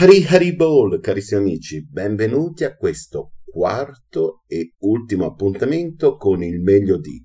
Hari 0.00 0.24
Hari 0.26 0.54
Ball, 0.54 1.00
carissimi 1.00 1.40
amici, 1.40 1.84
benvenuti 1.84 2.62
a 2.62 2.76
questo 2.76 3.32
quarto 3.44 4.44
e 4.46 4.74
ultimo 4.82 5.26
appuntamento 5.26 6.14
con 6.14 6.40
il 6.40 6.60
meglio 6.60 7.00
di 7.00 7.20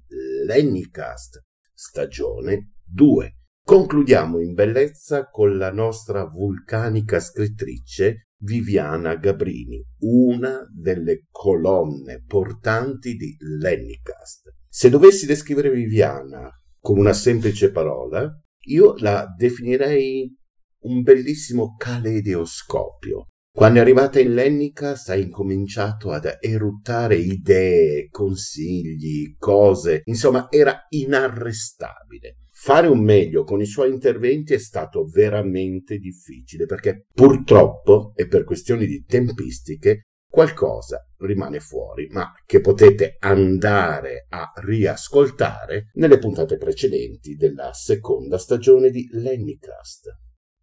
Lennycast, 0.48 1.44
stagione 1.72 2.72
2. 2.84 3.38
Concludiamo 3.64 4.40
in 4.40 4.54
bellezza 4.54 5.30
con 5.30 5.56
la 5.56 5.72
nostra 5.72 6.26
vulcanica 6.26 7.20
scrittrice 7.20 8.30
Viviana 8.38 9.18
Gabrini, 9.18 9.80
una 10.00 10.68
delle 10.74 11.28
colonne 11.30 12.24
portanti 12.26 13.14
di 13.14 13.36
Lennycast. 13.38 14.52
Se 14.68 14.90
dovessi 14.90 15.28
descrivere 15.28 15.70
Viviana 15.70 16.50
con 16.80 16.98
una 16.98 17.14
semplice 17.14 17.70
parola, 17.70 18.28
io 18.66 18.96
la 18.98 19.32
definirei 19.38 20.42
un 20.84 21.02
bellissimo 21.02 21.76
caleidoscopio. 21.78 23.28
Quando 23.56 23.78
è 23.78 23.82
arrivata 23.82 24.20
in 24.20 24.34
Lennicast 24.34 25.10
ha 25.10 25.16
incominciato 25.16 26.10
ad 26.10 26.38
eruttare 26.42 27.18
idee, 27.18 28.08
consigli, 28.10 29.36
cose, 29.38 30.02
insomma 30.06 30.48
era 30.50 30.86
inarrestabile. 30.90 32.38
Fare 32.50 32.88
un 32.88 33.04
meglio 33.04 33.44
con 33.44 33.62
i 33.62 33.66
suoi 33.66 33.92
interventi 33.92 34.54
è 34.54 34.58
stato 34.58 35.06
veramente 35.06 35.98
difficile 35.98 36.66
perché 36.66 37.06
purtroppo 37.14 38.14
e 38.16 38.28
per 38.28 38.44
questioni 38.44 38.88
di 38.88 39.04
tempistiche 39.06 40.08
qualcosa 40.28 41.08
rimane 41.18 41.60
fuori, 41.60 42.08
ma 42.10 42.32
che 42.48 42.60
potete 42.60 43.18
andare 43.20 44.26
a 44.30 44.52
riascoltare 44.64 45.92
nelle 45.94 46.18
puntate 46.18 46.58
precedenti 46.58 47.36
della 47.36 47.72
seconda 47.74 48.40
stagione 48.40 48.90
di 48.90 49.08
Lennycast. 49.12 50.10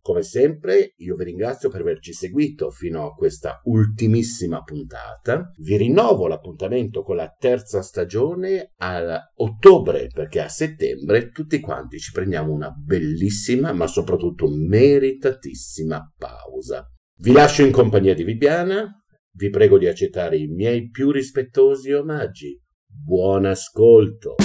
Come 0.02 0.22
sempre, 0.22 0.94
io 0.96 1.14
vi 1.14 1.24
ringrazio 1.24 1.68
per 1.68 1.82
averci 1.82 2.14
seguito 2.14 2.70
fino 2.70 3.06
a 3.06 3.12
questa 3.12 3.60
ultimissima 3.64 4.62
puntata. 4.62 5.52
Vi 5.58 5.76
rinnovo 5.76 6.26
l'appuntamento 6.26 7.02
con 7.02 7.16
la 7.16 7.28
terza 7.38 7.82
stagione 7.82 8.72
a 8.78 9.30
ottobre, 9.36 10.06
perché 10.06 10.40
a 10.40 10.48
settembre 10.48 11.30
tutti 11.30 11.60
quanti 11.60 11.98
ci 11.98 12.12
prendiamo 12.12 12.50
una 12.50 12.70
bellissima, 12.70 13.72
ma 13.72 13.86
soprattutto 13.86 14.48
meritatissima 14.48 16.14
pausa. 16.16 16.86
Vi 17.18 17.32
lascio 17.32 17.62
in 17.62 17.70
compagnia 17.70 18.14
di 18.14 18.24
Viviana. 18.24 18.90
Vi 19.32 19.50
prego 19.50 19.76
di 19.76 19.86
accettare 19.86 20.38
i 20.38 20.46
miei 20.46 20.88
più 20.88 21.10
rispettosi 21.10 21.92
omaggi. 21.92 22.58
Buon 22.86 23.44
ascolto! 23.44 24.36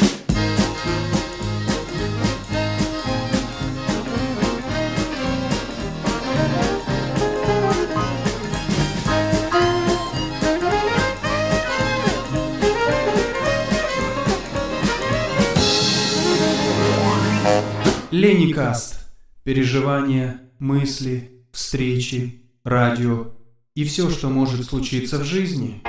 Леникаст. 18.16 19.10
Переживания, 19.44 20.40
мысли, 20.58 21.44
встречи, 21.52 22.44
радио 22.64 23.34
и 23.76 23.84
все, 23.84 24.10
что 24.10 24.30
может 24.30 24.66
случиться 24.66 25.20
в 25.20 25.26
жизни. 25.26 25.82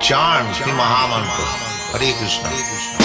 Charms, 0.00 0.56
Mahamantra. 0.66 1.44
Hare. 1.92 2.99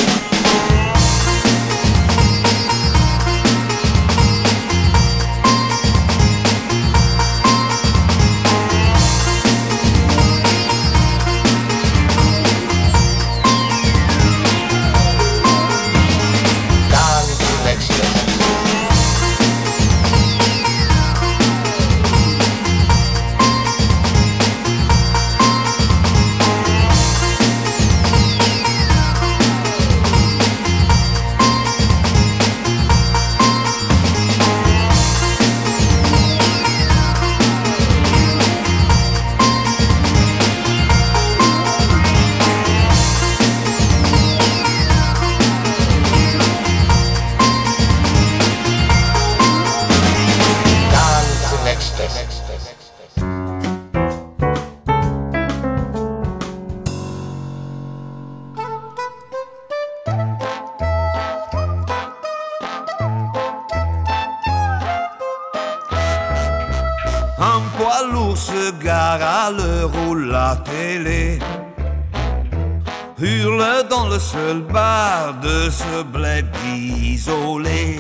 Seul 74.35 74.61
bar 74.75 75.39
de 75.41 75.69
ce 75.69 76.03
bled 76.03 76.47
isolé. 76.65 77.97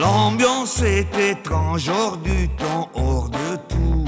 L'ambiance 0.00 0.82
est 0.82 1.14
étrange, 1.32 1.88
hors 1.88 2.16
du 2.16 2.48
temps, 2.62 2.88
hors 2.94 3.28
de 3.28 3.50
tout. 3.70 4.04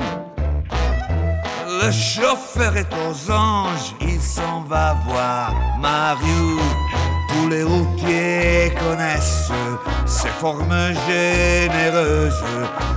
Le 1.80 1.90
chauffeur 1.92 2.76
est 2.76 2.92
aux 3.04 3.18
anges, 3.30 3.90
il 4.00 4.20
s'en 4.20 4.58
va 4.72 4.96
voir 5.06 5.54
Mario. 5.80 6.44
Tous 7.30 7.48
les 7.48 7.64
routiers 7.72 8.72
connaissent 8.84 9.52
ses 10.06 10.34
formes 10.42 10.84
généreuses, 11.08 12.44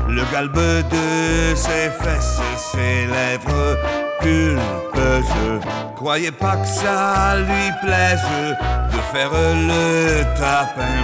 le 0.09 0.23
galbe 0.31 0.65
de 0.95 1.55
ses 1.55 1.89
fesses, 2.01 2.41
ses 2.71 3.05
lèvres. 3.15 3.64
Croyez 6.05 6.31
pas 6.31 6.57
que 6.57 6.67
ça 6.67 7.35
lui 7.35 7.71
plaise 7.81 8.21
de 8.93 8.99
faire 9.11 9.31
le 9.31 10.23
tapin. 10.37 11.03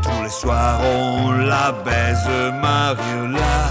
Tous 0.00 0.22
les 0.22 0.28
soirs 0.28 0.80
on 0.80 1.32
la 1.44 1.72
baise, 1.84 2.52
Mariola. 2.60 3.66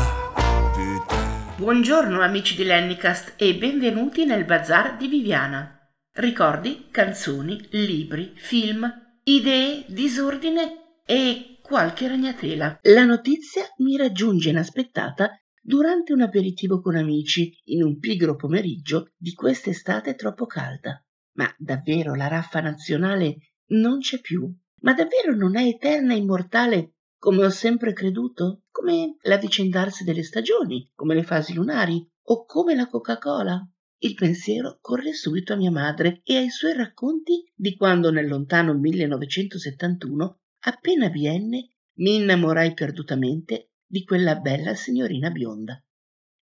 Putain. 0.74 1.56
Buongiorno 1.56 2.22
amici 2.22 2.58
di 2.58 2.66
Lennicast 2.66 3.36
e 3.38 3.56
benvenuti 3.56 4.26
nel 4.26 4.44
bazar 4.44 4.98
di 4.98 5.08
Viviana. 5.08 5.90
Ricordi, 6.16 6.90
canzoni, 6.92 7.70
libri, 7.70 8.34
film, 8.36 8.94
idee, 9.24 9.86
disordine 9.88 10.98
e 11.06 11.60
qualche 11.62 12.10
ragnatela. 12.10 12.80
La 12.82 13.06
notizia 13.06 13.64
mi 13.78 13.96
raggiunge 13.96 14.50
inaspettata 14.50 15.41
durante 15.64 16.12
un 16.12 16.22
aperitivo 16.22 16.82
con 16.82 16.96
amici 16.96 17.56
in 17.66 17.84
un 17.84 18.00
pigro 18.00 18.36
pomeriggio 18.36 19.12
di 19.16 19.34
quest'estate 19.34 20.16
troppo 20.16 20.46
calda. 20.48 21.04
Ma 21.34 21.54
davvero 21.58 22.16
la 22.16 22.28
raffa 22.28 22.60
nazionale 22.60 23.54
non 23.68 24.00
c'è 24.00 24.20
più? 24.20 24.52
Ma 24.82 24.94
davvero 24.94 25.36
non 25.36 25.56
è 25.56 25.66
eterna 25.66 26.14
e 26.14 26.18
immortale 26.18 26.96
come 27.22 27.46
ho 27.46 27.50
sempre 27.52 27.94
creduto? 27.94 28.64
Come 28.72 29.18
l'avvicendarsi 29.22 30.04
delle 30.04 30.24
stagioni, 30.24 30.90
come 30.96 31.14
le 31.14 31.22
fasi 31.22 31.54
lunari 31.54 32.04
o 32.24 32.46
come 32.46 32.74
la 32.74 32.88
Coca-Cola? 32.88 33.64
Il 34.00 34.16
pensiero 34.16 34.80
corre 34.82 35.14
subito 35.14 35.54
a 35.54 35.56
mia 35.56 35.70
madre 35.70 36.22
e 36.24 36.38
ai 36.38 36.50
suoi 36.50 36.74
racconti 36.74 37.48
di 37.54 37.76
quando 37.76 38.10
nel 38.10 38.28
lontano 38.28 38.74
1971, 38.74 40.40
appena 40.62 41.10
bienne, 41.10 41.70
mi 42.00 42.16
innamorai 42.16 42.74
perdutamente 42.74 43.71
di 43.92 44.06
quella 44.06 44.36
bella 44.36 44.74
signorina 44.74 45.30
bionda. 45.30 45.78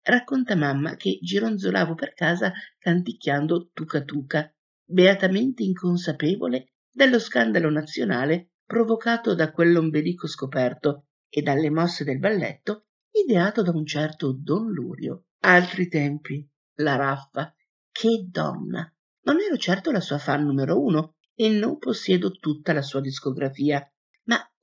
Racconta 0.03 0.55
mamma 0.55 0.95
che 0.95 1.17
gironzolavo 1.19 1.95
per 1.95 2.13
casa 2.13 2.53
canticchiando 2.77 3.71
tuca 3.73 4.03
tuca, 4.03 4.53
beatamente 4.85 5.63
inconsapevole 5.63 6.73
dello 6.91 7.17
scandalo 7.17 7.71
nazionale 7.71 8.51
provocato 8.65 9.33
da 9.33 9.51
quell'ombelico 9.51 10.27
scoperto 10.27 11.07
e 11.27 11.41
dalle 11.41 11.71
mosse 11.71 12.03
del 12.03 12.19
balletto 12.19 12.85
ideato 13.11 13.63
da 13.63 13.71
un 13.71 13.85
certo 13.85 14.31
Don 14.31 14.71
Lurio. 14.71 15.25
Altri 15.39 15.87
tempi, 15.87 16.47
la 16.75 16.97
raffa, 16.97 17.51
che 17.91 18.27
donna! 18.29 18.87
Non 19.23 19.39
ero 19.39 19.57
certo 19.57 19.91
la 19.91 20.01
sua 20.01 20.19
fan 20.19 20.45
numero 20.45 20.79
uno 20.79 21.15
e 21.33 21.49
non 21.49 21.79
possiedo 21.79 22.29
tutta 22.31 22.73
la 22.73 22.83
sua 22.83 23.01
discografia, 23.01 23.83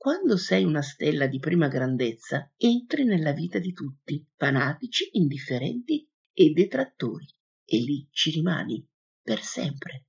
quando 0.07 0.37
sei 0.37 0.63
una 0.63 0.81
stella 0.81 1.27
di 1.27 1.37
prima 1.37 1.67
grandezza, 1.67 2.49
entri 2.55 3.03
nella 3.03 3.33
vita 3.33 3.59
di 3.59 3.73
tutti, 3.73 4.25
fanatici, 4.37 5.09
indifferenti 5.17 6.09
e 6.31 6.51
detrattori, 6.51 7.27
e 7.65 7.77
lì 7.79 8.07
ci 8.11 8.31
rimani, 8.31 8.87
per 9.21 9.41
sempre. 9.41 10.05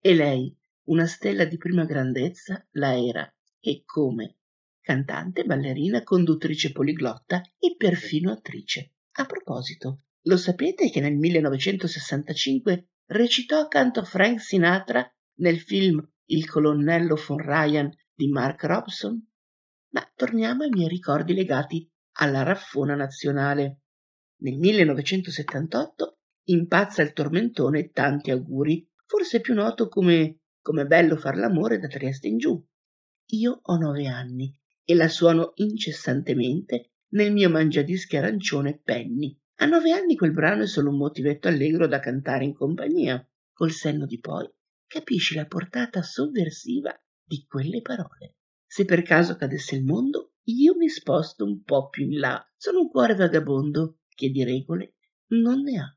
E 0.00 0.14
lei, 0.14 0.56
una 0.84 1.04
stella 1.04 1.44
di 1.44 1.58
prima 1.58 1.84
grandezza, 1.84 2.66
la 2.70 2.98
era, 2.98 3.30
e 3.60 3.82
come? 3.84 4.38
Cantante, 4.80 5.44
ballerina, 5.44 6.02
conduttrice 6.04 6.72
poliglotta 6.72 7.42
e 7.58 7.74
perfino 7.76 8.32
attrice. 8.32 8.94
A 9.16 9.26
proposito, 9.26 10.04
lo 10.22 10.38
sapete 10.38 10.88
che 10.88 11.02
nel 11.02 11.16
1965 11.16 12.88
recitò 13.08 13.60
accanto 13.60 14.00
a 14.00 14.04
Frank 14.04 14.40
Sinatra 14.40 15.06
nel 15.40 15.60
film 15.60 16.02
Il 16.30 16.48
colonnello 16.48 17.16
von 17.16 17.36
Ryan 17.36 17.94
di 18.14 18.28
Mark 18.28 18.62
Robson? 18.62 19.22
Ma 19.94 20.10
torniamo 20.14 20.64
ai 20.64 20.70
miei 20.70 20.88
ricordi 20.88 21.34
legati 21.34 21.90
alla 22.18 22.42
raffona 22.42 22.94
nazionale. 22.94 23.80
Nel 24.42 24.58
1978 24.58 26.18
impazza 26.46 27.02
il 27.02 27.12
tormentone 27.12 27.90
Tanti 27.90 28.30
auguri, 28.30 28.88
forse 29.06 29.40
più 29.40 29.54
noto 29.54 29.88
come 29.88 30.40
Come 30.64 30.86
bello 30.86 31.16
far 31.16 31.36
l'amore 31.36 31.78
da 31.78 31.88
Trieste 31.88 32.26
in 32.26 32.38
giù. 32.38 32.58
Io 33.32 33.58
ho 33.60 33.76
nove 33.76 34.06
anni 34.06 34.50
e 34.82 34.94
la 34.94 35.08
suono 35.08 35.52
incessantemente 35.56 36.92
nel 37.10 37.34
mio 37.34 37.50
mangiadischi 37.50 38.16
arancione 38.16 38.80
Penny. 38.82 39.38
A 39.56 39.66
nove 39.66 39.92
anni 39.92 40.16
quel 40.16 40.32
brano 40.32 40.62
è 40.62 40.66
solo 40.66 40.88
un 40.88 40.96
motivetto 40.96 41.48
allegro 41.48 41.86
da 41.86 42.00
cantare 42.00 42.44
in 42.44 42.54
compagnia. 42.54 43.22
Col 43.52 43.72
senno 43.72 44.06
di 44.06 44.18
poi 44.18 44.50
capisci 44.86 45.34
la 45.34 45.44
portata 45.44 46.00
sovversiva 46.00 46.98
di 47.22 47.44
quelle 47.46 47.82
parole. 47.82 48.36
Se 48.74 48.84
per 48.84 49.02
caso 49.02 49.36
cadesse 49.36 49.76
il 49.76 49.84
mondo, 49.84 50.32
io 50.46 50.74
mi 50.74 50.88
sposto 50.88 51.44
un 51.44 51.62
po' 51.62 51.88
più 51.90 52.06
in 52.10 52.18
là. 52.18 52.44
Sono 52.56 52.80
un 52.80 52.90
cuore 52.90 53.14
vagabondo 53.14 54.00
che 54.08 54.30
di 54.30 54.42
regole 54.42 54.96
non 55.28 55.60
ne 55.60 55.78
ha. 55.78 55.96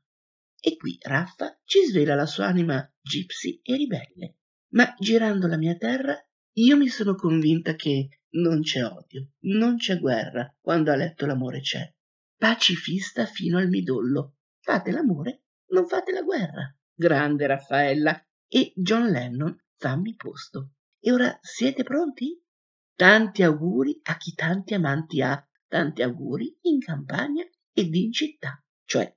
E 0.60 0.76
qui 0.76 0.96
Raffa 1.00 1.60
ci 1.64 1.80
svela 1.80 2.14
la 2.14 2.24
sua 2.24 2.46
anima 2.46 2.88
gypsy 3.02 3.58
e 3.64 3.74
ribelle. 3.74 4.36
Ma 4.74 4.94
girando 4.96 5.48
la 5.48 5.56
mia 5.56 5.74
terra, 5.74 6.16
io 6.52 6.76
mi 6.76 6.86
sono 6.86 7.16
convinta 7.16 7.74
che 7.74 8.20
non 8.34 8.60
c'è 8.60 8.84
odio, 8.84 9.30
non 9.46 9.74
c'è 9.74 9.98
guerra 9.98 10.56
quando 10.60 10.92
a 10.92 10.94
letto 10.94 11.26
l'amore 11.26 11.58
c'è. 11.58 11.82
Pacifista 12.36 13.26
fino 13.26 13.58
al 13.58 13.68
midollo. 13.68 14.36
Fate 14.60 14.92
l'amore, 14.92 15.46
non 15.70 15.88
fate 15.88 16.12
la 16.12 16.22
guerra. 16.22 16.72
Grande 16.94 17.44
Raffaella. 17.48 18.24
E 18.46 18.72
John 18.76 19.10
Lennon, 19.10 19.60
fammi 19.78 20.14
posto. 20.14 20.74
E 21.00 21.10
ora 21.10 21.36
siete 21.42 21.82
pronti? 21.82 22.40
Tanti 22.98 23.44
auguri 23.44 24.00
a 24.02 24.16
chi 24.16 24.34
tanti 24.34 24.74
amanti 24.74 25.22
ha, 25.22 25.40
tanti 25.68 26.02
auguri 26.02 26.58
in 26.62 26.80
campagna 26.80 27.44
ed 27.72 27.94
in 27.94 28.10
città. 28.10 28.60
Cioè, 28.84 29.16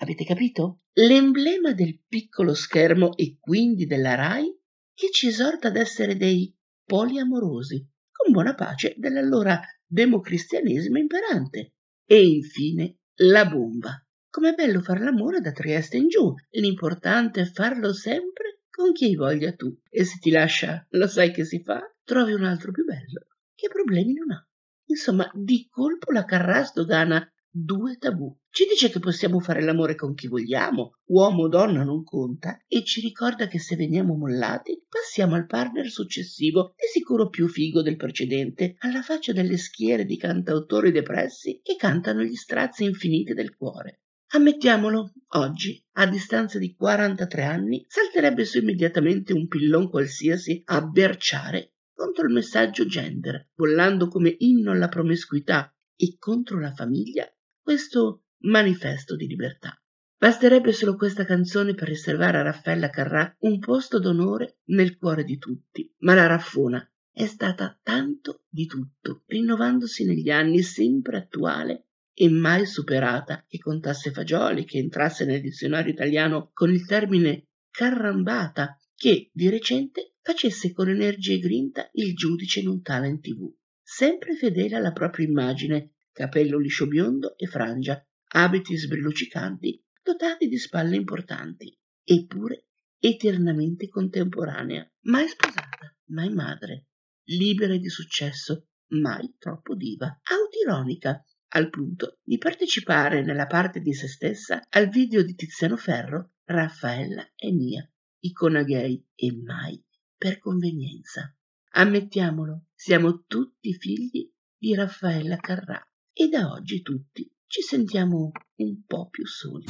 avete 0.00 0.24
capito? 0.24 0.80
L'emblema 0.94 1.72
del 1.74 2.00
piccolo 2.08 2.54
schermo 2.54 3.14
e 3.14 3.36
quindi 3.38 3.86
della 3.86 4.16
RAI 4.16 4.52
che 4.92 5.10
ci 5.12 5.28
esorta 5.28 5.68
ad 5.68 5.76
essere 5.76 6.16
dei 6.16 6.52
poliamorosi, 6.84 7.88
con 8.10 8.32
buona 8.32 8.56
pace 8.56 8.96
dell'allora 8.98 9.60
democristianesimo 9.86 10.98
imperante. 10.98 11.74
E 12.04 12.20
infine 12.20 12.96
la 13.20 13.46
bomba. 13.46 14.04
Com'è 14.28 14.54
bello 14.54 14.80
far 14.80 15.00
l'amore 15.00 15.38
da 15.38 15.52
Trieste 15.52 15.98
in 15.98 16.08
giù, 16.08 16.34
l'importante 16.50 17.42
è 17.42 17.44
farlo 17.44 17.92
sempre 17.92 18.62
con 18.68 18.90
chi 18.90 19.04
hai 19.04 19.14
voglia 19.14 19.52
tu 19.52 19.72
e 19.88 20.02
se 20.02 20.18
ti 20.18 20.32
lascia 20.32 20.84
lo 20.90 21.06
sai 21.06 21.30
che 21.30 21.44
si 21.44 21.62
fa 21.62 21.80
trovi 22.04 22.32
un 22.32 22.44
altro 22.44 22.70
più 22.70 22.84
bello 22.84 23.26
che 23.54 23.68
problemi 23.68 24.12
non 24.12 24.30
ha. 24.32 24.48
Insomma 24.86 25.30
di 25.32 25.66
colpo 25.70 26.12
la 26.12 26.24
carrà 26.24 26.62
sdogana 26.62 27.26
due 27.56 27.96
tabù. 27.98 28.36
Ci 28.50 28.66
dice 28.68 28.90
che 28.90 28.98
possiamo 28.98 29.38
fare 29.38 29.62
l'amore 29.62 29.94
con 29.94 30.14
chi 30.14 30.26
vogliamo 30.26 30.98
uomo 31.10 31.44
o 31.44 31.48
donna 31.48 31.84
non 31.84 32.02
conta 32.02 32.60
e 32.66 32.84
ci 32.84 33.00
ricorda 33.00 33.46
che 33.46 33.60
se 33.60 33.76
veniamo 33.76 34.16
mollati 34.16 34.84
passiamo 34.88 35.36
al 35.36 35.46
partner 35.46 35.88
successivo 35.88 36.74
di 36.76 36.86
sicuro 36.92 37.28
più 37.28 37.46
figo 37.46 37.80
del 37.80 37.96
precedente 37.96 38.74
alla 38.78 39.02
faccia 39.02 39.32
delle 39.32 39.56
schiere 39.56 40.04
di 40.04 40.16
cantautori 40.16 40.90
depressi 40.90 41.60
che 41.62 41.76
cantano 41.76 42.22
gli 42.22 42.34
strazi 42.34 42.84
infiniti 42.84 43.34
del 43.34 43.54
cuore. 43.54 44.00
Ammettiamolo, 44.32 45.12
oggi, 45.34 45.80
a 45.92 46.08
distanza 46.08 46.58
di 46.58 46.74
43 46.74 47.44
anni, 47.44 47.84
salterebbe 47.86 48.44
su 48.44 48.58
immediatamente 48.58 49.32
un 49.32 49.46
pillon 49.46 49.88
qualsiasi 49.88 50.60
a 50.64 50.84
berciare 50.84 51.73
contro 51.94 52.26
il 52.26 52.32
messaggio 52.32 52.86
gender, 52.86 53.48
bollando 53.54 54.08
come 54.08 54.34
inno 54.38 54.72
alla 54.72 54.88
promiscuità 54.88 55.72
e 55.96 56.16
contro 56.18 56.58
la 56.58 56.72
famiglia 56.72 57.26
questo 57.62 58.24
manifesto 58.42 59.16
di 59.16 59.26
libertà. 59.26 59.78
Basterebbe 60.18 60.72
solo 60.72 60.96
questa 60.96 61.24
canzone 61.24 61.74
per 61.74 61.88
riservare 61.88 62.38
a 62.38 62.42
Raffaella 62.42 62.90
Carrà 62.90 63.34
un 63.40 63.58
posto 63.58 63.98
d'onore 63.98 64.58
nel 64.66 64.96
cuore 64.96 65.24
di 65.24 65.38
tutti, 65.38 65.92
ma 65.98 66.14
la 66.14 66.26
Raffona 66.26 66.86
è 67.12 67.26
stata 67.26 67.78
tanto 67.82 68.44
di 68.48 68.66
tutto, 68.66 69.22
rinnovandosi 69.26 70.04
negli 70.04 70.30
anni 70.30 70.62
sempre 70.62 71.18
attuale 71.18 71.88
e 72.12 72.28
mai 72.28 72.66
superata 72.66 73.44
che 73.46 73.58
contasse 73.58 74.10
fagioli, 74.12 74.64
che 74.64 74.78
entrasse 74.78 75.24
nel 75.24 75.40
dizionario 75.40 75.92
italiano 75.92 76.50
con 76.52 76.72
il 76.72 76.86
termine 76.86 77.48
carrambata, 77.70 78.78
che 78.94 79.30
di 79.32 79.48
recente 79.48 80.13
facesse 80.24 80.72
con 80.72 80.88
energia 80.88 81.34
e 81.34 81.38
grinta 81.38 81.90
il 81.92 82.14
giudice 82.14 82.60
in 82.60 82.68
un 82.68 82.80
talent 82.80 83.20
tv. 83.20 83.54
Sempre 83.82 84.34
fedele 84.34 84.76
alla 84.76 84.92
propria 84.92 85.26
immagine, 85.26 85.96
capello 86.12 86.58
liscio 86.58 86.86
biondo 86.86 87.36
e 87.36 87.46
frangia, 87.46 88.02
abiti 88.32 88.74
sbrilluccicanti, 88.74 89.84
dotati 90.02 90.48
di 90.48 90.56
spalle 90.56 90.96
importanti, 90.96 91.78
eppure 92.02 92.68
eternamente 92.98 93.86
contemporanea, 93.88 94.90
mai 95.02 95.28
sposata, 95.28 95.94
mai 96.06 96.32
madre, 96.32 96.86
libera 97.24 97.74
e 97.74 97.78
di 97.78 97.90
successo, 97.90 98.68
mai 98.92 99.34
troppo 99.38 99.74
diva, 99.74 100.20
autironica, 100.22 101.22
al 101.48 101.68
punto 101.68 102.18
di 102.22 102.38
partecipare 102.38 103.22
nella 103.22 103.46
parte 103.46 103.80
di 103.80 103.92
se 103.92 104.08
stessa 104.08 104.62
al 104.70 104.88
video 104.88 105.22
di 105.22 105.34
Tiziano 105.34 105.76
Ferro 105.76 106.32
Raffaella 106.44 107.30
è 107.36 107.50
mia, 107.50 107.86
icona 108.20 108.62
gay 108.62 109.06
e 109.14 109.32
mai 109.36 109.84
per 110.24 110.38
convenienza. 110.38 111.36
Ammettiamolo, 111.72 112.68
siamo 112.74 113.24
tutti 113.26 113.74
figli 113.74 114.32
di 114.56 114.74
Raffaella 114.74 115.36
Carrà 115.36 115.86
e 116.14 116.28
da 116.28 116.50
oggi 116.50 116.80
tutti 116.80 117.30
ci 117.46 117.60
sentiamo 117.60 118.32
un 118.54 118.84
po' 118.86 119.10
più 119.10 119.26
soli. 119.26 119.66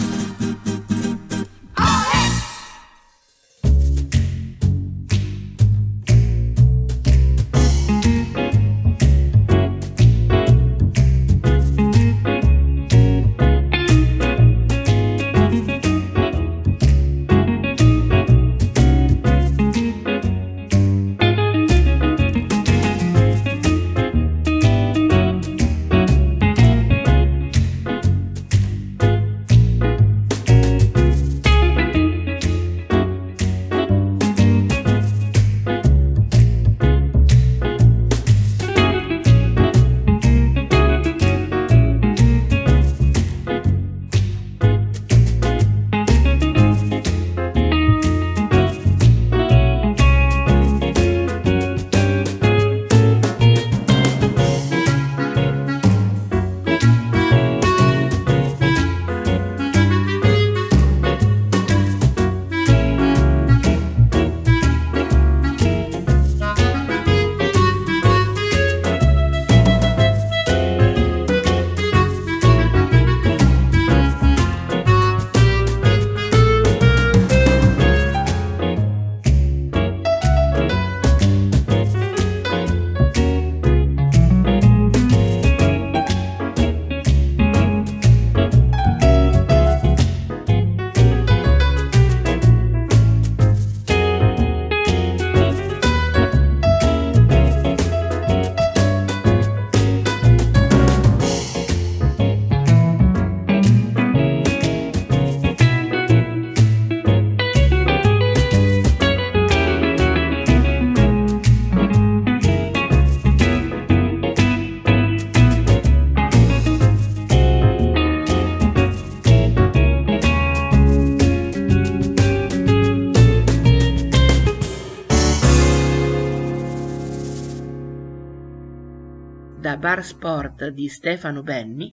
Bar 129.65 130.05
Sport 130.05 130.69
di 130.69 130.89
Stefano 130.89 131.43
Benni, 131.43 131.91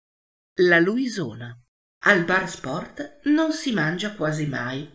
la 0.63 0.81
Luisona. 0.81 1.57
Al 2.05 2.25
bar 2.25 2.51
sport 2.51 3.21
non 3.25 3.53
si 3.53 3.73
mangia 3.73 4.15
quasi 4.15 4.47
mai. 4.47 4.89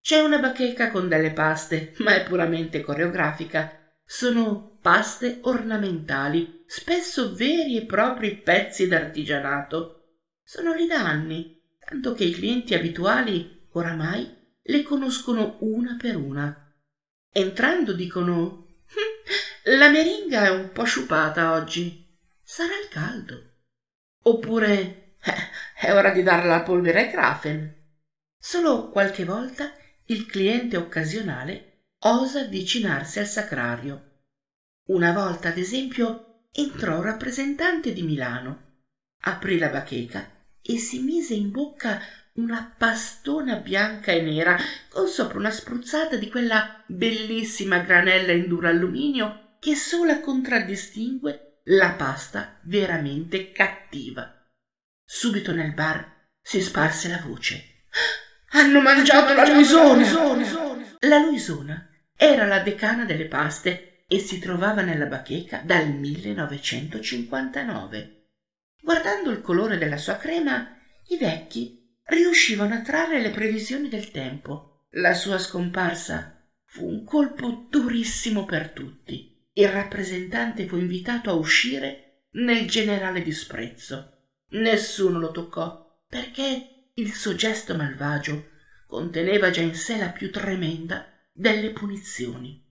C'è 0.00 0.20
una 0.20 0.38
bacheca 0.38 0.90
con 0.90 1.08
delle 1.08 1.32
paste, 1.32 1.94
ma 1.98 2.14
è 2.14 2.24
puramente 2.24 2.82
coreografica. 2.82 3.94
Sono 4.04 4.78
paste 4.82 5.38
ornamentali, 5.42 6.64
spesso 6.66 7.34
veri 7.34 7.78
e 7.78 7.86
propri 7.86 8.36
pezzi 8.36 8.86
d'artigianato. 8.86 10.18
Sono 10.44 10.74
lì 10.74 10.86
da 10.86 11.06
anni, 11.06 11.60
tanto 11.78 12.12
che 12.12 12.24
i 12.24 12.32
clienti 12.32 12.74
abituali 12.74 13.68
oramai 13.72 14.36
le 14.62 14.82
conoscono 14.82 15.56
una 15.60 15.96
per 15.98 16.16
una. 16.16 16.74
Entrando 17.32 17.94
dicono 17.94 18.66
hm, 18.86 19.76
la 19.78 19.88
meringa 19.88 20.44
è 20.44 20.50
un 20.50 20.70
po' 20.72 20.84
sciupata 20.84 21.52
oggi. 21.52 21.97
Sarà 22.50 22.78
il 22.82 22.88
caldo. 22.88 23.56
Oppure 24.22 25.16
eh, 25.22 25.34
è 25.76 25.92
ora 25.92 26.12
di 26.12 26.22
darla 26.22 26.56
la 26.56 26.62
polvere 26.62 27.04
ai 27.04 27.10
Krafen. 27.10 27.74
Solo 28.40 28.88
qualche 28.88 29.26
volta 29.26 29.70
il 30.06 30.24
cliente 30.24 30.78
occasionale 30.78 31.88
osa 32.04 32.40
avvicinarsi 32.40 33.18
al 33.18 33.26
sacrario. 33.26 34.22
Una 34.86 35.12
volta, 35.12 35.50
ad 35.50 35.58
esempio, 35.58 36.46
entrò 36.50 36.96
un 36.96 37.02
rappresentante 37.02 37.92
di 37.92 38.00
Milano, 38.00 38.78
aprì 39.24 39.58
la 39.58 39.68
bacheca 39.68 40.46
e 40.62 40.78
si 40.78 41.00
mise 41.00 41.34
in 41.34 41.50
bocca 41.50 42.00
una 42.36 42.74
pastona 42.78 43.56
bianca 43.56 44.10
e 44.10 44.22
nera 44.22 44.56
con 44.88 45.06
sopra 45.06 45.36
una 45.36 45.50
spruzzata 45.50 46.16
di 46.16 46.30
quella 46.30 46.82
bellissima 46.86 47.80
granella 47.80 48.32
in 48.32 48.48
duro 48.48 48.68
alluminio 48.68 49.56
che 49.60 49.74
sola 49.74 50.20
contraddistingue 50.20 51.47
la 51.70 51.92
pasta 51.92 52.58
veramente 52.62 53.52
cattiva. 53.52 54.42
Subito 55.04 55.52
nel 55.52 55.74
bar 55.74 56.30
si 56.40 56.62
sparse 56.62 57.08
la 57.08 57.20
voce. 57.22 57.82
Hanno 58.52 58.80
mangiato 58.80 59.34
la 59.34 59.46
Luisona! 59.46 60.06
La 61.00 61.18
Luisona 61.18 61.86
era 62.16 62.46
la 62.46 62.60
decana 62.60 63.04
delle 63.04 63.26
paste 63.26 64.04
e 64.08 64.18
si 64.18 64.38
trovava 64.38 64.80
nella 64.80 65.04
bacheca 65.06 65.60
dal 65.62 65.90
1959. 65.90 68.28
Guardando 68.80 69.30
il 69.30 69.42
colore 69.42 69.76
della 69.76 69.98
sua 69.98 70.16
crema, 70.16 70.74
i 71.08 71.18
vecchi 71.18 71.98
riuscivano 72.04 72.72
a 72.74 72.80
trarre 72.80 73.20
le 73.20 73.28
previsioni 73.30 73.90
del 73.90 74.10
tempo. 74.10 74.86
La 74.92 75.12
sua 75.12 75.36
scomparsa 75.38 76.48
fu 76.64 76.88
un 76.88 77.04
colpo 77.04 77.66
durissimo 77.68 78.46
per 78.46 78.70
tutti. 78.70 79.37
Il 79.58 79.68
rappresentante 79.68 80.68
fu 80.68 80.76
invitato 80.76 81.30
a 81.30 81.34
uscire 81.34 82.26
nel 82.34 82.68
generale 82.68 83.22
disprezzo. 83.22 84.18
Nessuno 84.50 85.18
lo 85.18 85.32
toccò 85.32 86.04
perché 86.08 86.90
il 86.94 87.12
suo 87.12 87.34
gesto 87.34 87.74
malvagio 87.74 88.50
conteneva 88.86 89.50
già 89.50 89.60
in 89.60 89.74
sé 89.74 89.98
la 89.98 90.10
più 90.10 90.30
tremenda 90.30 91.12
delle 91.32 91.72
punizioni. 91.72 92.64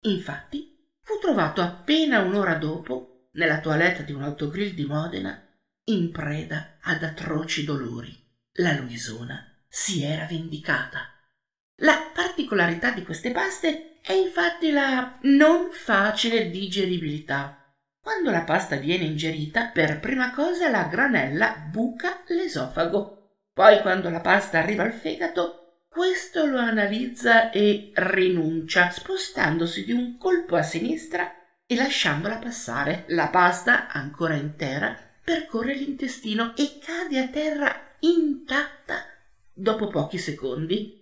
Infatti 0.00 0.90
fu 1.00 1.18
trovato 1.20 1.60
appena 1.60 2.18
un'ora 2.22 2.56
dopo 2.56 3.28
nella 3.34 3.60
toilette 3.60 4.04
di 4.04 4.12
un 4.12 4.24
autogrill 4.24 4.74
di 4.74 4.84
Modena 4.84 5.48
in 5.84 6.10
preda 6.10 6.78
ad 6.80 7.04
atroci 7.04 7.64
dolori 7.64 8.20
la 8.56 8.76
Luisona 8.76 9.46
si 9.68 10.02
era 10.02 10.26
vendicata. 10.26 11.08
La 11.76 12.10
particolarità 12.12 12.90
di 12.90 13.04
queste 13.04 13.30
paste 13.30 13.91
è 14.02 14.12
infatti 14.12 14.70
la 14.70 15.18
non 15.22 15.70
facile 15.70 16.50
digeribilità. 16.50 17.58
Quando 18.00 18.32
la 18.32 18.42
pasta 18.42 18.76
viene 18.76 19.04
ingerita, 19.04 19.66
per 19.66 20.00
prima 20.00 20.32
cosa 20.32 20.68
la 20.68 20.84
granella 20.84 21.68
buca 21.70 22.22
l'esofago. 22.26 23.36
Poi 23.54 23.80
quando 23.80 24.10
la 24.10 24.20
pasta 24.20 24.58
arriva 24.58 24.82
al 24.82 24.92
fegato, 24.92 25.84
questo 25.88 26.46
lo 26.46 26.58
analizza 26.58 27.50
e 27.50 27.92
rinuncia, 27.94 28.90
spostandosi 28.90 29.84
di 29.84 29.92
un 29.92 30.18
colpo 30.18 30.56
a 30.56 30.62
sinistra 30.62 31.32
e 31.64 31.76
lasciandola 31.76 32.38
passare. 32.38 33.04
La 33.08 33.28
pasta, 33.28 33.88
ancora 33.88 34.34
intera, 34.34 34.98
percorre 35.22 35.74
l'intestino 35.74 36.54
e 36.56 36.78
cade 36.84 37.20
a 37.20 37.28
terra 37.28 37.94
intatta 38.00 39.04
dopo 39.52 39.86
pochi 39.88 40.18
secondi. 40.18 41.01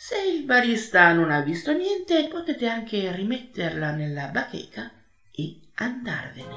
Se 0.00 0.14
il 0.16 0.44
barista 0.44 1.12
non 1.12 1.32
ha 1.32 1.40
visto 1.40 1.72
niente, 1.72 2.28
potete 2.28 2.68
anche 2.68 3.10
rimetterla 3.10 3.90
nella 3.90 4.28
bacheca 4.28 4.88
e 5.32 5.56
andarvene. 5.74 6.54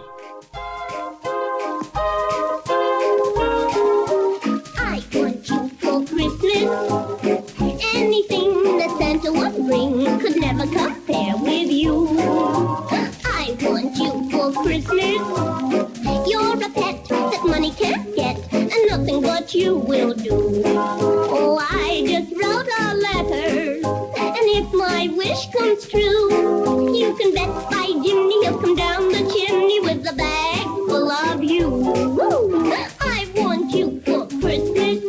I 4.77 5.03
want 5.13 5.49
you 5.49 5.69
for 5.79 6.03
Christmas. 6.03 6.69
Anything 7.95 8.77
that 8.77 8.95
Santa 8.99 9.31
would 9.31 9.55
bring 9.65 10.19
could 10.19 10.35
never 10.39 10.67
compare 10.67 11.33
with 11.37 11.71
you. 11.71 12.15
I 13.25 13.57
want 13.63 13.97
you 13.97 14.29
for 14.29 14.51
Christmas. 14.61 15.17
You're 16.27 16.63
a 16.63 16.69
pet 16.69 17.07
that 17.09 17.43
money 17.43 17.71
can't 17.71 18.15
get, 18.15 18.37
and 18.53 18.69
nothing 18.87 19.23
but 19.23 19.51
you 19.55 19.77
will 19.77 20.13
do. 20.13 20.61
Oh, 20.63 21.57
I 21.59 21.80
wrote 22.33 22.67
a 22.79 22.93
letter, 22.95 23.81
and 24.17 24.45
if 24.59 24.73
my 24.73 25.09
wish 25.15 25.49
comes 25.51 25.87
true, 25.87 26.93
you 26.95 27.15
can 27.17 27.33
bet 27.33 27.49
by 27.69 27.85
Jimmy 28.03 28.43
he'll 28.43 28.59
come 28.59 28.75
down 28.75 29.09
the 29.09 29.23
chimney 29.33 29.79
with 29.81 30.07
a 30.07 30.13
bag 30.15 30.65
full 30.87 31.11
of 31.11 31.43
you. 31.43 31.67
I 33.01 33.27
want 33.35 33.73
you 33.73 34.01
for 34.05 34.27
Christmas. 34.27 34.99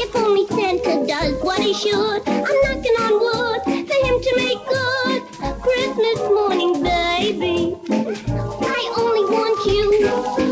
If 0.00 0.16
only 0.16 0.46
Santa 0.48 1.06
does 1.06 1.42
what 1.42 1.60
he 1.60 1.72
should, 1.74 2.22
I'm 2.28 2.56
knocking 2.64 2.96
on 3.04 3.12
wood 3.24 3.60
for 3.64 3.98
him 4.06 4.20
to 4.26 4.32
make 4.36 4.62
good. 4.68 5.22
Christmas 5.62 6.18
morning, 6.28 6.82
baby. 6.82 7.76
I 7.90 8.94
only 8.96 9.24
want 9.34 9.58
you, 9.66 10.47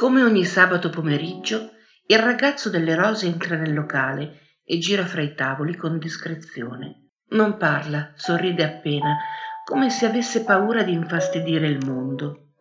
Come 0.00 0.22
ogni 0.22 0.46
sabato 0.46 0.88
pomeriggio, 0.88 1.72
il 2.06 2.18
ragazzo 2.18 2.70
delle 2.70 2.94
rose 2.94 3.26
entra 3.26 3.56
nel 3.56 3.74
locale 3.74 4.56
e 4.64 4.78
gira 4.78 5.04
fra 5.04 5.20
i 5.20 5.34
tavoli 5.34 5.76
con 5.76 5.98
discrezione. 5.98 7.10
Non 7.32 7.58
parla, 7.58 8.10
sorride 8.14 8.64
appena, 8.64 9.18
come 9.62 9.90
se 9.90 10.06
avesse 10.06 10.42
paura 10.42 10.84
di 10.84 10.92
infastidire 10.92 11.66
il 11.66 11.84
mondo. 11.84 12.54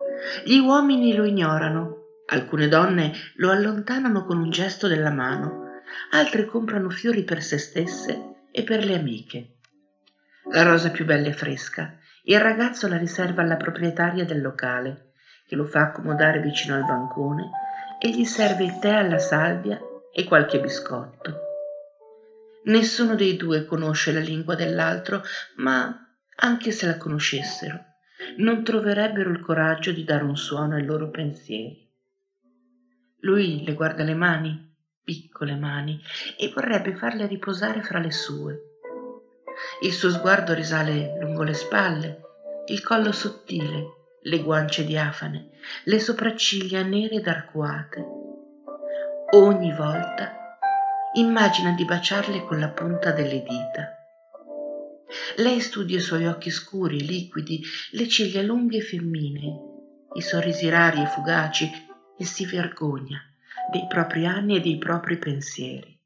Gli 0.44 0.58
uomini 0.58 1.16
lo 1.16 1.24
ignorano, 1.24 2.08
alcune 2.26 2.68
donne 2.68 3.14
lo 3.36 3.52
allontanano 3.52 4.26
con 4.26 4.38
un 4.38 4.50
gesto 4.50 4.90
della 4.90 5.10
mano, 5.10 5.80
altre 6.12 6.44
comprano 6.44 6.90
fiori 6.90 7.24
per 7.24 7.42
se 7.42 7.58
stesse 7.58 8.48
e 8.52 8.64
per 8.64 8.84
le 8.84 8.96
amiche. 8.98 9.60
La 10.52 10.64
rosa 10.64 10.92
più 10.92 11.06
bella 11.06 11.30
e 11.30 11.34
fresca, 11.34 12.00
il 12.24 12.40
ragazzo 12.42 12.90
la 12.90 12.98
riserva 12.98 13.44
alla 13.44 13.56
proprietaria 13.56 14.26
del 14.26 14.42
locale, 14.42 15.09
che 15.50 15.56
lo 15.56 15.66
fa 15.66 15.82
accomodare 15.82 16.40
vicino 16.42 16.76
al 16.76 16.86
bancone 16.86 17.50
e 18.00 18.12
gli 18.12 18.24
serve 18.24 18.66
il 18.66 18.78
tè 18.78 18.92
alla 18.92 19.18
salvia 19.18 19.82
e 20.14 20.24
qualche 20.24 20.60
biscotto. 20.60 21.40
Nessuno 22.66 23.16
dei 23.16 23.36
due 23.36 23.66
conosce 23.66 24.14
la 24.14 24.20
lingua 24.20 24.54
dell'altro, 24.54 25.24
ma 25.56 26.08
anche 26.36 26.70
se 26.70 26.86
la 26.86 26.98
conoscessero, 26.98 27.84
non 28.38 28.64
troverebbero 28.64 29.32
il 29.32 29.40
coraggio 29.40 29.92
di 29.92 30.04
dare 30.04 30.24
un 30.24 30.38
suono 30.38 30.76
ai 30.76 30.86
loro 30.86 31.10
pensieri. 31.10 31.92
Lui 33.22 33.64
le 33.66 33.74
guarda 33.74 34.04
le 34.04 34.14
mani, 34.14 34.78
piccole 35.04 35.56
mani, 35.56 36.00
e 36.38 36.52
vorrebbe 36.54 36.94
farle 36.94 37.26
riposare 37.26 37.82
fra 37.82 37.98
le 37.98 38.12
sue. 38.12 38.60
Il 39.82 39.94
suo 39.94 40.12
sguardo 40.12 40.54
risale 40.54 41.18
lungo 41.20 41.42
le 41.42 41.56
spalle, 41.56 42.22
il 42.68 42.84
collo 42.84 43.12
sottile, 43.12 43.99
le 44.24 44.44
guance 44.44 44.84
diafane, 44.84 45.50
le 45.86 46.00
sopracciglia 46.00 46.84
nere 46.84 47.16
ed 47.16 47.28
arcuate. 47.28 48.06
Ogni 49.32 49.74
volta 49.74 50.58
immagina 51.14 51.72
di 51.72 51.86
baciarle 51.86 52.44
con 52.44 52.60
la 52.60 52.70
punta 52.70 53.12
delle 53.12 53.42
dita. 53.42 53.96
Lei 55.38 55.60
studia 55.60 55.98
i 55.98 56.02
suoi 56.02 56.28
occhi 56.28 56.52
scuri, 56.52 57.06
liquidi, 57.06 57.64
le 57.92 58.08
ciglia 58.08 58.42
lunghe 58.42 58.78
e 58.78 58.82
femminee, 58.82 59.60
i 60.14 60.22
sorrisi 60.22 60.70
rari 60.70 61.02
e 61.02 61.08
fugaci 61.08 61.70
e 62.18 62.26
si 62.26 62.46
vergogna 62.46 63.20
dei 63.72 63.86
propri 63.88 64.26
anni 64.26 64.58
e 64.58 64.60
dei 64.60 64.78
propri 64.78 65.18
pensieri. 65.18 65.98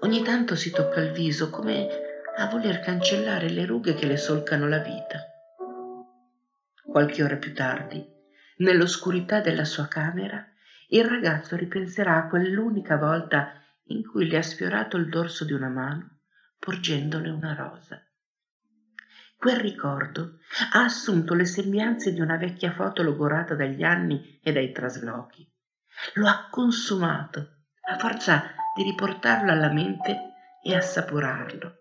Ogni 0.00 0.22
tanto 0.22 0.54
si 0.54 0.70
tocca 0.70 1.00
il 1.00 1.10
viso 1.10 1.50
come 1.50 1.88
a 2.36 2.46
voler 2.46 2.80
cancellare 2.80 3.48
le 3.48 3.66
rughe 3.66 3.94
che 3.94 4.06
le 4.06 4.16
solcano 4.16 4.68
la 4.68 4.78
vita. 4.78 5.37
Qualche 6.90 7.22
ora 7.22 7.36
più 7.36 7.52
tardi, 7.52 8.02
nell'oscurità 8.58 9.42
della 9.42 9.66
sua 9.66 9.86
camera, 9.88 10.42
il 10.88 11.04
ragazzo 11.04 11.54
ripenserà 11.54 12.16
a 12.16 12.28
quell'unica 12.28 12.96
volta 12.96 13.60
in 13.88 14.02
cui 14.06 14.26
le 14.26 14.38
ha 14.38 14.42
sfiorato 14.42 14.96
il 14.96 15.10
dorso 15.10 15.44
di 15.44 15.52
una 15.52 15.68
mano 15.68 16.20
porgendole 16.58 17.28
una 17.28 17.54
rosa. 17.54 18.02
Quel 19.36 19.56
ricordo 19.56 20.38
ha 20.72 20.82
assunto 20.82 21.34
le 21.34 21.44
sembianze 21.44 22.12
di 22.12 22.20
una 22.20 22.38
vecchia 22.38 22.72
foto 22.72 23.02
logorata 23.02 23.54
dagli 23.54 23.82
anni 23.82 24.40
e 24.42 24.50
dai 24.50 24.72
traslochi. 24.72 25.46
Lo 26.14 26.26
ha 26.26 26.48
consumato 26.50 27.66
a 27.82 27.98
forza 27.98 28.54
di 28.74 28.82
riportarlo 28.82 29.52
alla 29.52 29.70
mente 29.70 30.32
e 30.64 30.74
assaporarlo. 30.74 31.74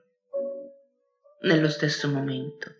Nello 1.44 1.70
stesso 1.70 2.10
momento, 2.10 2.77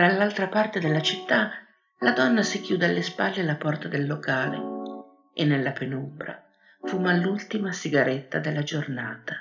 dall'altra 0.00 0.48
parte 0.48 0.80
della 0.80 1.02
città, 1.02 1.50
la 1.98 2.12
donna 2.12 2.42
si 2.42 2.62
chiude 2.62 2.86
alle 2.86 3.02
spalle 3.02 3.42
la 3.42 3.56
porta 3.56 3.88
del 3.88 4.06
locale 4.06 4.58
e 5.34 5.44
nella 5.44 5.72
penombra 5.72 6.42
fuma 6.82 7.14
l'ultima 7.14 7.72
sigaretta 7.72 8.38
della 8.38 8.62
giornata. 8.62 9.34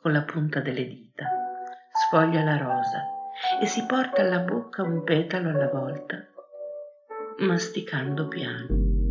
Con 0.00 0.10
la 0.10 0.22
punta 0.22 0.58
delle 0.58 0.84
dita 0.84 1.28
sfoglia 1.92 2.42
la 2.42 2.56
rosa 2.56 3.04
e 3.60 3.66
si 3.66 3.84
porta 3.86 4.22
alla 4.22 4.40
bocca 4.40 4.82
un 4.82 5.04
petalo 5.04 5.50
alla 5.50 5.68
volta, 5.68 6.26
masticando 7.38 8.26
piano. 8.26 9.01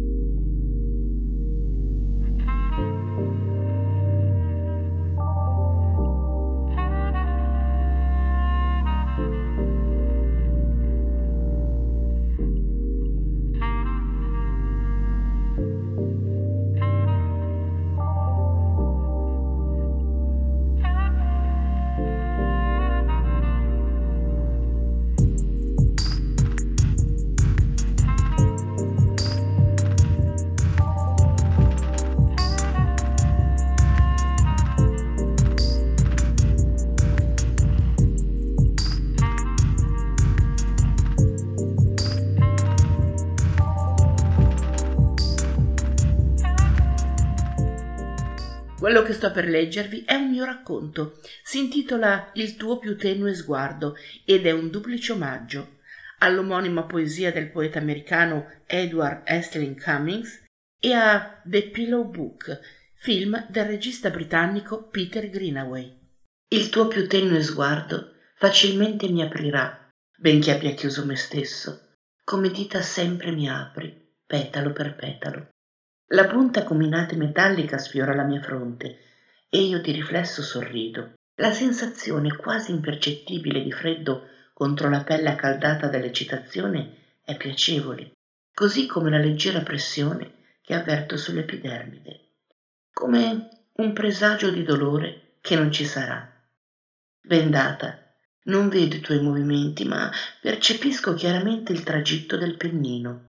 Quello 48.92 49.06
che 49.06 49.14
sto 49.14 49.32
per 49.32 49.48
leggervi 49.48 50.04
è 50.06 50.16
un 50.16 50.30
mio 50.32 50.44
racconto. 50.44 51.22
Si 51.46 51.60
intitola 51.60 52.30
Il 52.34 52.58
tuo 52.58 52.78
più 52.78 52.98
tenue 52.98 53.34
sguardo 53.34 53.96
ed 54.26 54.46
è 54.46 54.52
un 54.52 54.70
duplice 54.70 55.14
omaggio 55.14 55.78
all'omonima 56.18 56.84
poesia 56.84 57.32
del 57.32 57.52
poeta 57.52 57.80
americano 57.80 58.52
Edward 58.66 59.22
Estling 59.24 59.82
Cummings 59.82 60.44
e 60.78 60.92
a 60.92 61.42
The 61.46 61.70
Pillow 61.70 62.04
Book, 62.04 62.60
film 62.96 63.48
del 63.48 63.64
regista 63.64 64.10
britannico 64.10 64.90
Peter 64.90 65.30
Greenaway. 65.30 65.98
Il 66.50 66.68
tuo 66.68 66.90
più 66.90 67.08
tenue 67.08 67.42
sguardo 67.44 68.16
facilmente 68.36 69.08
mi 69.08 69.22
aprirà, 69.22 69.88
benché 70.18 70.52
abbia 70.52 70.74
chiuso 70.74 71.06
me 71.06 71.16
stesso. 71.16 71.94
Come 72.26 72.50
dita 72.50 72.82
sempre 72.82 73.32
mi 73.32 73.48
apri, 73.48 74.18
petalo 74.26 74.74
per 74.74 74.96
petalo. 74.96 75.48
La 76.14 76.28
punta 76.28 76.66
combinata 76.66 77.16
metallica 77.16 77.78
sfiora 77.78 78.14
la 78.14 78.24
mia 78.24 78.42
fronte 78.42 79.00
e 79.48 79.62
io 79.62 79.80
di 79.80 79.94
riflesso 79.94 80.42
sorrido. 80.42 81.14
La 81.36 81.54
sensazione 81.54 82.36
quasi 82.36 82.72
impercettibile 82.72 83.64
di 83.64 83.72
freddo 83.72 84.28
contro 84.54 84.90
la 84.90 85.04
pelle 85.04 85.30
accaldata 85.30 85.88
dall'eccitazione 85.88 86.98
è 87.24 87.38
piacevole, 87.38 88.12
così 88.54 88.88
come 88.88 89.10
la 89.10 89.20
leggera 89.20 89.62
pressione 89.62 90.34
che 90.62 90.74
avverto 90.74 91.16
sull'epidermide, 91.16 92.20
come 92.92 93.50
un 93.76 93.94
presagio 93.94 94.52
di 94.52 94.64
dolore 94.64 95.38
che 95.40 95.56
non 95.56 95.72
ci 95.72 95.86
sarà. 95.86 96.30
Bendata, 97.22 98.14
non 98.44 98.68
vedo 98.68 98.98
i 98.98 99.00
tuoi 99.00 99.22
movimenti, 99.22 99.86
ma 99.86 100.12
percepisco 100.42 101.14
chiaramente 101.14 101.72
il 101.72 101.84
tragitto 101.84 102.36
del 102.36 102.58
pennino 102.58 103.30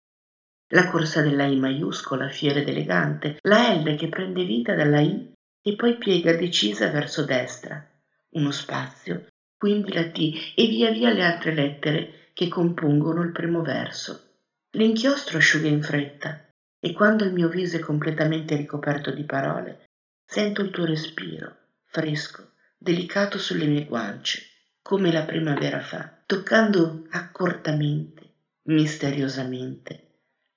la 0.72 0.88
corsa 0.88 1.20
della 1.22 1.46
I 1.46 1.56
maiuscola, 1.56 2.28
fiera 2.28 2.60
ed 2.60 2.68
elegante, 2.68 3.38
la 3.42 3.74
L 3.74 3.96
che 3.96 4.08
prende 4.08 4.44
vita 4.44 4.74
dalla 4.74 5.00
I 5.00 5.32
e 5.62 5.76
poi 5.76 5.96
piega 5.96 6.32
decisa 6.34 6.90
verso 6.90 7.24
destra, 7.24 7.84
uno 8.30 8.50
spazio, 8.50 9.26
quindi 9.56 9.92
la 9.92 10.08
T 10.10 10.52
e 10.54 10.66
via 10.66 10.90
via 10.90 11.12
le 11.12 11.24
altre 11.24 11.54
lettere 11.54 12.28
che 12.32 12.48
compongono 12.48 13.22
il 13.22 13.32
primo 13.32 13.62
verso. 13.62 14.28
L'inchiostro 14.70 15.38
asciuga 15.38 15.66
in 15.66 15.82
fretta 15.82 16.46
e 16.78 16.92
quando 16.92 17.24
il 17.24 17.32
mio 17.32 17.48
viso 17.48 17.76
è 17.76 17.80
completamente 17.80 18.54
ricoperto 18.54 19.10
di 19.10 19.24
parole, 19.24 19.88
sento 20.24 20.62
il 20.62 20.70
tuo 20.70 20.84
respiro, 20.84 21.52
fresco, 21.84 22.52
delicato 22.78 23.38
sulle 23.38 23.66
mie 23.66 23.86
guance, 23.86 24.40
come 24.80 25.10
la 25.10 25.24
primavera 25.24 25.80
fa, 25.80 26.22
toccando 26.24 27.06
accortamente, 27.10 28.22
misteriosamente, 28.62 30.09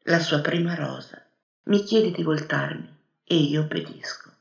la 0.08 0.20
sua 0.20 0.42
prima 0.42 0.76
rosa. 0.76 1.26
Mi 1.70 1.82
chiede 1.84 2.12
di 2.12 2.24
voltarmi 2.24 2.94
e 3.24 3.36
io 3.36 3.62
obbedisco. 3.62 4.32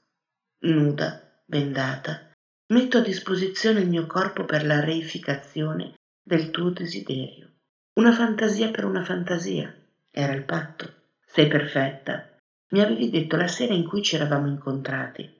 Nuda, 0.63 1.23
bendata, 1.45 2.31
metto 2.73 2.99
a 2.99 3.03
disposizione 3.03 3.81
il 3.81 3.89
mio 3.89 4.07
corpo 4.07 4.45
per 4.45 4.67
la 4.67 4.81
reificazione 4.81 5.95
del 6.21 6.51
tuo 6.51 6.71
desiderio. 6.71 7.51
Una 7.95 8.13
fantasia 8.13 8.71
per 8.71 8.85
una 8.85 9.05
fantasia. 9.05 9.73
Era 10.11 10.33
il 10.33 10.43
patto. 10.43 10.93
Sei 11.25 11.47
perfetta. 11.47 12.37
Mi 12.71 12.81
avevi 12.81 13.09
detto 13.09 13.37
la 13.37 13.47
sera 13.47 13.73
in 13.73 13.87
cui 13.87 14.03
ci 14.03 14.17
eravamo 14.17 14.49
incontrati. 14.49 15.31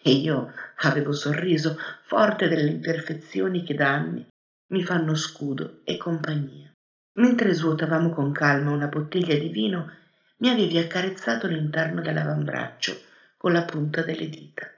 E 0.00 0.10
io 0.12 0.52
avevo 0.82 1.12
sorriso, 1.12 1.76
forte 2.04 2.46
delle 2.46 2.70
imperfezioni 2.70 3.64
che 3.64 3.74
da 3.74 3.92
anni 3.92 4.24
mi 4.68 4.82
fanno 4.84 5.16
scudo 5.16 5.80
e 5.82 5.96
compagnia. 5.96 6.70
Mentre 7.16 7.54
svuotavamo 7.54 8.10
con 8.10 8.32
calma 8.32 8.70
una 8.72 8.88
bottiglia 8.88 9.36
di 9.36 9.48
vino, 9.48 9.90
mi 10.38 10.50
avevi 10.50 10.78
accarezzato 10.78 11.46
l'interno 11.46 12.02
dell'avambraccio 12.02 13.00
con 13.36 13.52
la 13.52 13.64
punta 13.64 14.02
delle 14.02 14.28
dita. 14.28 14.70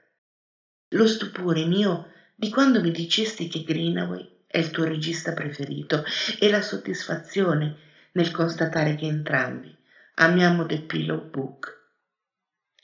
Lo 0.91 1.07
stupore 1.07 1.65
mio 1.65 2.07
di 2.35 2.49
quando 2.49 2.81
mi 2.81 2.91
dicesti 2.93 3.49
che 3.49 3.63
Greenaway 3.63 4.27
è 4.47 4.59
il 4.59 4.71
tuo 4.71 4.85
regista 4.85 5.33
preferito 5.33 6.05
e 6.39 6.49
la 6.49 6.63
soddisfazione 6.63 7.75
nel 8.13 8.31
constatare 8.31 8.95
che 8.95 9.07
entrambi 9.07 9.77
amiamo 10.15 10.65
The 10.65 10.81
Pillow 10.83 11.29
Book. 11.29 11.77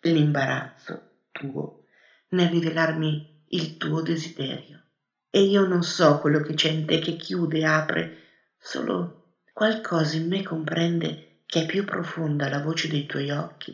L'imbarazzo 0.02 1.04
tuo 1.30 1.82
nel 2.30 2.48
rivelarmi 2.48 3.44
il 3.48 3.76
tuo 3.76 4.02
desiderio. 4.02 4.82
E 5.30 5.40
io 5.42 5.64
non 5.64 5.82
so 5.82 6.18
quello 6.18 6.40
che 6.40 6.54
c'è 6.54 6.70
in 6.70 6.84
te 6.84 6.98
che 6.98 7.14
chiude 7.16 7.58
e 7.58 7.64
apre 7.64 8.16
solo 8.58 9.23
qualcosa 9.54 10.16
in 10.16 10.26
me 10.26 10.42
comprende 10.42 11.42
che 11.46 11.60
è 11.60 11.64
più 11.64 11.84
profonda 11.84 12.48
la 12.48 12.58
voce 12.58 12.88
dei 12.88 13.06
tuoi 13.06 13.30
occhi 13.30 13.72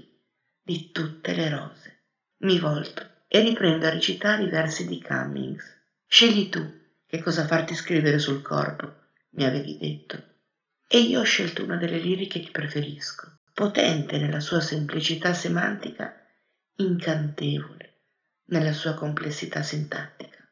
di 0.62 0.90
tutte 0.92 1.32
le 1.32 1.48
rose. 1.48 1.96
Mi 2.42 2.58
volto 2.58 3.06
e 3.26 3.40
riprendo 3.40 3.86
a 3.86 3.90
recitare 3.90 4.42
i 4.42 4.50
versi 4.50 4.84
di 4.84 5.00
Cummings. 5.00 5.78
Scegli 6.06 6.50
tu 6.50 6.62
che 7.06 7.18
cosa 7.18 7.46
farti 7.46 7.74
scrivere 7.74 8.18
sul 8.18 8.42
corpo, 8.42 8.92
mi 9.30 9.44
avevi 9.44 9.74
detto. 9.78 10.22
E 10.86 10.98
io 10.98 11.20
ho 11.20 11.24
scelto 11.24 11.64
una 11.64 11.78
delle 11.78 11.98
liriche 11.98 12.40
che 12.40 12.50
preferisco, 12.50 13.38
potente 13.54 14.18
nella 14.18 14.40
sua 14.40 14.60
semplicità 14.60 15.32
semantica, 15.32 16.14
incantevole 16.76 17.90
nella 18.48 18.72
sua 18.72 18.92
complessità 18.92 19.62
sintattica. 19.62 20.46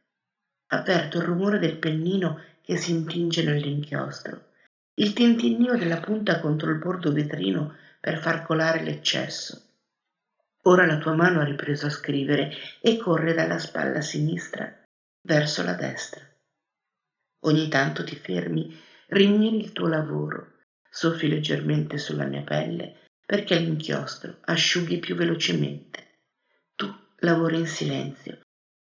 Avverto 0.69 1.19
il 1.19 1.25
rumore 1.25 1.59
del 1.59 1.77
pennino 1.77 2.41
che 2.63 2.77
si 2.77 2.93
intinge 2.93 3.43
nell'inchiostro 3.43 4.47
il 4.99 5.13
tintinnio 5.13 5.77
della 5.77 6.01
punta 6.01 6.41
contro 6.41 6.71
il 6.71 6.79
bordo 6.79 7.13
vetrino 7.13 7.77
per 8.01 8.19
far 8.19 8.43
colare 8.45 8.83
l'eccesso. 8.83 9.63
Ora 10.63 10.87
la 10.87 10.99
tua 10.99 11.15
mano 11.15 11.41
ha 11.41 11.45
ripreso 11.45 11.87
a 11.87 11.91
scrivere 11.91 12.51
e 12.81 12.97
corre 12.97 13.33
dalla 13.33 13.59
spalla 13.59 14.01
sinistra 14.01 14.83
verso 15.23 15.63
la 15.63 15.75
destra. 15.75 16.27
Ogni 17.43 17.69
tanto 17.69 18.03
ti 18.03 18.17
fermi, 18.17 18.77
rimiri 19.09 19.61
il 19.61 19.73
tuo 19.73 19.87
lavoro, 19.87 20.55
soffi 20.91 21.29
leggermente 21.29 21.97
sulla 21.97 22.25
mia 22.25 22.43
pelle 22.43 23.07
perché 23.25 23.57
l'inchiostro 23.57 24.39
asciughi 24.41 24.99
più 24.99 25.15
velocemente. 25.15 26.23
Tu 26.75 26.93
lavori 27.19 27.59
in 27.59 27.67
silenzio. 27.67 28.41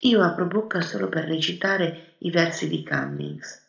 Io 0.01 0.21
apro 0.21 0.45
bocca 0.45 0.79
solo 0.79 1.09
per 1.09 1.25
recitare 1.25 2.15
i 2.19 2.29
versi 2.29 2.69
di 2.69 2.81
Cummings. 2.85 3.66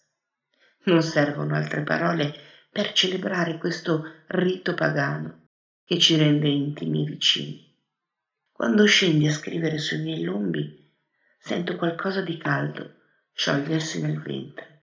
Non 0.85 1.03
servono 1.03 1.55
altre 1.55 1.83
parole 1.83 2.35
per 2.71 2.93
celebrare 2.93 3.59
questo 3.59 4.23
rito 4.29 4.75
pagano. 4.75 5.47
che 5.85 5.99
ci 5.99 6.17
rende 6.17 6.49
intimi 6.49 7.03
e 7.03 7.07
vicini. 7.07 7.77
Quando 8.53 8.85
scendi 8.85 9.27
a 9.27 9.33
scrivere 9.33 9.79
sui 9.79 10.03
miei 10.03 10.23
lombi, 10.23 10.93
sento 11.39 11.77
qualcosa 11.77 12.21
di 12.21 12.37
caldo 12.37 12.97
sciogliersi 13.33 14.03
nel 14.03 14.21
ventre. 14.21 14.83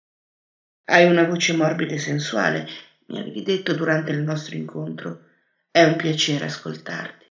Hai 0.84 1.06
una 1.06 1.24
voce 1.24 1.54
morbida 1.54 1.94
e 1.94 1.98
sensuale, 1.98 2.68
mi 3.06 3.18
avevi 3.18 3.42
detto 3.42 3.74
durante 3.74 4.12
il 4.12 4.20
nostro 4.20 4.54
incontro. 4.56 5.24
È 5.70 5.82
un 5.82 5.96
piacere 5.96 6.44
ascoltarti. 6.44 7.26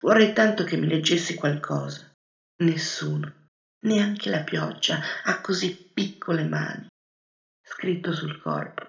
Vorrei 0.00 0.32
tanto 0.32 0.64
che 0.64 0.76
mi 0.76 0.88
leggessi 0.88 1.34
qualcosa. 1.34 2.12
Nessuno, 2.64 3.48
neanche 3.84 4.28
la 4.28 4.42
pioggia, 4.42 5.00
ha 5.22 5.40
così 5.40 5.90
piccole 5.94 6.42
mani. 6.42 6.88
Scritto 7.72 8.12
sul 8.12 8.40
corpo, 8.40 8.84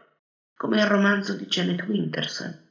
come 0.55 0.79
il 0.79 0.87
romanzo 0.87 1.35
di 1.35 1.45
Janet 1.45 1.83
Winterson 1.83 2.69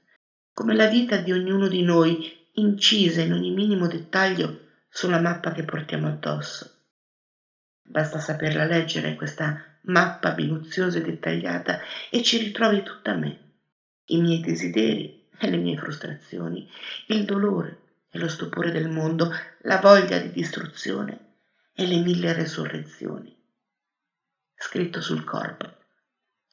come 0.53 0.75
la 0.75 0.89
vita 0.89 1.19
di 1.19 1.31
ognuno 1.31 1.69
di 1.69 1.83
noi 1.83 2.49
incisa 2.55 3.21
in 3.21 3.33
ogni 3.33 3.53
minimo 3.53 3.87
dettaglio 3.87 4.67
sulla 4.89 5.21
mappa 5.21 5.53
che 5.53 5.63
portiamo 5.63 6.09
addosso. 6.09 6.79
Basta 7.81 8.19
saperla 8.19 8.65
leggere 8.65 9.15
questa 9.15 9.79
mappa 9.83 10.35
minuziosa 10.35 10.99
e 10.99 11.03
dettagliata 11.03 11.79
e 12.11 12.25
ci 12.25 12.39
ritrovi 12.39 12.83
tutta 12.83 13.15
me, 13.15 13.53
i 14.07 14.21
miei 14.21 14.41
desideri 14.41 15.29
e 15.39 15.49
le 15.49 15.59
mie 15.59 15.79
frustrazioni, 15.79 16.69
il 17.07 17.25
dolore 17.25 17.83
e 18.11 18.19
lo 18.19 18.27
stupore 18.27 18.73
del 18.73 18.89
mondo, 18.89 19.33
la 19.59 19.79
voglia 19.79 20.19
di 20.19 20.33
distruzione 20.33 21.37
e 21.73 21.87
le 21.87 22.01
mille 22.01 22.33
resurrezioni. 22.33 23.35
Scritto 24.57 25.01
sul 25.01 25.23
corpo, 25.23 25.79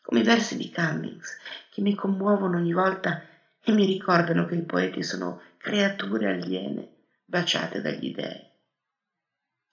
come 0.07 0.21
i 0.21 0.23
versi 0.23 0.55
di 0.55 0.71
Cummings 0.71 1.37
che 1.69 1.81
mi 1.81 1.93
commuovono 1.93 2.55
ogni 2.55 2.71
volta 2.71 3.21
e 3.61 3.73
mi 3.73 3.85
ricordano 3.85 4.45
che 4.45 4.55
i 4.55 4.63
poeti 4.63 5.03
sono 5.03 5.41
creature 5.57 6.31
aliene 6.31 6.87
baciate 7.25 7.81
dagli 7.81 8.13
dei. 8.13 8.41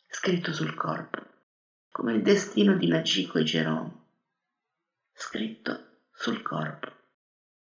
Scritto 0.08 0.52
sul 0.52 0.74
corpo, 0.74 1.22
come 1.88 2.14
il 2.14 2.22
destino 2.22 2.74
di 2.74 2.88
Nagico 2.88 3.38
e 3.38 3.44
Jerome. 3.44 3.92
Scritto 5.12 6.00
sul 6.10 6.42
corpo, 6.42 6.90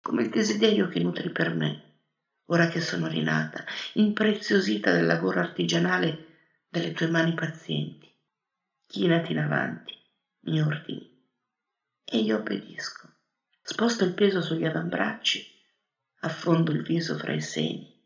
come 0.02 0.24
il 0.24 0.30
desiderio 0.30 0.90
che 0.90 1.00
nutri 1.00 1.32
per 1.32 1.54
me, 1.54 2.00
ora 2.48 2.68
che 2.68 2.82
sono 2.82 3.08
rinata, 3.08 3.64
impreziosita 3.94 4.92
dal 4.92 5.06
lavoro 5.06 5.40
artigianale 5.40 6.26
delle 6.68 6.92
tue 6.92 7.08
mani 7.08 7.34
pazienti. 7.34 8.14
Chinati 8.86 9.32
in 9.32 9.40
avanti, 9.40 9.98
mi 10.42 10.62
ordini, 10.62 11.17
e 12.10 12.20
io 12.20 12.38
obbedisco. 12.38 13.10
Sposto 13.62 14.06
il 14.06 14.14
peso 14.14 14.42
sugli 14.42 14.66
avambracci 14.66 15.46
affondo 16.22 16.72
il 16.72 16.82
viso 16.84 17.18
fra 17.18 17.34
i 17.34 17.42
seni, 17.42 18.02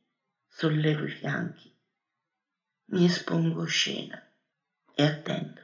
sollevo 0.47 1.05
i 1.05 1.11
fianchi, 1.11 1.71
mi 2.85 3.05
espongo 3.05 3.63
scena 3.65 4.19
e 4.95 5.03
attendo. 5.03 5.61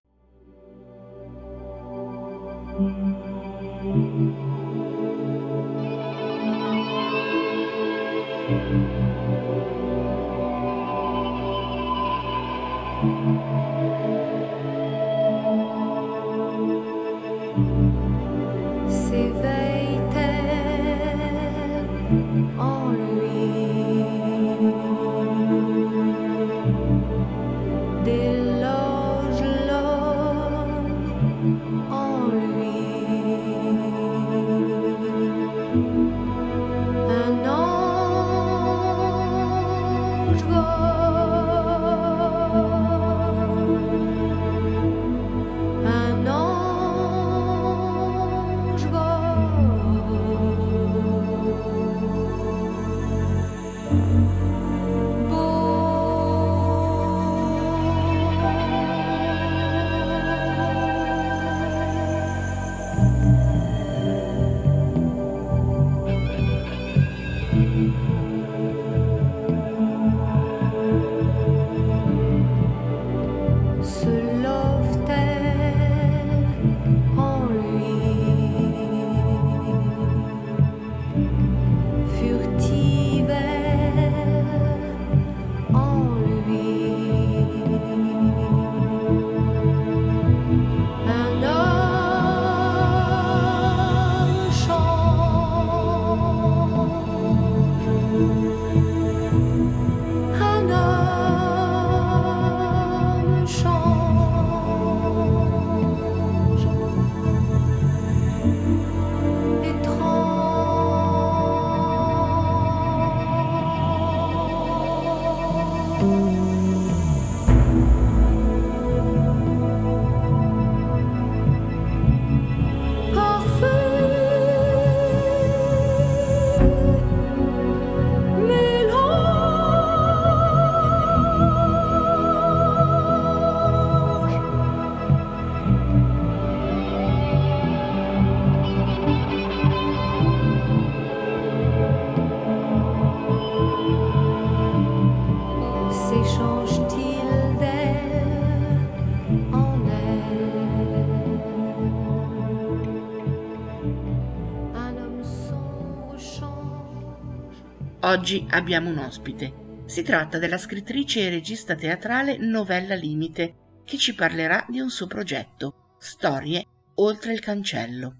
Oggi 158.17 158.43
abbiamo 158.49 158.89
un 158.89 158.97
ospite. 158.97 159.83
Si 159.85 160.01
tratta 160.01 160.39
della 160.39 160.57
scrittrice 160.57 161.21
e 161.21 161.29
regista 161.29 161.75
teatrale 161.75 162.37
Novella 162.37 162.95
Limite, 162.95 163.81
che 163.85 163.97
ci 163.97 164.15
parlerà 164.15 164.65
di 164.67 164.79
un 164.79 164.89
suo 164.89 165.05
progetto, 165.05 165.93
Storie 165.99 166.65
oltre 166.95 167.33
il 167.33 167.39
cancello. 167.39 168.15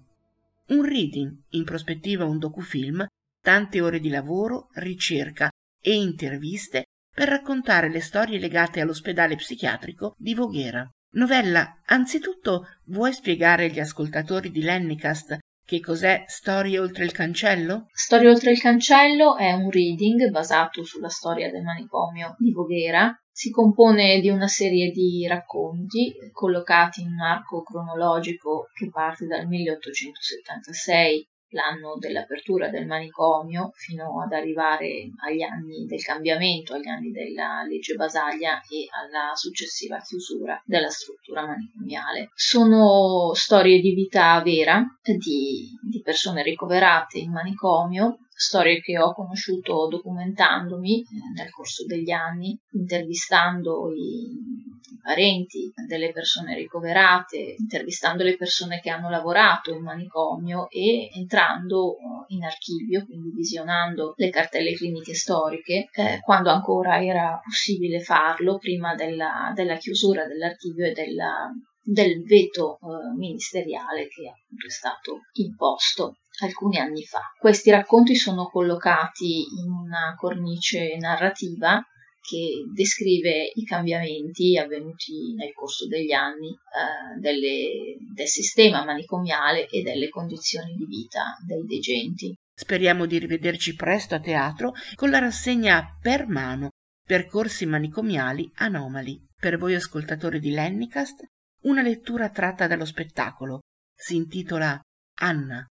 Un 0.68 0.84
reading, 0.84 1.36
in 1.50 1.64
prospettiva 1.64 2.24
un 2.24 2.38
docufilm, 2.38 3.04
tante 3.42 3.80
ore 3.80 3.98
di 3.98 4.08
lavoro, 4.08 4.68
ricerca 4.74 5.50
e 5.80 5.94
interviste 5.96 6.84
per 7.12 7.28
raccontare 7.28 7.90
le 7.90 8.00
storie 8.00 8.38
legate 8.38 8.80
all'ospedale 8.80 9.34
psichiatrico 9.34 10.14
di 10.16 10.32
Voghera. 10.32 10.88
Novella, 11.14 11.80
anzitutto 11.86 12.66
vuoi 12.84 13.12
spiegare 13.12 13.64
agli 13.64 13.80
ascoltatori 13.80 14.52
di 14.52 14.62
Lennicast 14.62 15.38
che 15.68 15.80
cos'è 15.80 16.24
Storie 16.26 16.78
oltre 16.78 17.04
il 17.04 17.12
cancello? 17.12 17.88
Storie 17.92 18.30
oltre 18.30 18.52
il 18.52 18.58
cancello 18.58 19.36
è 19.36 19.52
un 19.52 19.68
reading 19.68 20.30
basato 20.30 20.82
sulla 20.82 21.10
storia 21.10 21.50
del 21.50 21.62
manicomio 21.62 22.36
di 22.38 22.52
Voghera. 22.52 23.14
Si 23.30 23.50
compone 23.50 24.18
di 24.20 24.30
una 24.30 24.46
serie 24.48 24.90
di 24.90 25.26
racconti 25.26 26.14
collocati 26.32 27.02
in 27.02 27.08
un 27.08 27.20
arco 27.20 27.62
cronologico 27.62 28.68
che 28.72 28.88
parte 28.88 29.26
dal 29.26 29.46
1876 29.46 31.28
l'anno 31.50 31.96
dell'apertura 31.98 32.68
del 32.68 32.86
manicomio 32.86 33.70
fino 33.74 34.22
ad 34.22 34.32
arrivare 34.32 35.10
agli 35.24 35.42
anni 35.42 35.86
del 35.86 36.02
cambiamento, 36.02 36.74
agli 36.74 36.88
anni 36.88 37.10
della 37.10 37.62
legge 37.68 37.94
Basaglia 37.94 38.60
e 38.68 38.86
alla 38.90 39.34
successiva 39.34 39.98
chiusura 40.00 40.60
della 40.64 40.90
struttura 40.90 41.46
manicomiale. 41.46 42.30
Sono 42.34 43.32
storie 43.34 43.80
di 43.80 43.94
vita 43.94 44.40
vera 44.42 44.84
di, 45.02 45.70
di 45.82 46.00
persone 46.02 46.42
ricoverate 46.42 47.18
in 47.18 47.32
manicomio 47.32 48.18
storie 48.38 48.80
che 48.80 48.96
ho 49.00 49.12
conosciuto 49.14 49.88
documentandomi 49.88 51.00
eh, 51.00 51.06
nel 51.34 51.50
corso 51.50 51.84
degli 51.84 52.12
anni, 52.12 52.56
intervistando 52.70 53.92
i, 53.92 54.30
i 54.30 54.67
parenti 55.08 55.72
delle 55.86 56.12
persone 56.12 56.54
ricoverate, 56.54 57.54
intervistando 57.56 58.22
le 58.24 58.36
persone 58.36 58.78
che 58.78 58.90
hanno 58.90 59.08
lavorato 59.08 59.72
in 59.72 59.80
manicomio 59.80 60.68
e 60.68 61.08
entrando 61.14 61.96
eh, 61.96 62.34
in 62.34 62.44
archivio, 62.44 63.06
quindi 63.06 63.30
visionando 63.30 64.12
le 64.16 64.28
cartelle 64.28 64.74
cliniche 64.74 65.14
storiche, 65.14 65.88
eh, 65.94 66.20
quando 66.20 66.50
ancora 66.50 67.02
era 67.02 67.40
possibile 67.42 68.00
farlo, 68.00 68.58
prima 68.58 68.94
della, 68.94 69.50
della 69.54 69.76
chiusura 69.76 70.26
dell'archivio 70.26 70.84
e 70.84 70.92
della, 70.92 71.48
del 71.82 72.22
veto 72.24 72.74
eh, 72.74 73.16
ministeriale 73.16 74.08
che 74.08 74.28
appunto 74.28 74.66
è 74.66 74.70
stato 74.70 75.20
imposto 75.38 76.16
alcuni 76.44 76.76
anni 76.76 77.02
fa. 77.04 77.22
Questi 77.38 77.70
racconti 77.70 78.14
sono 78.14 78.50
collocati 78.50 79.38
in 79.58 79.70
una 79.70 80.14
cornice 80.18 80.98
narrativa 80.98 81.82
che 82.28 82.64
descrive 82.74 83.50
i 83.54 83.64
cambiamenti 83.64 84.58
avvenuti 84.58 85.34
nel 85.34 85.52
corso 85.54 85.86
degli 85.86 86.12
anni 86.12 86.50
eh, 86.50 87.20
delle, 87.20 87.96
del 88.14 88.26
sistema 88.26 88.84
manicomiale 88.84 89.68
e 89.68 89.82
delle 89.82 90.08
condizioni 90.08 90.74
di 90.74 90.84
vita 90.84 91.36
dei 91.46 91.64
degenti. 91.64 92.34
Speriamo 92.54 93.06
di 93.06 93.18
rivederci 93.18 93.74
presto 93.74 94.14
a 94.14 94.20
teatro 94.20 94.72
con 94.94 95.10
la 95.10 95.18
rassegna 95.18 95.96
per 96.00 96.26
mano 96.26 96.70
Percorsi 97.04 97.64
manicomiali 97.64 98.50
anomali. 98.56 99.18
Per 99.34 99.56
voi 99.56 99.74
ascoltatori 99.74 100.40
di 100.40 100.50
Lennicast, 100.50 101.24
una 101.62 101.80
lettura 101.80 102.28
tratta 102.28 102.66
dallo 102.66 102.84
spettacolo. 102.84 103.60
Si 103.94 104.14
intitola 104.14 104.78
Anna, 105.20 105.66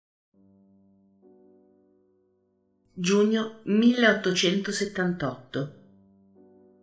Giugno 2.97 3.59
1878. 3.64 5.84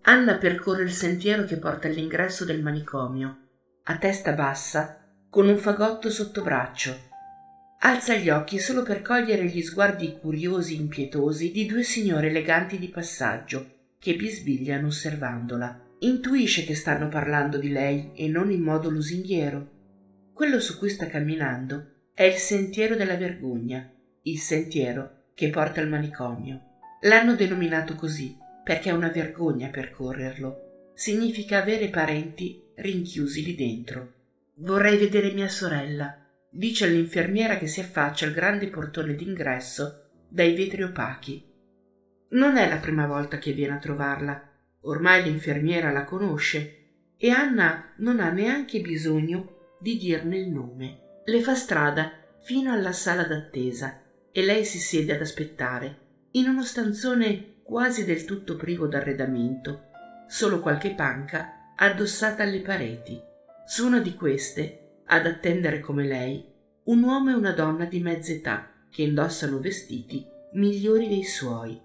Anna 0.04 0.38
percorre 0.38 0.82
il 0.82 0.92
sentiero 0.92 1.44
che 1.44 1.58
porta 1.58 1.88
all'ingresso 1.88 2.44
del 2.44 2.64
manicomio, 2.64 3.38
a 3.84 3.98
testa 3.98 4.34
bassa, 4.34 5.00
con 5.30 5.48
un 5.48 5.58
fagotto 5.58 6.10
sotto 6.10 6.42
braccio. 6.42 7.10
Alza 7.82 8.16
gli 8.16 8.30
occhi 8.30 8.58
solo 8.58 8.82
per 8.82 9.04
cogliere 9.04 9.46
gli 9.46 9.62
sguardi 9.62 10.18
curiosi 10.20 10.76
e 10.76 10.80
impietosi 10.80 11.52
di 11.52 11.68
due 11.68 11.84
signore 11.84 12.30
eleganti 12.30 12.80
di 12.80 12.90
passaggio 12.90 13.94
che 14.00 14.16
bisbigliano 14.16 14.88
osservandola. 14.88 15.80
Intuisce 16.00 16.66
che 16.66 16.74
stanno 16.74 17.08
parlando 17.08 17.60
di 17.60 17.70
lei 17.70 18.12
e 18.16 18.28
non 18.28 18.52
in 18.52 18.62
modo 18.62 18.90
lusinghiero. 18.90 19.70
Quello 20.34 20.60
su 20.60 20.80
cui 20.80 20.90
sta 20.90 21.06
camminando 21.06 22.08
è 22.16 22.24
il 22.24 22.38
sentiero 22.38 22.96
della 22.96 23.18
vergogna, 23.18 23.88
il 24.24 24.40
sentiero 24.40 25.26
che 25.36 25.50
porta 25.52 25.80
al 25.80 25.90
manicomio. 25.90 26.62
L'hanno 27.02 27.36
denominato 27.36 27.94
così 27.96 28.41
perché 28.63 28.89
è 28.89 28.93
una 28.93 29.10
vergogna 29.10 29.69
percorrerlo. 29.69 30.91
Significa 30.93 31.62
avere 31.62 31.89
parenti 31.89 32.63
rinchiusi 32.76 33.43
lì 33.43 33.56
dentro. 33.56 34.13
Vorrei 34.56 34.97
vedere 34.97 35.32
mia 35.32 35.47
sorella, 35.47 36.17
dice 36.50 36.86
all'infermiera 36.86 37.58
che 37.58 37.67
si 37.67 37.80
affaccia 37.80 38.26
al 38.26 38.34
grande 38.34 38.67
portone 38.67 39.15
d'ingresso 39.15 40.10
dai 40.28 40.56
vetri 40.56 40.84
opachi. 40.84 41.43
Non 42.30 42.58
è 42.58 42.69
la 42.69 42.78
prima 42.78 43.08
volta 43.08 43.38
che 43.38 43.52
viene 43.52 43.74
a 43.74 43.80
trovarla. 43.80 44.50
Ormai 44.82 45.24
l'infermiera 45.24 45.91
la 45.91 46.06
conosce 46.06 46.78
e 47.17 47.30
Anna 47.30 47.93
non 47.97 48.19
ha 48.19 48.30
neanche 48.32 48.80
bisogno 48.82 49.76
di 49.80 49.97
dirne 49.97 50.38
il 50.38 50.50
nome. 50.50 51.21
Le 51.26 51.41
fa 51.41 51.56
strada 51.56 52.12
fino 52.41 52.71
alla 52.71 52.93
sala 52.93 53.24
d'attesa 53.24 54.02
e 54.32 54.43
lei 54.43 54.65
si 54.65 54.80
siede 54.80 55.13
ad 55.13 55.21
aspettare 55.21 55.97
in 56.32 56.47
uno 56.47 56.63
stanzone 56.63 57.61
quasi 57.72 58.04
del 58.04 58.26
tutto 58.26 58.58
privo 58.58 58.86
d'arredamento, 58.86 59.84
solo 60.28 60.60
qualche 60.60 60.94
panca 60.94 61.72
addossata 61.78 62.44
alle 62.44 62.60
pareti. 62.60 63.18
Su 63.66 63.86
una 63.86 64.00
di 64.00 64.14
queste, 64.14 65.04
ad 65.06 65.26
attendere 65.26 65.80
come 65.80 66.06
lei, 66.06 66.46
un 66.84 67.02
uomo 67.02 67.30
e 67.30 67.34
una 67.34 67.54
donna 67.54 67.86
di 67.86 68.02
mezza 68.02 68.34
età 68.34 68.70
che 68.90 69.04
indossano 69.04 69.60
vestiti 69.60 70.28
migliori 70.56 71.08
dei 71.08 71.24
suoi. 71.24 71.80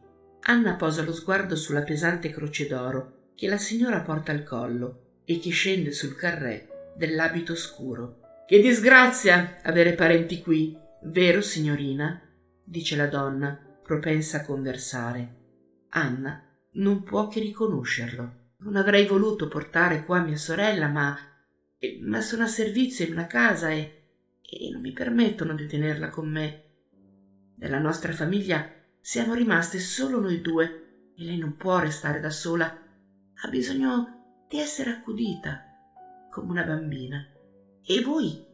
Anna 0.49 0.75
posa 0.75 1.03
lo 1.03 1.13
sguardo 1.13 1.55
sulla 1.55 1.83
pesante 1.83 2.31
croce 2.31 2.67
d'oro 2.67 3.31
che 3.37 3.47
la 3.47 3.59
signora 3.59 4.01
porta 4.01 4.33
al 4.33 4.43
collo 4.43 5.21
e 5.25 5.39
che 5.39 5.51
scende 5.51 5.93
sul 5.93 6.17
carré 6.17 6.95
dell'abito 6.97 7.55
scuro. 7.55 8.45
Che 8.45 8.61
disgrazia 8.61 9.59
avere 9.63 9.93
parenti 9.93 10.43
qui, 10.43 10.77
vero 11.05 11.41
signorina? 11.41 12.21
dice 12.65 12.97
la 12.97 13.07
donna, 13.07 13.57
propensa 13.85 14.39
a 14.39 14.45
conversare. 14.45 15.45
Anna 15.97 16.43
non 16.73 17.03
può 17.03 17.29
che 17.29 17.41
riconoscerlo. 17.41 18.45
Non 18.59 18.77
avrei 18.77 19.07
voluto 19.07 19.49
portare 19.49 20.05
qua 20.05 20.21
mia 20.21 20.37
sorella, 20.37 20.89
ma, 20.89 21.17
eh, 21.79 21.99
ma 22.03 22.21
sono 22.21 22.45
a 22.45 22.49
servizio 22.49 23.05
in 23.05 23.13
una 23.13 23.27
casa 23.27 23.71
e, 23.71 24.09
e 24.43 24.71
non 24.71 24.81
mi 24.81 24.93
permettono 24.93 25.55
di 25.55 25.67
tenerla 25.67 26.11
con 26.11 26.31
me. 26.31 26.65
Nella 27.57 27.79
nostra 27.79 28.13
famiglia 28.13 28.71
siamo 29.01 29.35
rimaste 29.35 29.79
solo 29.79 30.21
noi 30.21 30.41
due 30.41 31.13
e 31.17 31.25
lei 31.25 31.39
non 31.39 31.57
può 31.57 31.79
restare 31.79 32.21
da 32.21 32.31
sola. 32.31 32.67
Ha 32.67 33.49
bisogno 33.49 34.45
di 34.49 34.59
essere 34.59 34.91
accudita, 34.91 35.65
come 36.31 36.51
una 36.51 36.65
bambina. 36.65 37.27
E 37.85 38.01
voi 38.03 38.45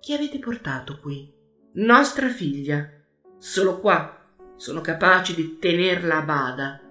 chi 0.00 0.12
avete 0.14 0.38
portato 0.38 0.98
qui? 0.98 1.32
Nostra 1.74 2.28
figlia, 2.28 3.00
Solo 3.42 3.80
qua 3.80 4.24
sono 4.54 4.80
capaci 4.80 5.34
di 5.34 5.58
tenerla 5.58 6.18
a 6.18 6.22
bada. 6.22 6.81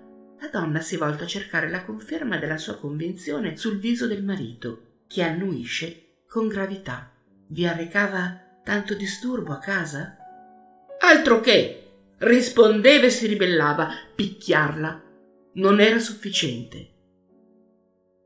La 0.41 0.49
donna 0.49 0.79
si 0.81 0.97
volta 0.97 1.25
a 1.25 1.27
cercare 1.27 1.69
la 1.69 1.83
conferma 1.83 2.37
della 2.37 2.57
sua 2.57 2.77
convinzione 2.77 3.57
sul 3.57 3.77
viso 3.77 4.07
del 4.07 4.23
marito, 4.23 5.03
che 5.05 5.21
annuisce 5.21 6.23
con 6.27 6.47
gravità. 6.47 7.13
Vi 7.45 7.67
arrecava 7.67 8.59
tanto 8.63 8.95
disturbo 8.95 9.53
a 9.53 9.59
casa? 9.59 10.17
Altro 10.99 11.41
che! 11.41 11.77
rispondeva 12.17 13.05
e 13.05 13.11
si 13.11 13.27
ribellava. 13.27 13.89
Picchiarla 14.15 15.03
non 15.53 15.79
era 15.79 15.99
sufficiente. 15.99 16.89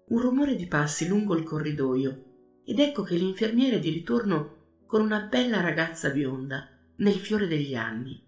Un 0.07 0.19
rumore 0.19 0.55
di 0.55 0.67
passi 0.67 1.09
lungo 1.09 1.35
il 1.35 1.43
corridoio 1.43 2.23
ed 2.63 2.79
ecco 2.79 3.03
che 3.03 3.15
l'infermiere 3.15 3.75
è 3.75 3.79
di 3.79 3.89
ritorno 3.89 4.83
con 4.85 5.01
una 5.01 5.19
bella 5.19 5.59
ragazza 5.59 6.09
bionda 6.11 6.69
nel 6.97 7.15
fiore 7.15 7.47
degli 7.47 7.75
anni. 7.75 8.23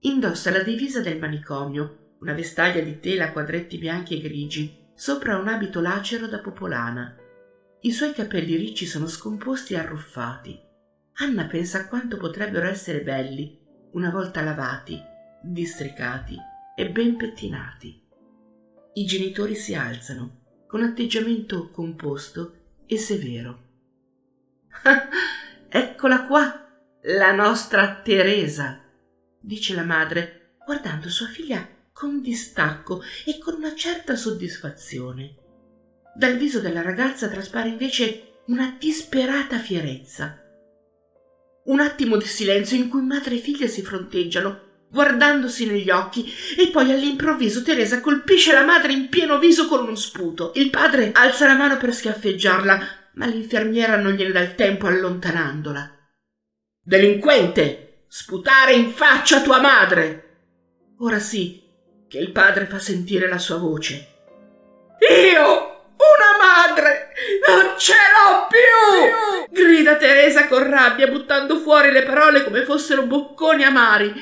Indossa 0.00 0.52
la 0.52 0.62
divisa 0.62 1.00
del 1.00 1.18
manicomio, 1.18 2.03
una 2.24 2.32
vestaglia 2.32 2.80
di 2.80 3.00
tela 3.00 3.26
a 3.26 3.32
quadretti 3.32 3.76
bianchi 3.76 4.16
e 4.16 4.20
grigi, 4.22 4.82
sopra 4.94 5.36
un 5.36 5.46
abito 5.46 5.82
lacero 5.82 6.26
da 6.26 6.38
popolana. 6.38 7.14
I 7.80 7.92
suoi 7.92 8.14
capelli 8.14 8.56
ricci 8.56 8.86
sono 8.86 9.08
scomposti 9.08 9.74
e 9.74 9.76
arruffati. 9.76 10.58
Anna 11.16 11.44
pensa 11.44 11.80
a 11.80 11.86
quanto 11.86 12.16
potrebbero 12.16 12.66
essere 12.66 13.02
belli 13.02 13.60
una 13.92 14.08
volta 14.08 14.40
lavati, 14.40 14.98
districati 15.42 16.34
e 16.74 16.90
ben 16.90 17.16
pettinati. 17.16 18.02
I 18.94 19.04
genitori 19.04 19.54
si 19.54 19.74
alzano 19.74 20.44
con 20.66 20.82
atteggiamento 20.82 21.70
composto 21.70 22.54
e 22.86 22.96
severo. 22.96 23.62
Eccola 25.68 26.24
qua, 26.24 26.68
la 27.02 27.32
nostra 27.32 27.96
Teresa, 27.96 28.80
dice 29.40 29.74
la 29.74 29.82
madre, 29.82 30.54
guardando 30.64 31.08
sua 31.08 31.26
figlia 31.26 31.73
con 31.94 32.20
distacco 32.20 33.02
e 33.24 33.38
con 33.38 33.54
una 33.54 33.72
certa 33.76 34.16
soddisfazione. 34.16 35.36
Dal 36.16 36.36
viso 36.36 36.58
della 36.58 36.82
ragazza 36.82 37.28
traspare 37.28 37.68
invece 37.68 38.40
una 38.46 38.76
disperata 38.78 39.58
fierezza. 39.58 40.42
Un 41.66 41.78
attimo 41.78 42.16
di 42.16 42.26
silenzio 42.26 42.76
in 42.76 42.88
cui 42.88 43.00
madre 43.02 43.36
e 43.36 43.38
figlia 43.38 43.68
si 43.68 43.80
fronteggiano, 43.82 44.88
guardandosi 44.90 45.66
negli 45.66 45.88
occhi, 45.88 46.28
e 46.58 46.68
poi 46.70 46.90
all'improvviso 46.90 47.62
Teresa 47.62 48.00
colpisce 48.00 48.52
la 48.52 48.64
madre 48.64 48.92
in 48.92 49.08
pieno 49.08 49.38
viso 49.38 49.68
con 49.68 49.84
uno 49.84 49.94
sputo. 49.94 50.50
Il 50.56 50.70
padre 50.70 51.12
alza 51.12 51.46
la 51.46 51.54
mano 51.54 51.76
per 51.76 51.94
schiaffeggiarla, 51.94 53.10
ma 53.14 53.26
l'infermiera 53.26 53.96
non 53.96 54.14
gliene 54.14 54.32
dà 54.32 54.40
il 54.40 54.56
tempo 54.56 54.88
allontanandola. 54.88 55.96
Delinquente, 56.82 58.04
sputare 58.08 58.74
in 58.74 58.90
faccia 58.90 59.42
tua 59.42 59.60
madre. 59.60 60.22
Ora 60.98 61.20
sì 61.20 61.63
che 62.14 62.20
il 62.20 62.30
padre 62.30 62.66
fa 62.66 62.78
sentire 62.78 63.26
la 63.26 63.38
sua 63.38 63.56
voce. 63.56 63.94
Io, 65.00 65.42
una 65.96 66.38
madre, 66.38 67.08
non 67.44 67.76
ce 67.76 67.92
l'ho 67.92 68.46
più! 68.48 69.50
grida 69.50 69.96
Teresa 69.96 70.46
con 70.46 70.62
rabbia, 70.62 71.08
buttando 71.08 71.58
fuori 71.58 71.90
le 71.90 72.04
parole 72.04 72.44
come 72.44 72.62
fossero 72.62 73.04
bocconi 73.04 73.64
amari, 73.64 74.14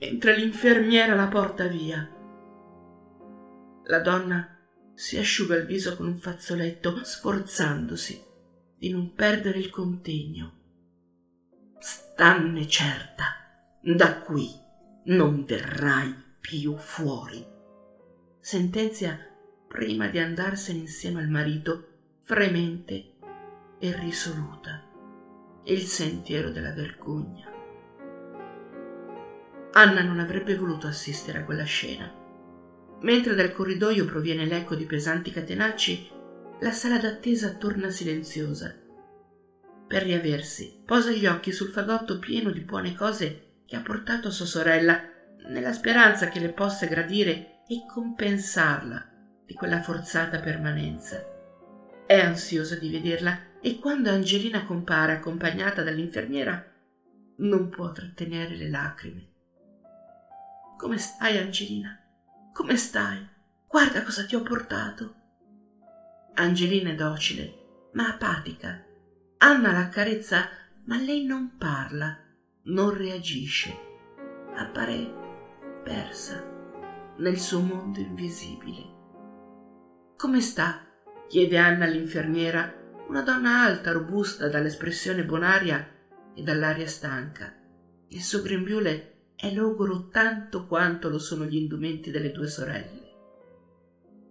mentre 0.00 0.34
l'infermiera 0.34 1.14
la 1.14 1.28
porta 1.28 1.68
via. 1.68 2.10
La 3.84 4.00
donna 4.00 4.58
si 4.94 5.16
asciuga 5.16 5.54
il 5.54 5.66
viso 5.66 5.94
con 5.94 6.08
un 6.08 6.16
fazzoletto, 6.16 6.98
sforzandosi 7.04 8.24
di 8.76 8.90
non 8.90 9.14
perdere 9.14 9.60
il 9.60 9.70
contegno. 9.70 10.52
Stanne 11.78 12.66
certa, 12.66 13.36
da 13.80 14.16
qui 14.16 14.50
non 15.04 15.44
verrai 15.44 16.24
più 16.46 16.76
fuori. 16.76 17.44
Sentenzia 18.38 19.18
prima 19.66 20.06
di 20.06 20.20
andarsene 20.20 20.78
insieme 20.78 21.20
al 21.20 21.28
marito, 21.28 21.88
fremente 22.20 23.14
e 23.80 23.92
risoluta, 23.98 24.80
il 25.64 25.80
sentiero 25.80 26.50
della 26.50 26.70
vergogna. 26.70 27.50
Anna 29.72 30.02
non 30.04 30.20
avrebbe 30.20 30.54
voluto 30.54 30.86
assistere 30.86 31.40
a 31.40 31.44
quella 31.44 31.64
scena. 31.64 32.14
Mentre 33.00 33.34
dal 33.34 33.50
corridoio 33.50 34.04
proviene 34.04 34.46
l'eco 34.46 34.76
di 34.76 34.84
pesanti 34.84 35.32
catenacci, 35.32 36.10
la 36.60 36.70
sala 36.70 36.98
d'attesa 36.98 37.54
torna 37.54 37.90
silenziosa. 37.90 38.72
Per 39.88 40.02
riaversi, 40.02 40.80
posa 40.86 41.10
gli 41.10 41.26
occhi 41.26 41.50
sul 41.50 41.70
fagotto 41.70 42.20
pieno 42.20 42.50
di 42.50 42.60
buone 42.60 42.94
cose 42.94 43.62
che 43.66 43.74
ha 43.74 43.80
portato 43.80 44.30
sua 44.30 44.46
sorella, 44.46 45.14
nella 45.48 45.72
speranza 45.72 46.28
che 46.28 46.40
le 46.40 46.50
possa 46.50 46.86
gradire 46.86 47.62
e 47.66 47.84
compensarla 47.86 49.14
di 49.44 49.54
quella 49.54 49.80
forzata 49.80 50.40
permanenza. 50.40 51.24
È 52.06 52.18
ansiosa 52.18 52.76
di 52.76 52.90
vederla 52.90 53.38
e 53.60 53.78
quando 53.78 54.10
Angelina 54.10 54.64
compare 54.64 55.12
accompagnata 55.12 55.82
dall'infermiera 55.82 56.64
non 57.38 57.68
può 57.68 57.92
trattenere 57.92 58.56
le 58.56 58.68
lacrime. 58.68 59.28
Come 60.76 60.98
stai, 60.98 61.38
Angelina? 61.38 61.98
Come 62.52 62.76
stai? 62.76 63.26
Guarda 63.66 64.02
cosa 64.02 64.24
ti 64.24 64.34
ho 64.34 64.42
portato. 64.42 65.14
Angelina 66.34 66.90
è 66.90 66.94
docile, 66.94 67.88
ma 67.92 68.08
apatica. 68.08 68.84
Anna 69.38 69.72
la 69.72 69.80
accarezza, 69.80 70.48
ma 70.84 70.96
lei 70.98 71.24
non 71.24 71.56
parla, 71.56 72.16
non 72.64 72.96
reagisce. 72.96 73.74
Appare 74.54 75.25
persa 75.86 76.42
nel 77.18 77.38
suo 77.38 77.60
mondo 77.60 78.00
invisibile. 78.00 78.94
Come 80.16 80.40
sta? 80.40 80.84
chiede 81.28 81.58
Anna 81.58 81.84
all'infermiera, 81.84 82.74
una 83.08 83.22
donna 83.22 83.62
alta, 83.62 83.92
robusta, 83.92 84.48
dall'espressione 84.48 85.24
bonaria 85.24 85.88
e 86.34 86.42
dall'aria 86.42 86.88
stanca. 86.88 87.54
Il 88.08 88.22
suo 88.22 88.42
grembiule 88.42 89.32
è 89.36 89.52
logoro 89.52 90.08
tanto 90.08 90.66
quanto 90.66 91.08
lo 91.08 91.18
sono 91.18 91.44
gli 91.44 91.56
indumenti 91.56 92.10
delle 92.10 92.32
due 92.32 92.48
sorelle. 92.48 93.14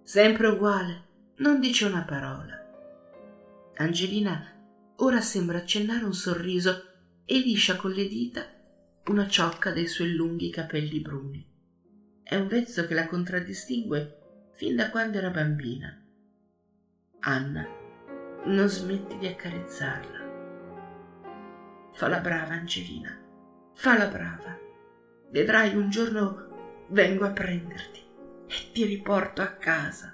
Sempre 0.04 0.48
uguale, 0.48 1.04
non 1.38 1.60
dice 1.60 1.86
una 1.86 2.04
parola. 2.04 2.62
Angelina 3.78 4.52
ora 4.98 5.22
sembra 5.22 5.60
accennare 5.60 6.04
un 6.04 6.14
sorriso 6.14 6.84
e 7.26 7.40
liscia 7.40 7.76
con 7.76 7.92
le 7.92 8.08
dita 8.08 8.55
una 9.08 9.28
ciocca 9.28 9.72
dei 9.72 9.88
suoi 9.88 10.16
lunghi 10.16 10.50
capelli 10.50 11.00
bruni. 11.00 11.46
È 12.24 12.36
un 12.36 12.48
vezzo 12.48 12.88
che 12.88 12.96
la 12.96 13.06
contraddistingue 13.06 14.50
fin 14.54 14.76
da 14.76 14.90
quando 14.90 15.20
era 15.20 15.30
bambina. 15.30 15.96
Anna 17.20 17.68
non 18.46 18.68
smette 18.68 19.18
di 19.20 19.28
accarezzarla. 19.28 20.24
Fa 21.94 22.08
la 22.08 22.20
brava, 22.20 22.54
Angelina, 22.54 23.16
fa 23.76 23.96
la 23.96 24.08
brava. 24.08 24.58
Vedrai 25.30 25.76
un 25.76 25.90
giorno 25.90 26.88
vengo 26.90 27.26
a 27.26 27.32
prenderti 27.32 28.00
e 28.48 28.72
ti 28.74 28.86
riporto 28.86 29.44
a 29.44 29.48
casa. 29.48 30.12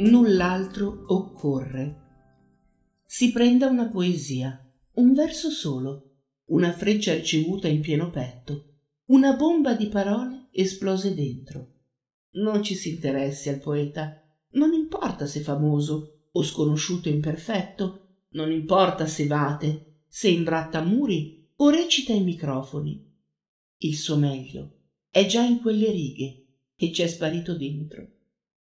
Null'altro 0.00 1.04
occorre. 1.08 1.98
Si 3.04 3.32
prenda 3.32 3.66
una 3.66 3.88
poesia, 3.88 4.66
un 4.94 5.12
verso 5.12 5.50
solo, 5.50 6.20
una 6.46 6.72
freccia 6.72 7.12
ricevuta 7.12 7.68
in 7.68 7.80
pieno 7.80 8.08
petto, 8.08 8.76
una 9.06 9.34
bomba 9.34 9.74
di 9.74 9.88
parole 9.88 10.48
esplose 10.52 11.14
dentro. 11.14 11.72
Non 12.32 12.62
ci 12.62 12.76
si 12.76 12.90
interessi 12.94 13.50
al 13.50 13.58
poeta, 13.58 14.22
non 14.52 14.72
importa 14.72 15.26
se 15.26 15.40
famoso 15.40 16.28
o 16.32 16.42
sconosciuto 16.42 17.10
imperfetto, 17.10 18.06
non 18.30 18.50
importa 18.50 19.06
se 19.06 19.26
vate, 19.26 20.04
se 20.08 20.28
imbratta 20.28 20.82
muri 20.82 21.46
o 21.56 21.68
recita 21.68 22.14
ai 22.14 22.22
microfoni. 22.22 23.06
Il 23.78 23.96
suo 23.96 24.16
meglio 24.16 24.76
è 25.10 25.26
già 25.26 25.42
in 25.42 25.60
quelle 25.60 25.90
righe 25.90 26.46
che 26.74 26.90
c'è 26.90 27.06
sparito 27.06 27.54
dentro 27.54 28.12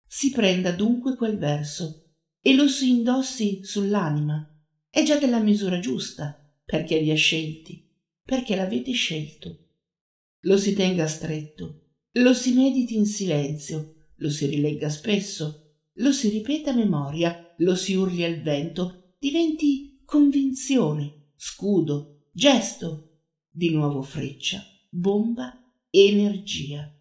si 0.08 0.32
prenda 0.32 0.72
dunque 0.72 1.16
quel 1.16 1.38
verso 1.38 2.06
e 2.40 2.54
lo 2.54 2.68
si 2.68 2.90
indossi 2.90 3.64
sull'anima. 3.64 4.50
È 4.90 5.04
già 5.04 5.18
della 5.18 5.40
misura 5.40 5.80
giusta, 5.80 6.40
perché 6.64 7.00
vi 7.00 7.12
ha 7.12 7.16
scelti, 7.16 7.90
perché 8.24 8.56
l'avete 8.56 8.92
scelto. 8.92 9.68
Lo 10.42 10.58
si 10.58 10.74
tenga 10.74 11.08
stretto, 11.08 11.86
lo 12.14 12.34
si 12.34 12.54
mediti 12.54 12.96
in 12.96 13.06
silenzio, 13.06 14.10
lo 14.18 14.30
si 14.30 14.46
rilegga 14.46 14.90
spesso, 14.90 15.80
lo 15.94 16.12
si 16.12 16.30
ripeta 16.30 16.72
a 16.72 16.76
memoria, 16.76 17.54
lo 17.58 17.76
si 17.76 17.96
urli 17.96 18.24
al 18.24 18.42
vento, 18.42 19.14
diventi 19.20 20.02
convinzione, 20.06 21.32
scudo, 21.36 22.28
gesto, 22.32 23.22
di 23.50 23.72
nuovo 23.72 24.02
freccia, 24.02 24.64
bomba, 24.90 25.62
energia. 25.90 26.94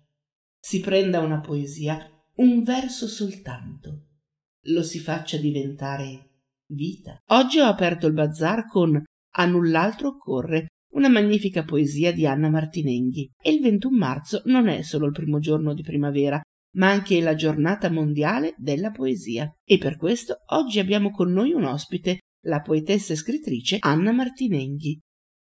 Si 0.59 0.81
prenda 0.81 1.21
una 1.21 1.41
poesia 1.41 2.09
un 2.37 2.62
verso 2.62 3.07
soltanto 3.07 4.07
lo 4.68 4.82
si 4.82 4.99
faccia 4.99 5.37
diventare 5.37 6.30
vita. 6.68 7.18
Oggi 7.28 7.59
ho 7.59 7.66
aperto 7.66 8.07
il 8.07 8.12
bazar 8.12 8.66
con 8.66 9.01
A 9.37 9.47
null'altro 9.47 10.09
occorre, 10.09 10.68
una 10.95 11.09
magnifica 11.09 11.64
poesia 11.64 12.12
di 12.12 12.26
Anna 12.26 12.49
Martinenghi. 12.49 13.30
E 13.43 13.53
il 13.53 13.61
21 13.61 13.97
marzo 13.97 14.43
non 14.47 14.68
è 14.68 14.82
solo 14.82 15.07
il 15.07 15.12
primo 15.12 15.39
giorno 15.39 15.74
di 15.74 15.82
primavera, 15.82 16.41
ma 16.76 16.91
anche 16.91 17.20
la 17.20 17.35
giornata 17.35 17.91
mondiale 17.91 18.55
della 18.57 18.91
poesia. 18.91 19.53
E 19.64 19.78
per 19.78 19.97
questo 19.97 20.39
oggi 20.53 20.78
abbiamo 20.78 21.11
con 21.11 21.30
noi 21.32 21.53
un 21.53 21.64
ospite, 21.64 22.20
la 22.47 22.61
poetessa 22.61 23.12
e 23.12 23.16
scrittrice 23.16 23.76
Anna 23.80 24.12
Martinenghi. 24.12 24.99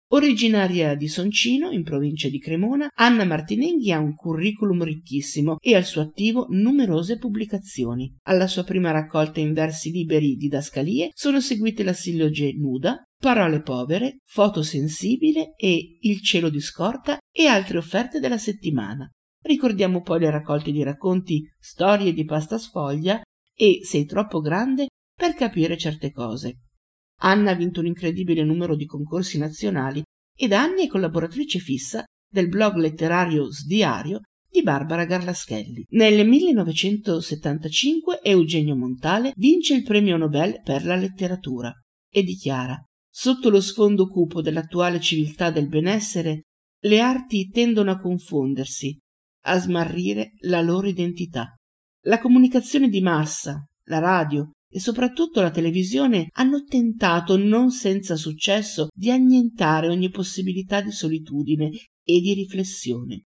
Originaria 0.10 0.96
di 0.96 1.10
Soncino, 1.10 1.70
in 1.72 1.84
provincia 1.84 2.30
di 2.30 2.40
Cremona, 2.40 2.88
Anna 2.96 3.26
Martinenghi 3.26 3.92
ha 3.92 4.00
un 4.00 4.16
curriculum 4.16 4.84
ricchissimo 4.84 5.58
e 5.60 5.76
al 5.76 5.84
suo 5.84 6.02
attivo 6.02 6.46
numerose 6.50 7.18
pubblicazioni. 7.18 8.16
Alla 8.24 8.48
sua 8.48 8.64
prima 8.64 8.92
raccolta 8.92 9.42
in 9.42 9.52
versi 9.52 9.92
liberi 9.92 10.38
didascalie 10.38 11.10
sono 11.14 11.42
seguite 11.42 11.84
la 11.84 11.92
silloge 11.92 12.54
nuda, 12.54 13.04
Parole 13.20 13.62
povere, 13.62 14.20
Foto 14.24 14.62
sensibile 14.62 15.54
e 15.58 15.98
Il 16.00 16.22
cielo 16.22 16.50
di 16.50 16.62
scorta 16.62 17.18
e 17.30 17.48
altre 17.48 17.78
offerte 17.78 18.22
della 18.22 18.38
settimana. 18.38 19.12
Ricordiamo 19.44 20.02
poi 20.02 20.22
le 20.22 20.32
raccolte 20.32 20.72
di 20.72 20.84
racconti 20.84 21.44
Storie 21.60 22.14
di 22.14 22.24
pasta 22.24 22.58
sfoglia 22.58 23.22
e 23.54 23.80
Sei 23.84 24.06
troppo 24.06 24.40
grande 24.40 24.88
per 25.14 25.34
capire 25.34 25.76
certe 25.78 26.12
cose. 26.12 26.60
Anna 27.22 27.52
ha 27.52 27.56
vinto 27.56 27.80
un 27.80 27.88
incredibile 27.88 28.44
numero 28.44 28.76
di 28.76 28.86
concorsi 28.86 29.38
nazionali 29.38 30.04
e 30.36 30.48
da 30.48 30.62
anni 30.62 30.86
è 30.86 30.88
collaboratrice 30.88 31.60
fissa 31.60 32.04
del 32.30 32.48
blog 32.48 32.76
letterario 32.76 33.52
Sdiario 33.52 34.22
di 34.50 34.62
Barbara 34.62 35.06
Garlaschelli. 35.06 35.86
Nel 35.90 36.28
1975 36.28 38.20
Eugenio 38.22 38.76
Montale 38.76 39.32
vince 39.36 39.74
il 39.74 39.84
premio 39.84 40.18
Nobel 40.18 40.62
per 40.64 40.86
la 40.86 40.96
letteratura 40.96 41.72
e 42.10 42.24
dichiara 42.24 42.80
Sotto 43.10 43.50
lo 43.50 43.62
sfondo 43.62 44.08
cupo 44.10 44.42
dell'attuale 44.42 45.00
civiltà 45.00 45.50
del 45.50 45.68
benessere, 45.68 46.44
le 46.84 47.00
arti 47.00 47.50
tendono 47.50 47.90
a 47.90 48.00
confondersi, 48.00 48.96
a 49.46 49.60
smarrire 49.60 50.34
la 50.42 50.62
loro 50.62 50.88
identità. 50.88 51.56
La 52.06 52.20
comunicazione 52.20 52.90
di 52.90 53.02
massa, 53.02 53.66
la 53.86 53.98
radio, 53.98 54.52
e 54.70 54.80
soprattutto 54.80 55.42
la 55.42 55.52
televisione 55.52 56.28
hanno 56.34 56.64
tentato 56.64 57.38
non 57.38 57.72
senza 57.72 58.16
successo 58.16 58.88
di 58.94 59.10
annientare 59.10 59.88
ogni 59.88 60.10
possibilità 60.10 60.82
di 60.82 60.92
solitudine 60.92 61.70
e 61.70 62.20
di 62.20 62.34
riflessione. 62.34 63.24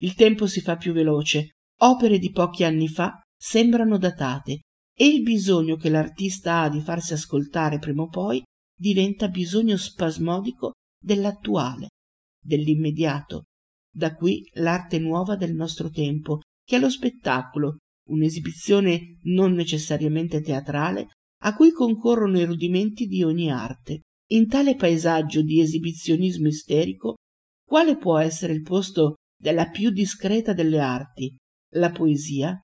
Il 0.00 0.14
tempo 0.14 0.46
si 0.46 0.60
fa 0.60 0.76
più 0.76 0.92
veloce, 0.92 1.56
opere 1.80 2.18
di 2.18 2.30
pochi 2.30 2.64
anni 2.64 2.88
fa 2.88 3.20
sembrano 3.36 3.98
datate 3.98 4.60
e 4.96 5.06
il 5.06 5.22
bisogno 5.22 5.76
che 5.76 5.88
l'artista 5.88 6.60
ha 6.60 6.68
di 6.68 6.80
farsi 6.80 7.12
ascoltare 7.12 7.78
prima 7.78 8.02
o 8.02 8.08
poi 8.08 8.42
diventa 8.76 9.28
bisogno 9.28 9.76
spasmodico 9.76 10.72
dell'attuale, 11.02 11.88
dell'immediato. 12.40 13.44
Da 13.92 14.14
qui 14.14 14.48
l'arte 14.54 14.98
nuova 14.98 15.36
del 15.36 15.54
nostro 15.54 15.90
tempo, 15.90 16.40
che 16.64 16.76
è 16.76 16.78
lo 16.80 16.90
spettacolo, 16.90 17.78
un'esibizione 18.08 19.18
non 19.24 19.52
necessariamente 19.52 20.40
teatrale 20.40 21.08
a 21.44 21.54
cui 21.54 21.72
concorrono 21.72 22.38
i 22.38 22.44
rudimenti 22.44 23.06
di 23.06 23.22
ogni 23.22 23.50
arte. 23.50 24.00
In 24.30 24.48
tale 24.48 24.76
paesaggio 24.76 25.42
di 25.42 25.60
esibizionismo 25.60 26.48
isterico, 26.48 27.16
quale 27.66 27.96
può 27.96 28.18
essere 28.18 28.52
il 28.52 28.62
posto 28.62 29.14
della 29.36 29.68
più 29.68 29.90
discreta 29.90 30.54
delle 30.54 30.80
arti, 30.80 31.34
la 31.74 31.90
poesia? 31.90 32.58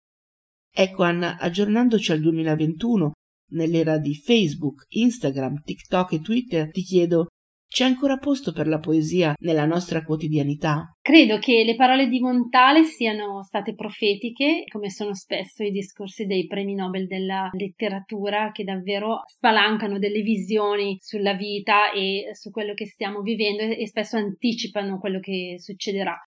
Ecco 0.73 1.03
Anna, 1.03 1.37
aggiornandoci 1.39 2.13
al 2.13 2.21
2021, 2.21 3.13
nell'era 3.53 3.99
di 3.99 4.15
Facebook, 4.15 4.85
Instagram, 4.89 5.63
TikTok 5.63 6.13
e 6.13 6.21
Twitter, 6.21 6.71
ti 6.71 6.83
chiedo 6.83 7.27
c'è 7.71 7.85
ancora 7.85 8.19
posto 8.19 8.53
per 8.53 8.67
la 8.67 8.81
poesia 8.81 9.37
nella 9.39 9.65
nostra 9.65 10.03
quotidianità? 10.03 10.93
Credo 11.01 11.39
che 11.39 11.63
le 11.65 11.77
parole 11.77 12.09
di 12.09 12.19
Montale 12.19 12.83
siano 12.83 13.45
state 13.45 13.77
profetiche, 13.77 14.65
come 14.69 14.91
sono 14.91 15.15
spesso 15.15 15.63
i 15.63 15.71
discorsi 15.71 16.27
dei 16.27 16.49
premi 16.49 16.75
Nobel 16.75 17.07
della 17.07 17.49
letteratura, 17.53 18.51
che 18.51 18.65
davvero 18.65 19.23
spalancano 19.25 20.01
delle 20.01 20.21
visioni 20.21 20.97
sulla 21.01 21.35
vita 21.35 21.93
e 21.93 22.31
su 22.33 22.51
quello 22.51 22.75
che 22.75 22.87
stiamo 22.87 23.21
vivendo 23.21 23.63
e 23.63 23.87
spesso 23.87 24.17
anticipano 24.17 24.99
quello 24.99 25.21
che 25.21 25.55
succederà. 25.59 26.21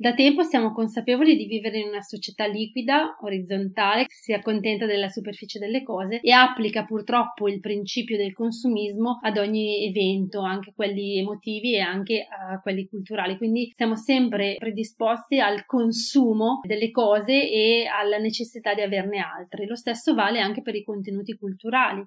Da 0.00 0.14
tempo 0.14 0.42
siamo 0.44 0.72
consapevoli 0.72 1.36
di 1.36 1.44
vivere 1.44 1.78
in 1.78 1.88
una 1.88 2.00
società 2.00 2.46
liquida, 2.46 3.18
orizzontale, 3.20 4.06
che 4.06 4.14
si 4.14 4.32
accontenta 4.32 4.86
della 4.86 5.10
superficie 5.10 5.58
delle 5.58 5.82
cose 5.82 6.20
e 6.22 6.32
applica 6.32 6.86
purtroppo 6.86 7.48
il 7.48 7.60
principio 7.60 8.16
del 8.16 8.32
consumismo 8.32 9.18
ad 9.20 9.36
ogni 9.36 9.84
evento, 9.84 10.40
anche 10.40 10.72
quelli 10.74 11.18
emotivi 11.18 11.74
e 11.74 11.80
anche 11.80 12.26
a 12.26 12.58
quelli 12.60 12.86
culturali. 12.86 13.36
Quindi 13.36 13.74
siamo 13.76 13.94
sempre 13.94 14.54
predisposti 14.56 15.38
al 15.38 15.66
consumo 15.66 16.60
delle 16.66 16.90
cose 16.90 17.32
e 17.50 17.84
alla 17.86 18.16
necessità 18.16 18.72
di 18.72 18.80
averne 18.80 19.18
altre. 19.18 19.66
Lo 19.66 19.76
stesso 19.76 20.14
vale 20.14 20.40
anche 20.40 20.62
per 20.62 20.76
i 20.76 20.82
contenuti 20.82 21.36
culturali. 21.36 22.02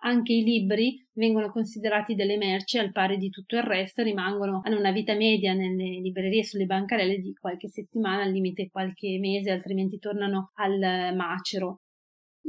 Anche 0.00 0.32
i 0.32 0.42
libri 0.42 1.06
vengono 1.12 1.50
considerati 1.50 2.14
delle 2.14 2.36
merci 2.36 2.78
al 2.78 2.92
pari 2.92 3.16
di 3.16 3.30
tutto 3.30 3.56
il 3.56 3.62
resto, 3.62 4.02
rimangono, 4.02 4.60
hanno 4.64 4.78
una 4.78 4.92
vita 4.92 5.14
media 5.14 5.54
nelle 5.54 6.00
librerie 6.00 6.44
sulle 6.44 6.66
bancarelle 6.66 7.18
di 7.18 7.32
qualche 7.34 7.68
settimana, 7.68 8.22
al 8.22 8.32
limite 8.32 8.70
qualche 8.70 9.18
mese, 9.18 9.50
altrimenti 9.50 9.98
tornano 9.98 10.50
al 10.54 11.14
macero. 11.14 11.80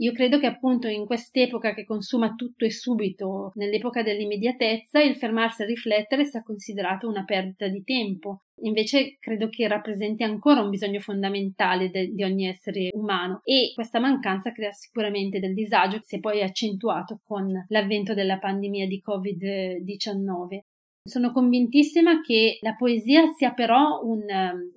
Io 0.01 0.13
credo 0.13 0.39
che 0.39 0.45
appunto 0.45 0.87
in 0.87 1.05
quest'epoca 1.05 1.73
che 1.73 1.83
consuma 1.83 2.33
tutto 2.35 2.63
e 2.63 2.71
subito, 2.71 3.51
nell'epoca 3.55 4.01
dell'immediatezza, 4.01 5.01
il 5.01 5.15
fermarsi 5.15 5.63
a 5.63 5.65
riflettere 5.65 6.25
sia 6.25 6.41
considerato 6.41 7.07
una 7.07 7.25
perdita 7.25 7.67
di 7.67 7.83
tempo. 7.83 8.43
Invece 8.61 9.17
credo 9.19 9.49
che 9.49 9.67
rappresenti 9.67 10.23
ancora 10.23 10.61
un 10.61 10.69
bisogno 10.69 10.99
fondamentale 10.99 11.89
de- 11.89 12.13
di 12.13 12.23
ogni 12.23 12.47
essere 12.47 12.89
umano 12.93 13.41
e 13.43 13.71
questa 13.73 13.99
mancanza 13.99 14.51
crea 14.51 14.71
sicuramente 14.71 15.39
del 15.39 15.53
disagio 15.53 15.97
che 15.97 16.05
si 16.05 16.15
è 16.17 16.19
poi 16.19 16.41
accentuato 16.41 17.19
con 17.23 17.47
l'avvento 17.67 18.13
della 18.13 18.37
pandemia 18.37 18.87
di 18.87 19.01
Covid-19. 19.05 20.59
Sono 21.01 21.31
convintissima 21.31 22.21
che 22.21 22.59
la 22.61 22.75
poesia 22.75 23.25
sia 23.35 23.51
però 23.53 24.01
un, 24.03 24.21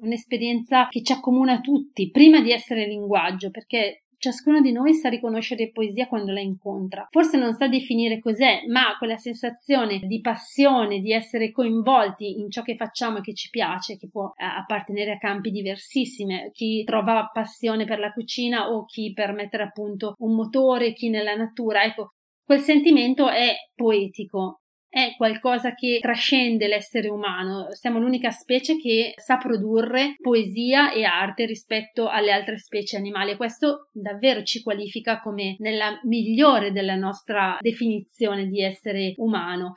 un'esperienza 0.01 0.89
che 0.89 1.03
ci 1.03 1.13
accomuna 1.13 1.61
tutti, 1.61 2.11
prima 2.11 2.41
di 2.41 2.53
essere 2.53 2.87
linguaggio, 2.87 3.51
perché 3.51 4.02
Ciascuno 4.23 4.61
di 4.61 4.71
noi 4.71 4.95
sa 4.95 5.09
riconoscere 5.09 5.73
poesia 5.73 6.07
quando 6.07 6.31
la 6.31 6.39
incontra. 6.39 7.09
Forse 7.11 7.37
non 7.37 7.55
sa 7.55 7.67
definire 7.67 8.21
cos'è, 8.21 8.63
ma 8.69 8.97
quella 8.97 9.17
sensazione 9.17 9.99
di 9.99 10.21
passione, 10.21 11.01
di 11.01 11.13
essere 11.13 11.51
coinvolti 11.51 12.39
in 12.39 12.49
ciò 12.49 12.63
che 12.63 12.77
facciamo 12.77 13.19
e 13.19 13.21
che 13.21 13.35
ci 13.35 13.51
piace, 13.51 13.97
che 13.97 14.09
può 14.09 14.33
eh, 14.37 14.45
appartenere 14.45 15.15
a 15.15 15.19
campi 15.19 15.51
diversissimi. 15.51 16.53
Chi 16.53 16.85
trova 16.85 17.31
passione 17.33 17.85
per 17.85 17.99
la 17.99 18.13
cucina 18.13 18.71
o 18.71 18.85
chi 18.85 19.13
per 19.13 19.33
mettere 19.33 19.65
a 19.65 19.71
punto 19.71 20.15
un 20.19 20.37
motore, 20.37 20.93
chi 20.93 21.09
nella 21.09 21.35
natura. 21.35 21.83
Ecco, 21.83 22.13
quel 22.45 22.61
sentimento 22.61 23.29
è 23.29 23.57
poetico 23.75 24.62
è 24.93 25.15
qualcosa 25.17 25.73
che 25.73 26.01
trascende 26.03 26.69
l'essere 26.69 27.09
umano. 27.09 27.69
Siamo 27.71 27.99
l'unica 27.99 28.31
specie 28.31 28.77
che 28.77 29.15
sa 29.17 29.39
produrre 29.39 30.17
poesia 30.21 30.93
e 30.93 31.05
arte 31.05 31.47
rispetto 31.47 32.09
alle 32.09 32.31
altre 32.31 32.59
specie 32.59 32.99
animali. 32.99 33.35
Questo 33.37 33.89
davvero 33.91 34.43
ci 34.43 34.61
qualifica 34.61 35.23
come 35.23 35.57
nella 35.61 35.99
migliore 36.03 36.73
della 36.73 36.95
nostra 36.95 37.57
definizione 37.59 38.49
di 38.49 38.63
essere 38.63 39.15
umano. 39.17 39.77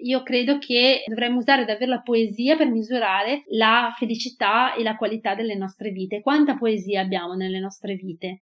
Io 0.00 0.24
credo 0.24 0.58
che 0.58 1.04
dovremmo 1.06 1.38
usare 1.38 1.64
davvero 1.64 1.92
la 1.92 2.02
poesia 2.02 2.56
per 2.56 2.68
misurare 2.68 3.44
la 3.50 3.94
felicità 3.96 4.74
e 4.74 4.82
la 4.82 4.96
qualità 4.96 5.36
delle 5.36 5.54
nostre 5.54 5.90
vite. 5.90 6.20
Quanta 6.20 6.56
poesia 6.56 7.00
abbiamo 7.00 7.34
nelle 7.34 7.60
nostre 7.60 7.94
vite? 7.94 8.42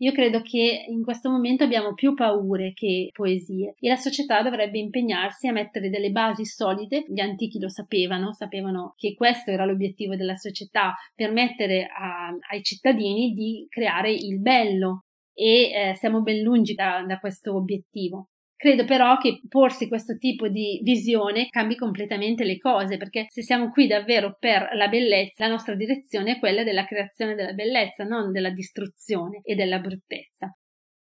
Io 0.00 0.12
credo 0.12 0.42
che 0.42 0.84
in 0.88 1.02
questo 1.02 1.28
momento 1.28 1.64
abbiamo 1.64 1.92
più 1.94 2.14
paure 2.14 2.72
che 2.72 3.10
poesie 3.12 3.74
e 3.80 3.88
la 3.88 3.96
società 3.96 4.42
dovrebbe 4.42 4.78
impegnarsi 4.78 5.48
a 5.48 5.52
mettere 5.52 5.90
delle 5.90 6.10
basi 6.10 6.44
solide. 6.44 7.04
Gli 7.08 7.20
antichi 7.20 7.58
lo 7.58 7.68
sapevano, 7.68 8.32
sapevano 8.32 8.94
che 8.96 9.14
questo 9.14 9.50
era 9.50 9.64
l'obiettivo 9.64 10.14
della 10.14 10.36
società, 10.36 10.94
permettere 11.14 11.86
a, 11.86 12.28
ai 12.50 12.62
cittadini 12.62 13.32
di 13.32 13.66
creare 13.68 14.12
il 14.12 14.40
bello 14.40 15.04
e 15.34 15.70
eh, 15.70 15.94
siamo 15.96 16.22
ben 16.22 16.42
lungi 16.42 16.74
da, 16.74 17.04
da 17.04 17.18
questo 17.18 17.56
obiettivo. 17.56 18.28
Credo 18.60 18.84
però 18.84 19.18
che 19.18 19.40
porsi 19.48 19.86
questo 19.86 20.16
tipo 20.16 20.48
di 20.48 20.80
visione 20.82 21.46
cambi 21.48 21.76
completamente 21.76 22.42
le 22.42 22.58
cose, 22.58 22.96
perché 22.96 23.26
se 23.28 23.40
siamo 23.40 23.70
qui 23.70 23.86
davvero 23.86 24.36
per 24.36 24.70
la 24.72 24.88
bellezza, 24.88 25.46
la 25.46 25.52
nostra 25.52 25.76
direzione 25.76 26.32
è 26.32 26.38
quella 26.40 26.64
della 26.64 26.84
creazione 26.84 27.36
della 27.36 27.52
bellezza, 27.52 28.02
non 28.02 28.32
della 28.32 28.50
distruzione 28.50 29.42
e 29.44 29.54
della 29.54 29.78
bruttezza. 29.78 30.52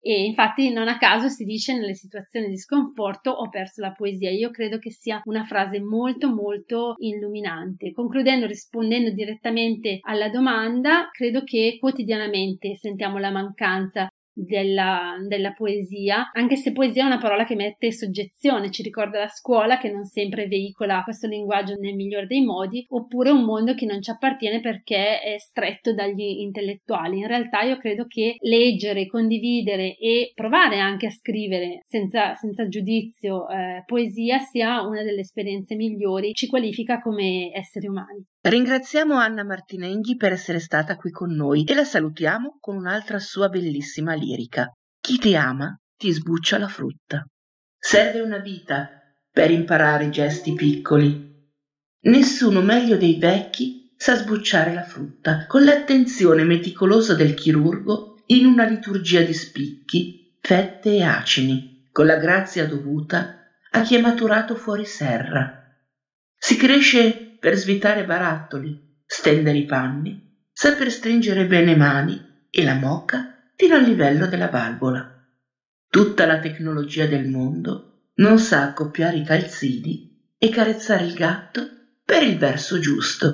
E 0.03 0.25
infatti 0.25 0.71
non 0.71 0.89
a 0.89 0.99
caso 0.99 1.29
si 1.31 1.45
dice 1.45 1.73
nelle 1.73 1.95
situazioni 1.95 2.49
di 2.49 2.59
sconforto 2.59 3.31
ho 3.31 3.49
perso 3.49 3.81
la 3.81 3.93
poesia. 3.93 4.31
Io 4.31 4.51
credo 4.51 4.77
che 4.77 4.91
sia 4.91 5.23
una 5.25 5.45
frase 5.45 5.81
molto 5.81 6.35
molto 6.35 6.95
illuminante. 6.99 7.93
Concludendo, 7.93 8.47
rispondendo 8.47 9.13
direttamente 9.13 9.99
alla 10.03 10.29
domanda, 10.29 11.09
credo 11.11 11.43
che 11.43 11.79
quotidianamente 11.81 12.77
sentiamo 12.77 13.17
la 13.17 13.31
mancanza 13.31 14.10
della, 14.45 15.17
della, 15.27 15.53
poesia, 15.53 16.31
anche 16.33 16.57
se 16.57 16.73
poesia 16.73 17.05
è 17.05 17.07
una 17.07 17.19
parola 17.19 17.45
che 17.45 17.55
mette 17.55 17.93
soggezione, 17.93 18.71
ci 18.71 18.83
ricorda 18.83 19.19
la 19.19 19.29
scuola 19.29 19.79
che 19.79 19.91
non 19.91 20.05
sempre 20.05 20.47
veicola 20.47 21.03
questo 21.03 21.27
linguaggio 21.27 21.75
nel 21.75 21.95
miglior 21.95 22.27
dei 22.27 22.43
modi, 22.43 22.85
oppure 22.89 23.31
un 23.31 23.45
mondo 23.45 23.75
che 23.75 23.87
non 23.87 24.01
ci 24.01 24.11
appartiene 24.11 24.61
perché 24.61 25.21
è 25.21 25.39
stretto 25.39 25.93
dagli 25.93 26.41
intellettuali. 26.41 27.19
In 27.19 27.27
realtà 27.27 27.63
io 27.63 27.77
credo 27.77 28.07
che 28.07 28.37
leggere, 28.41 29.07
condividere 29.07 29.97
e 29.97 30.33
provare 30.35 30.79
anche 30.79 31.07
a 31.07 31.11
scrivere 31.11 31.83
senza, 31.85 32.35
senza 32.35 32.69
giudizio 32.69 33.49
eh, 33.49 33.83
poesia 33.87 34.39
sia 34.39 34.83
una 34.83 35.03
delle 35.03 35.21
esperienze 35.21 35.75
migliori, 35.75 36.33
ci 36.33 36.47
qualifica 36.47 37.01
come 37.01 37.51
esseri 37.53 37.87
umani. 37.87 38.25
Ringraziamo 38.43 39.17
Anna 39.17 39.45
Martinenghi 39.45 40.17
per 40.17 40.33
essere 40.33 40.61
stata 40.61 40.97
qui 40.97 41.11
con 41.11 41.31
noi 41.35 41.65
e 41.65 41.75
la 41.75 41.85
salutiamo 41.85 42.57
con 42.59 42.77
un'altra 42.77 43.19
sua 43.19 43.49
bellissima 43.49 44.15
lirica. 44.15 44.30
Chi 45.01 45.19
ti 45.19 45.35
ama 45.35 45.77
ti 45.97 46.13
sbuccia 46.13 46.57
la 46.57 46.69
frutta. 46.69 47.27
Serve 47.77 48.21
una 48.21 48.39
vita 48.39 48.89
per 49.29 49.51
imparare 49.51 50.05
i 50.05 50.11
gesti 50.11 50.53
piccoli. 50.53 51.29
Nessuno 52.03 52.61
meglio 52.63 52.97
dei 52.97 53.19
vecchi 53.19 53.93
sa 53.97 54.15
sbucciare 54.15 54.73
la 54.73 54.85
frutta 54.85 55.47
con 55.47 55.65
l'attenzione 55.65 56.45
meticolosa 56.45 57.15
del 57.15 57.35
chirurgo 57.35 58.23
in 58.27 58.47
una 58.47 58.65
liturgia 58.65 59.23
di 59.23 59.35
spicchi, 59.35 60.39
fette 60.41 60.91
e 60.91 61.03
acini, 61.03 61.89
con 61.91 62.07
la 62.07 62.17
grazia 62.17 62.67
dovuta 62.67 63.49
a 63.73 63.83
chi 63.83 63.97
è 63.97 64.01
maturato 64.01 64.55
fuori 64.55 64.85
serra. 64.85 65.75
Si 66.37 66.57
cresce 66.57 67.37
per 67.41 67.57
svitare 67.57 68.05
barattoli, 68.05 69.03
stendere 69.05 69.59
i 69.59 69.65
panni, 69.65 70.47
saper 70.53 70.91
stringere 70.91 71.47
bene 71.47 71.75
mani 71.75 72.47
e 72.49 72.63
la 72.63 72.75
moca 72.75 73.40
fino 73.61 73.75
al 73.75 73.83
livello 73.83 74.27
della 74.27 74.49
valvola. 74.49 75.23
Tutta 75.87 76.25
la 76.25 76.39
tecnologia 76.39 77.05
del 77.05 77.29
mondo 77.29 78.07
non 78.15 78.39
sa 78.39 78.63
accoppiare 78.63 79.19
i 79.19 79.23
calzini 79.23 80.33
e 80.39 80.49
carezzare 80.49 81.05
il 81.05 81.13
gatto 81.13 81.69
per 82.03 82.23
il 82.23 82.39
verso 82.39 82.79
giusto. 82.79 83.33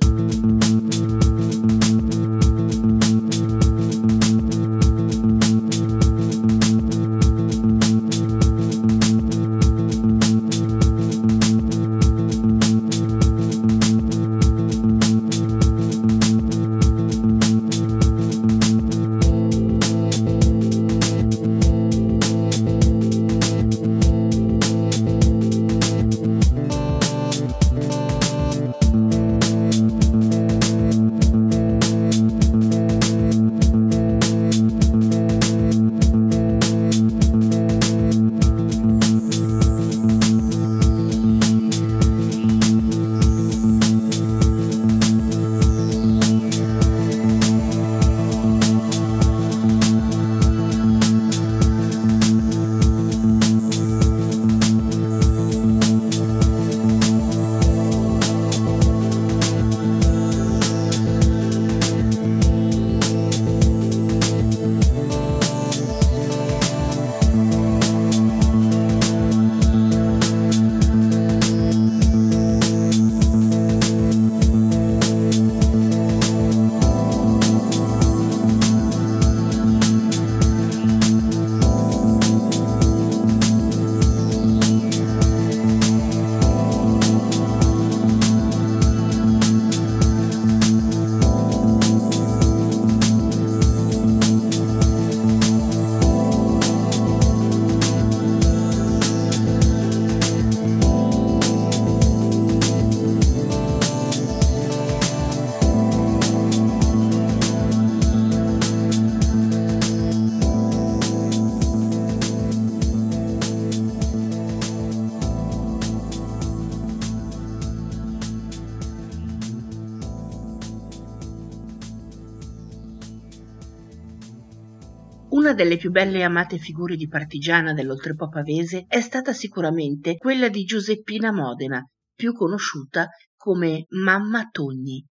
Delle 125.56 125.76
più 125.76 125.90
belle 125.90 126.18
e 126.18 126.22
amate 126.22 126.58
figure 126.58 126.94
di 126.94 127.08
partigiana 127.08 127.72
dell'oltrepo 127.72 128.28
pavese 128.28 128.84
è 128.86 129.00
stata 129.00 129.32
sicuramente 129.32 130.16
quella 130.16 130.48
di 130.48 130.62
Giuseppina 130.62 131.32
Modena, 131.32 131.84
più 132.14 132.32
conosciuta 132.32 133.08
come 133.34 133.86
Mamma 133.88 134.48
Togni. 134.52 135.04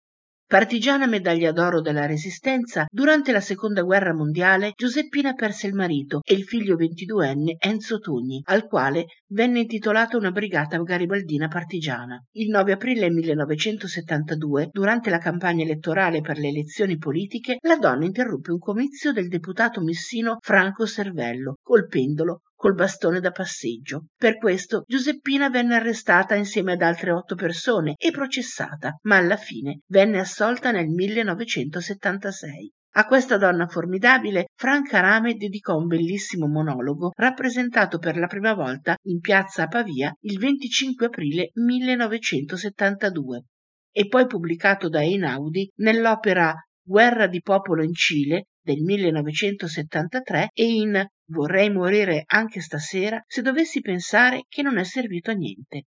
Partigiana 0.55 1.09
medaglia 1.09 1.51
d'oro 1.51 1.81
della 1.81 2.07
Resistenza, 2.07 2.87
durante 2.89 3.33
la 3.33 3.41
Seconda 3.41 3.83
Guerra 3.83 4.15
Mondiale 4.15 4.71
Giuseppina 4.77 5.33
perse 5.33 5.67
il 5.67 5.75
marito 5.75 6.21
e 6.23 6.35
il 6.35 6.45
figlio 6.45 6.77
ventiduenne 6.77 7.57
Enzo 7.59 7.99
Togni, 7.99 8.41
al 8.45 8.69
quale 8.69 9.07
venne 9.31 9.63
intitolata 9.63 10.17
una 10.17 10.31
brigata 10.31 10.81
garibaldina 10.81 11.49
partigiana. 11.49 12.25
Il 12.35 12.51
9 12.51 12.71
aprile 12.71 13.11
1972, 13.11 14.69
durante 14.71 15.11
la 15.11 15.19
campagna 15.19 15.65
elettorale 15.65 16.21
per 16.21 16.39
le 16.39 16.47
elezioni 16.47 16.99
politiche, 16.99 17.57
la 17.63 17.77
donna 17.77 18.05
interruppe 18.05 18.53
un 18.53 18.59
comizio 18.61 19.13
del 19.13 19.27
deputato 19.27 19.83
messino 19.83 20.37
Franco 20.41 20.87
Servello, 20.87 21.57
colpendolo 21.65 22.43
col 22.55 22.75
bastone 22.75 23.21
da 23.21 23.31
passeggio. 23.31 24.07
Per 24.17 24.39
questo 24.39 24.85
Giuseppina 24.87 25.51
venne 25.51 25.77
arrestata 25.77 26.35
insieme 26.35 26.73
ad 26.73 26.83
altre 26.83 27.11
otto 27.11 27.35
persone 27.35 27.95
e 27.97 28.11
processata, 28.11 28.99
ma 29.03 29.17
alla 29.17 29.37
fine 29.37 29.81
venne 29.87 30.21
assolta 30.21 30.71
nel 30.71 30.89
1976. 30.89 32.73
A 32.97 33.07
questa 33.07 33.37
donna 33.39 33.67
formidabile 33.67 34.47
Franca 34.55 35.01
Rame 35.01 35.35
dedicò 35.35 35.77
un 35.77 35.89
bellissimo 35.89 36.47
monologo 36.47 37.11
rappresentato 37.17 37.99
per 37.99 38.17
la 38.17 38.29
prima 38.29 38.55
volta 38.55 38.97
in 39.09 39.19
piazza 39.19 39.65
a 39.65 39.67
Pavia 39.67 40.17
il 40.21 40.39
25 40.39 41.07
aprile 41.07 41.51
1972 41.55 43.45
e 43.91 44.07
poi 44.07 44.27
pubblicato 44.27 44.89
da 44.89 45.03
Einaudi 45.03 45.73
nell'opera 45.79 46.55
Guerra 46.87 47.27
di 47.27 47.41
popolo 47.41 47.83
in 47.83 47.95
Cile 47.95 48.47
del 48.65 48.83
1973 48.83 50.51
e 50.53 50.65
in 50.65 51.07
Vorrei 51.27 51.71
morire 51.71 52.25
anche 52.27 52.61
stasera 52.61 53.23
se 53.27 53.41
dovessi 53.41 53.81
pensare 53.81 54.45
che 54.49 54.61
non 54.61 54.77
è 54.77 54.85
servito 54.85 55.31
a 55.31 55.35
niente. 55.35 55.87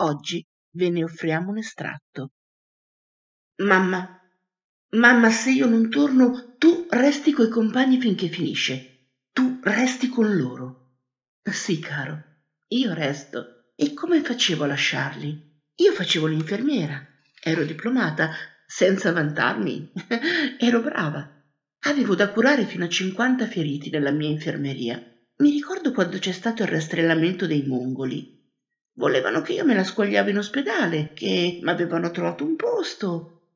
Oggi 0.00 0.44
ve 0.76 0.90
ne 0.90 1.02
offriamo 1.02 1.50
un 1.50 1.58
estratto. 1.58 2.30
Mamma, 3.64 4.20
mamma, 4.90 5.30
se 5.30 5.50
io 5.50 5.66
non 5.66 5.88
torno, 5.88 6.54
tu 6.56 6.86
resti 6.88 7.32
coi 7.32 7.48
compagni 7.48 7.98
finché 7.98 8.28
finisce. 8.28 9.08
Tu 9.32 9.58
resti 9.62 10.08
con 10.08 10.36
loro. 10.36 11.00
Sì, 11.42 11.80
caro, 11.80 12.22
io 12.68 12.94
resto. 12.94 13.72
E 13.74 13.92
come 13.92 14.22
facevo 14.22 14.64
a 14.64 14.68
lasciarli? 14.68 15.62
Io 15.76 15.92
facevo 15.92 16.26
l'infermiera. 16.26 17.04
Ero 17.42 17.64
diplomata, 17.64 18.30
senza 18.66 19.12
vantarmi. 19.12 19.92
Ero 20.58 20.80
brava. 20.80 21.35
Avevo 21.86 22.16
da 22.16 22.30
curare 22.30 22.64
fino 22.64 22.84
a 22.84 22.88
50 22.88 23.46
feriti 23.46 23.90
nella 23.90 24.10
mia 24.10 24.28
infermeria. 24.28 25.00
Mi 25.36 25.50
ricordo 25.50 25.92
quando 25.92 26.18
c'è 26.18 26.32
stato 26.32 26.64
il 26.64 26.68
rastrellamento 26.68 27.46
dei 27.46 27.62
mongoli. 27.62 28.44
Volevano 28.94 29.40
che 29.40 29.52
io 29.52 29.64
me 29.64 29.74
la 29.74 29.84
squagliavo 29.84 30.30
in 30.30 30.38
ospedale, 30.38 31.12
che 31.14 31.60
mi 31.62 31.70
avevano 31.70 32.10
trovato 32.10 32.44
un 32.44 32.56
posto. 32.56 33.50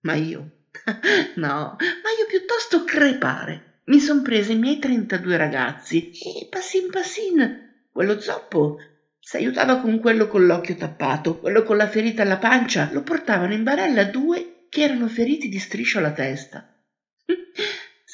Ma 0.00 0.14
io, 0.14 0.68
no, 1.36 1.76
ma 1.78 2.10
io 2.18 2.26
piuttosto 2.26 2.84
crepare. 2.84 3.80
mi 3.86 4.00
son 4.00 4.22
presa 4.22 4.52
i 4.52 4.58
miei 4.58 4.78
32 4.78 5.36
ragazzi 5.36 6.10
e 6.10 6.46
passin 6.48 6.88
passin, 6.90 7.88
quello 7.92 8.18
zoppo 8.18 8.78
si 9.18 9.36
aiutava 9.36 9.80
con 9.80 9.98
quello 10.00 10.26
con 10.26 10.46
l'occhio 10.46 10.74
tappato, 10.74 11.38
quello 11.38 11.62
con 11.62 11.76
la 11.76 11.86
ferita 11.86 12.22
alla 12.22 12.38
pancia, 12.38 12.88
lo 12.92 13.02
portavano 13.02 13.52
in 13.52 13.62
barella 13.62 14.04
due 14.04 14.68
che 14.70 14.82
erano 14.82 15.06
feriti 15.06 15.48
di 15.48 15.58
striscio 15.58 15.98
alla 15.98 16.12
testa. 16.12 16.66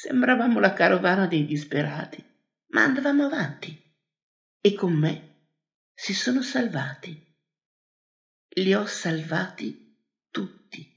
Sembravamo 0.01 0.59
la 0.59 0.73
carovana 0.73 1.27
dei 1.27 1.45
disperati, 1.45 2.25
ma 2.69 2.81
andavamo 2.81 3.25
avanti 3.25 3.79
e 4.59 4.73
con 4.73 4.93
me 4.93 5.43
si 5.93 6.15
sono 6.15 6.41
salvati. 6.41 7.23
Li 8.55 8.73
ho 8.73 8.87
salvati 8.87 9.95
tutti. 10.31 10.91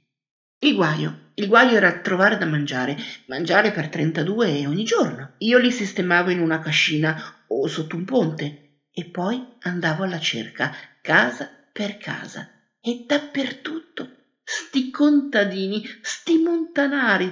Il 0.61 0.75
guaio, 0.75 1.33
il 1.35 1.49
guaio 1.49 1.77
era 1.77 2.01
trovare 2.01 2.39
da 2.39 2.47
mangiare, 2.47 2.97
mangiare 3.27 3.73
per 3.73 3.91
32 3.91 4.65
ogni 4.67 4.85
giorno. 4.85 5.35
Io 5.41 5.59
li 5.59 5.71
sistemavo 5.71 6.31
in 6.31 6.41
una 6.41 6.61
cascina 6.61 7.45
o 7.49 7.67
sotto 7.67 7.97
un 7.97 8.07
ponte 8.07 8.85
e 8.91 9.05
poi 9.11 9.57
andavo 9.61 10.05
alla 10.05 10.19
cerca, 10.19 10.75
casa 11.03 11.51
per 11.71 11.99
casa 11.99 12.49
e 12.81 13.05
dappertutto 13.07 14.39
sti 14.43 14.91
contadini, 14.91 15.83
sti 16.01 16.39
montanari, 16.39 17.31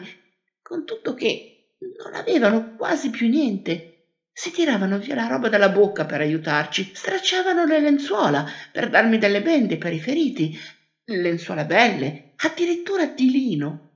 con 0.60 0.84
tutto 0.84 1.14
che 1.14 1.51
non 2.02 2.14
avevano 2.14 2.74
quasi 2.76 3.10
più 3.10 3.28
niente. 3.28 3.88
Si 4.32 4.50
tiravano 4.50 4.98
via 4.98 5.14
la 5.14 5.26
roba 5.26 5.48
dalla 5.48 5.68
bocca 5.68 6.06
per 6.06 6.20
aiutarci, 6.20 6.92
stracciavano 6.94 7.64
le 7.64 7.80
lenzuola 7.80 8.44
per 8.72 8.88
darmi 8.88 9.18
delle 9.18 9.42
bende 9.42 9.76
per 9.76 9.92
i 9.92 10.00
feriti, 10.00 10.56
lenzuola 11.04 11.64
belle, 11.64 12.32
addirittura 12.36 13.06
di 13.06 13.30
lino. 13.30 13.90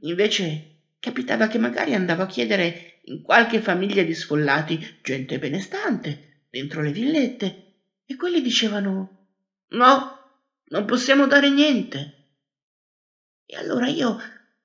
Invece 0.00 0.94
capitava 0.98 1.46
che 1.46 1.58
magari 1.58 1.94
andavo 1.94 2.22
a 2.22 2.26
chiedere 2.26 3.00
in 3.04 3.22
qualche 3.22 3.60
famiglia 3.60 4.02
di 4.02 4.14
sfollati, 4.14 4.98
gente 5.02 5.38
benestante, 5.38 6.44
dentro 6.50 6.82
le 6.82 6.92
villette, 6.92 7.74
e 8.04 8.16
quelli 8.16 8.40
dicevano 8.40 9.28
no, 9.68 10.18
non 10.64 10.84
possiamo 10.84 11.26
dare 11.26 11.48
niente. 11.48 12.16
E 13.46 13.56
allora 13.56 13.88
io 13.88 14.18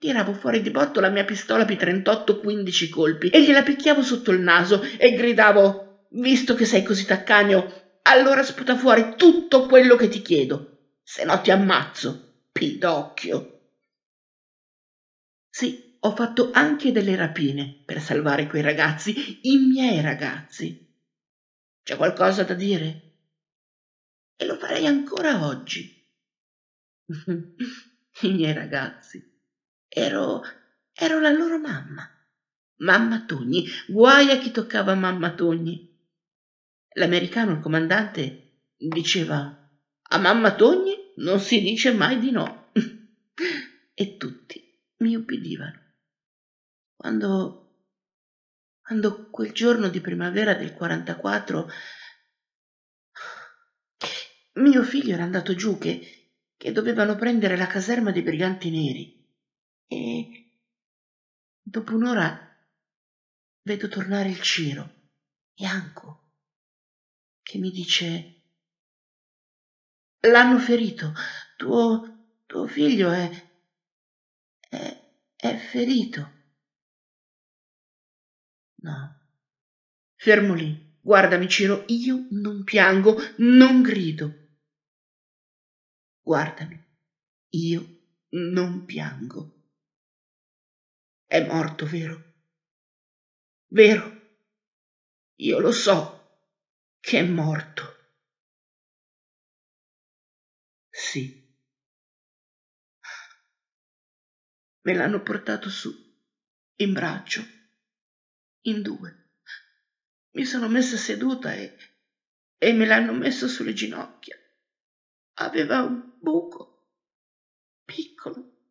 tiravo 0.06 0.34
fuori 0.34 0.62
di 0.62 0.70
botto 0.70 1.00
la 1.00 1.10
mia 1.10 1.26
pistola 1.26 1.66
P38 1.66 2.40
15 2.40 2.90
colpi 2.90 3.30
e 3.30 3.44
gliela 3.44 3.64
picchiavo 3.64 4.04
sotto 4.04 4.30
il 4.30 4.40
naso 4.40 4.80
e 5.00 5.16
gridavo 5.16 6.06
visto 6.10 6.54
che 6.54 6.66
sei 6.66 6.84
così 6.84 7.06
taccagno, 7.06 7.66
allora 8.04 8.44
sputa 8.44 8.76
fuori 8.76 9.16
tutto 9.18 9.66
quello 9.66 9.96
che 9.96 10.08
ti 10.08 10.22
chiedo, 10.22 10.92
se 11.02 11.24
no 11.24 11.42
ti 11.42 11.50
ammazzo, 11.50 12.44
pidocchio. 12.52 13.64
Sì, 15.50 15.98
ho 16.02 16.12
fatto 16.12 16.52
anche 16.54 16.92
delle 16.92 17.16
rapine 17.16 17.82
per 17.84 18.00
salvare 18.00 18.46
quei 18.46 18.62
ragazzi, 18.62 19.40
i 19.42 19.58
miei 19.58 20.02
ragazzi. 20.02 20.88
C'è 21.82 21.96
qualcosa 21.96 22.44
da 22.44 22.54
dire? 22.54 23.00
E 24.38 24.46
lo 24.46 24.56
farei 24.56 24.86
ancora 24.86 25.48
oggi. 25.48 25.92
I 28.22 28.32
miei 28.32 28.54
ragazzi. 28.54 29.35
Ero, 29.98 30.44
ero 30.92 31.22
la 31.22 31.32
loro 31.32 31.58
mamma. 31.58 32.06
Mamma 32.80 33.24
Togni, 33.24 33.66
guai 33.88 34.30
a 34.30 34.38
chi 34.38 34.52
toccava 34.52 34.94
mamma 34.94 35.34
Togni. 35.36 35.90
L'americano, 36.96 37.54
il 37.54 37.60
comandante, 37.62 38.74
diceva 38.76 39.38
a 40.02 40.18
mamma 40.18 40.54
Togni 40.54 41.14
non 41.16 41.40
si 41.40 41.62
dice 41.62 41.94
mai 41.94 42.20
di 42.20 42.32
no. 42.32 42.72
e 43.96 44.18
tutti 44.18 44.62
mi 44.98 45.16
ubbidivano. 45.16 45.80
Quando, 46.98 47.86
quando 48.82 49.30
quel 49.30 49.54
giorno 49.54 49.88
di 49.88 50.02
primavera 50.02 50.56
del 50.56 50.74
44 50.74 51.70
mio 54.56 54.84
figlio 54.84 55.14
era 55.14 55.24
andato 55.24 55.56
giù 55.56 55.78
che, 55.78 56.34
che 56.58 56.74
dovevano 56.74 57.16
prendere 57.16 57.56
la 57.56 57.68
caserma 57.68 58.12
dei 58.12 58.24
briganti 58.24 58.70
neri 58.70 59.24
e 59.88 60.52
dopo 61.62 61.96
un'ora 61.96 62.40
vedo 63.64 63.88
tornare 63.88 64.30
il 64.30 64.42
Ciro, 64.42 65.12
bianco, 65.54 66.32
che 67.42 67.58
mi 67.58 67.72
dice 67.72 68.36
L'hanno 70.26 70.58
ferito, 70.58 71.14
tuo, 71.56 72.40
tuo 72.48 72.66
figlio 72.66 73.12
è, 73.12 73.30
è, 74.70 75.12
è 75.36 75.56
ferito. 75.58 76.32
No. 78.78 79.20
Fermo 80.16 80.56
lì, 80.56 80.98
guardami 81.00 81.48
Ciro, 81.48 81.84
io 81.88 82.26
non 82.32 82.64
piango, 82.64 83.16
non 83.38 83.84
grido. 83.84 84.34
Guardami, 86.22 86.84
io 87.50 88.00
non 88.30 88.86
piango. 88.86 89.55
È 91.28 91.44
morto, 91.46 91.86
vero? 91.86 92.34
Vero? 93.68 94.14
Io 95.38 95.60
lo 95.60 95.72
so 95.72 96.16
che 97.00 97.20
è 97.20 97.24
morto. 97.24 97.94
Sì. 100.90 101.44
Me 104.82 104.94
l'hanno 104.94 105.22
portato 105.24 105.70
su, 105.70 105.92
in 106.76 106.94
braccio, 106.94 107.44
in 108.62 108.82
due. 108.84 109.32
Mi 110.32 110.46
sono 110.46 110.68
messa 110.70 110.96
seduta 110.96 111.54
e, 111.54 111.76
e 112.58 112.72
me 112.72 112.86
l'hanno 112.86 113.14
messo 113.14 113.48
sulle 113.48 113.74
ginocchia. 113.74 114.38
Aveva 115.40 115.82
un 115.82 116.18
buco 116.20 116.92
piccolo 117.84 118.70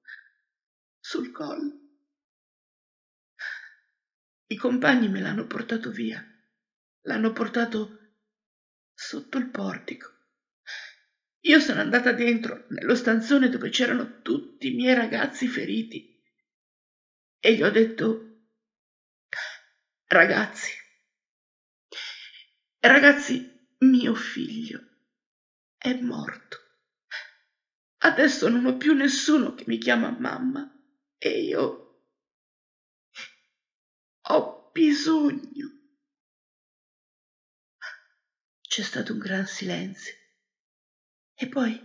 sul 1.01 1.31
collo. 1.33 1.84
I 4.55 4.57
compagni 4.57 5.09
me 5.09 5.21
l'hanno 5.21 5.49
portato 5.49 5.91
via, 5.91 6.25
l'hanno 7.07 7.33
portato 7.33 8.13
sotto 8.95 9.37
il 9.37 9.51
portico. 9.51 10.13
Io 11.41 11.59
sono 11.59 11.81
andata 11.81 12.13
dentro, 12.13 12.67
nello 12.69 12.95
stanzone 12.95 13.49
dove 13.49 13.71
c'erano 13.71 14.23
tutti 14.23 14.69
i 14.69 14.77
miei 14.77 14.95
ragazzi 14.95 15.49
feriti, 15.49 16.23
e 17.41 17.55
gli 17.57 17.65
ho 17.65 17.71
detto, 17.73 18.45
ragazzi, 20.07 20.71
ragazzi, 22.79 23.75
mio 23.79 24.15
figlio 24.15 24.81
è 25.77 25.95
morto. 25.95 26.59
Adesso 28.05 28.49
non 28.49 28.67
ho 28.67 28.77
più 28.77 28.93
nessuno 28.93 29.55
che 29.55 29.65
mi 29.67 29.79
chiama 29.79 30.17
mamma 30.17 30.73
e 31.19 31.43
io 31.43 31.84
bisogno. 34.75 35.71
C'è 38.61 38.83
stato 38.83 39.13
un 39.13 39.21
gran 39.21 39.47
silenzio. 39.47 40.15
E 41.37 41.47
poi, 41.47 41.81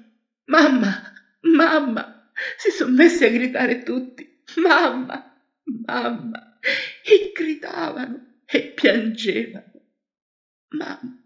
mamma, 0.46 1.14
mamma, 1.42 2.32
si 2.58 2.72
sono 2.72 2.96
messi 2.96 3.26
a 3.26 3.30
gridare 3.30 3.84
tutti, 3.84 4.44
mamma, 4.56 5.40
mamma, 5.86 6.60
e 7.04 7.32
gridavano 7.32 8.42
e 8.46 8.74
piangevano. 8.74 9.72
Mamma. 10.70 11.24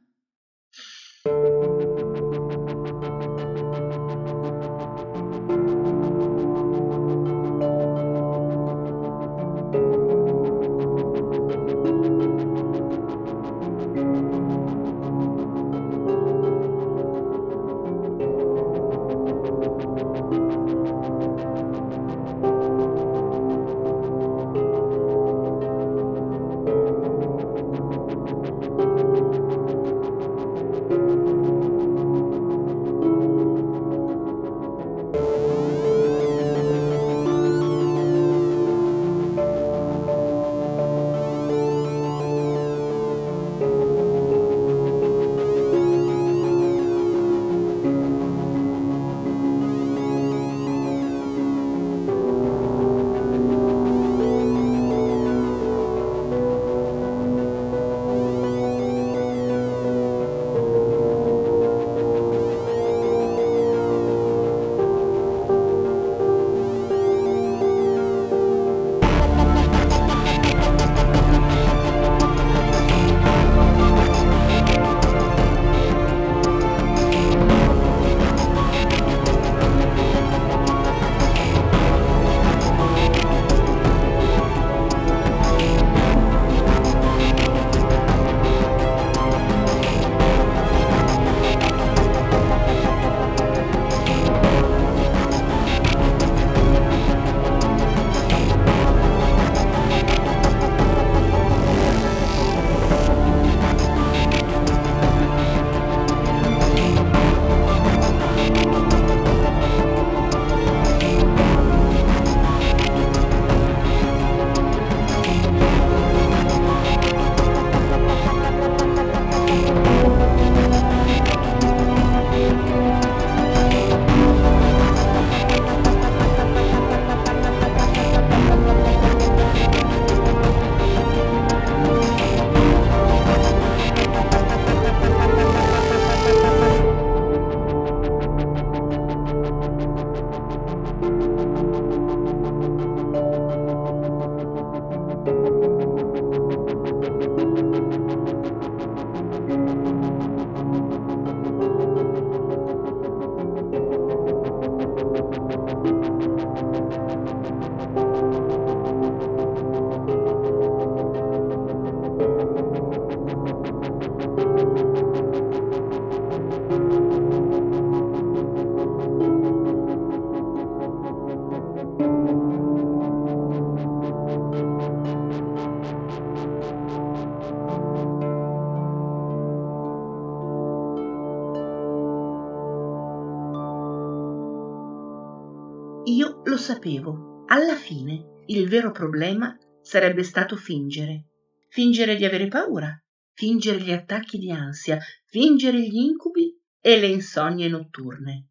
Sapevo. 186.63 187.43
Alla 187.47 187.75
fine 187.75 188.43
il 188.45 188.69
vero 188.69 188.91
problema 188.91 189.53
sarebbe 189.81 190.23
stato 190.23 190.55
fingere. 190.55 191.25
Fingere 191.67 192.15
di 192.15 192.23
avere 192.23 192.47
paura, 192.47 192.89
fingere 193.33 193.81
gli 193.81 193.91
attacchi 193.91 194.37
di 194.37 194.49
ansia, 194.49 194.97
fingere 195.25 195.81
gli 195.81 195.97
incubi 195.97 196.57
e 196.79 196.99
le 197.01 197.07
insonnie 197.07 197.67
notturne. 197.67 198.47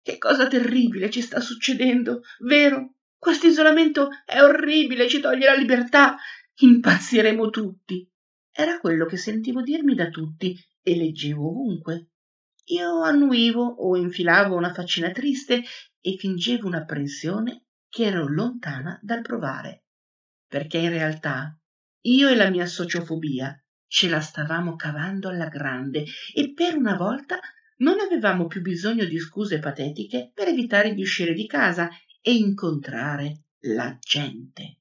Che 0.00 0.16
cosa 0.16 0.46
terribile 0.46 1.10
ci 1.10 1.20
sta 1.20 1.40
succedendo, 1.40 2.20
vero? 2.44 2.94
Questo 3.18 3.48
isolamento 3.48 4.10
è 4.24 4.40
orribile, 4.40 5.08
ci 5.08 5.18
toglie 5.18 5.46
la 5.46 5.56
libertà. 5.56 6.16
Impazziremo 6.58 7.50
tutti. 7.50 8.08
Era 8.52 8.78
quello 8.78 9.06
che 9.06 9.16
sentivo 9.16 9.62
dirmi 9.62 9.96
da 9.96 10.08
tutti 10.08 10.56
e 10.82 10.96
leggevo 10.96 11.48
ovunque. 11.48 12.10
Io 12.66 13.02
annuivo 13.02 13.64
o 13.64 13.96
infilavo 13.96 14.54
una 14.54 14.72
faccina 14.72 15.10
triste 15.10 15.64
e 16.06 16.16
fingevo 16.16 16.68
un'apprensione 16.68 17.64
che 17.88 18.04
ero 18.04 18.28
lontana 18.28 18.96
dal 19.02 19.22
provare. 19.22 19.86
Perché 20.46 20.78
in 20.78 20.90
realtà 20.90 21.58
io 22.02 22.28
e 22.28 22.36
la 22.36 22.48
mia 22.48 22.66
sociofobia 22.66 23.60
ce 23.88 24.08
la 24.08 24.20
stavamo 24.20 24.76
cavando 24.76 25.28
alla 25.28 25.48
grande 25.48 26.04
e 26.32 26.52
per 26.52 26.76
una 26.76 26.94
volta 26.94 27.40
non 27.78 27.98
avevamo 27.98 28.46
più 28.46 28.60
bisogno 28.60 29.04
di 29.04 29.18
scuse 29.18 29.58
patetiche 29.58 30.30
per 30.32 30.46
evitare 30.46 30.94
di 30.94 31.02
uscire 31.02 31.34
di 31.34 31.46
casa 31.46 31.88
e 32.20 32.34
incontrare 32.34 33.46
la 33.64 33.96
gente. 34.00 34.78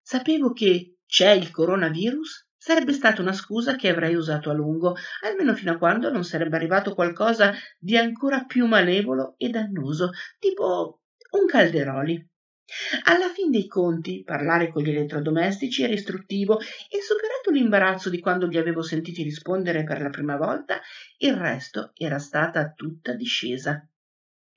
Sapevo 0.00 0.52
che 0.52 1.00
c'è 1.04 1.32
il 1.32 1.50
coronavirus 1.50 2.45
sarebbe 2.66 2.92
stata 2.92 3.22
una 3.22 3.32
scusa 3.32 3.76
che 3.76 3.88
avrei 3.88 4.16
usato 4.16 4.50
a 4.50 4.52
lungo, 4.52 4.96
almeno 5.22 5.54
fino 5.54 5.70
a 5.70 5.78
quando 5.78 6.10
non 6.10 6.24
sarebbe 6.24 6.56
arrivato 6.56 6.94
qualcosa 6.94 7.52
di 7.78 7.96
ancora 7.96 8.42
più 8.42 8.66
malevolo 8.66 9.36
e 9.38 9.50
dannoso, 9.50 10.10
tipo 10.40 11.02
un 11.30 11.46
calderoli. 11.46 12.28
Alla 13.04 13.28
fin 13.28 13.52
dei 13.52 13.68
conti, 13.68 14.24
parlare 14.24 14.72
con 14.72 14.82
gli 14.82 14.90
elettrodomestici 14.90 15.84
era 15.84 15.92
istruttivo 15.92 16.58
e 16.58 17.00
superato 17.00 17.52
l'imbarazzo 17.52 18.10
di 18.10 18.18
quando 18.18 18.48
li 18.48 18.58
avevo 18.58 18.82
sentiti 18.82 19.22
rispondere 19.22 19.84
per 19.84 20.00
la 20.00 20.10
prima 20.10 20.36
volta, 20.36 20.80
il 21.18 21.34
resto 21.34 21.92
era 21.94 22.18
stata 22.18 22.72
tutta 22.74 23.12
discesa. 23.12 23.88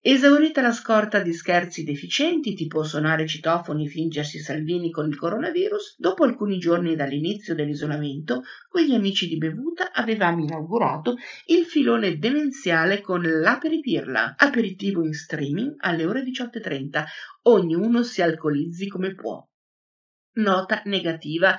Esaurita 0.01 0.61
la 0.61 0.71
scorta 0.71 1.19
di 1.19 1.33
scherzi 1.33 1.83
deficienti, 1.83 2.53
tipo 2.53 2.83
suonare 2.83 3.27
citofoni 3.27 3.85
e 3.85 3.89
fingersi 3.89 4.39
Salvini 4.39 4.91
con 4.91 5.09
il 5.09 5.17
coronavirus, 5.17 5.95
dopo 5.97 6.23
alcuni 6.23 6.57
giorni 6.57 6.95
dall'inizio 6.95 7.53
dell'isolamento, 7.53 8.43
con 8.69 8.81
gli 8.81 8.93
amici 8.93 9.27
di 9.27 9.35
bevuta 9.35 9.91
avevamo 9.91 10.41
inaugurato 10.41 11.17
il 11.47 11.65
filone 11.65 12.17
demenziale 12.17 13.01
con 13.01 13.23
l'aperipirla, 13.23 14.35
aperitivo 14.37 15.03
in 15.03 15.11
streaming 15.11 15.73
alle 15.79 16.05
ore 16.05 16.23
18.30. 16.23 17.03
Ognuno 17.49 18.01
si 18.01 18.21
alcolizzi 18.21 18.87
come 18.87 19.13
può. 19.13 19.45
Nota 20.35 20.81
negativa. 20.85 21.57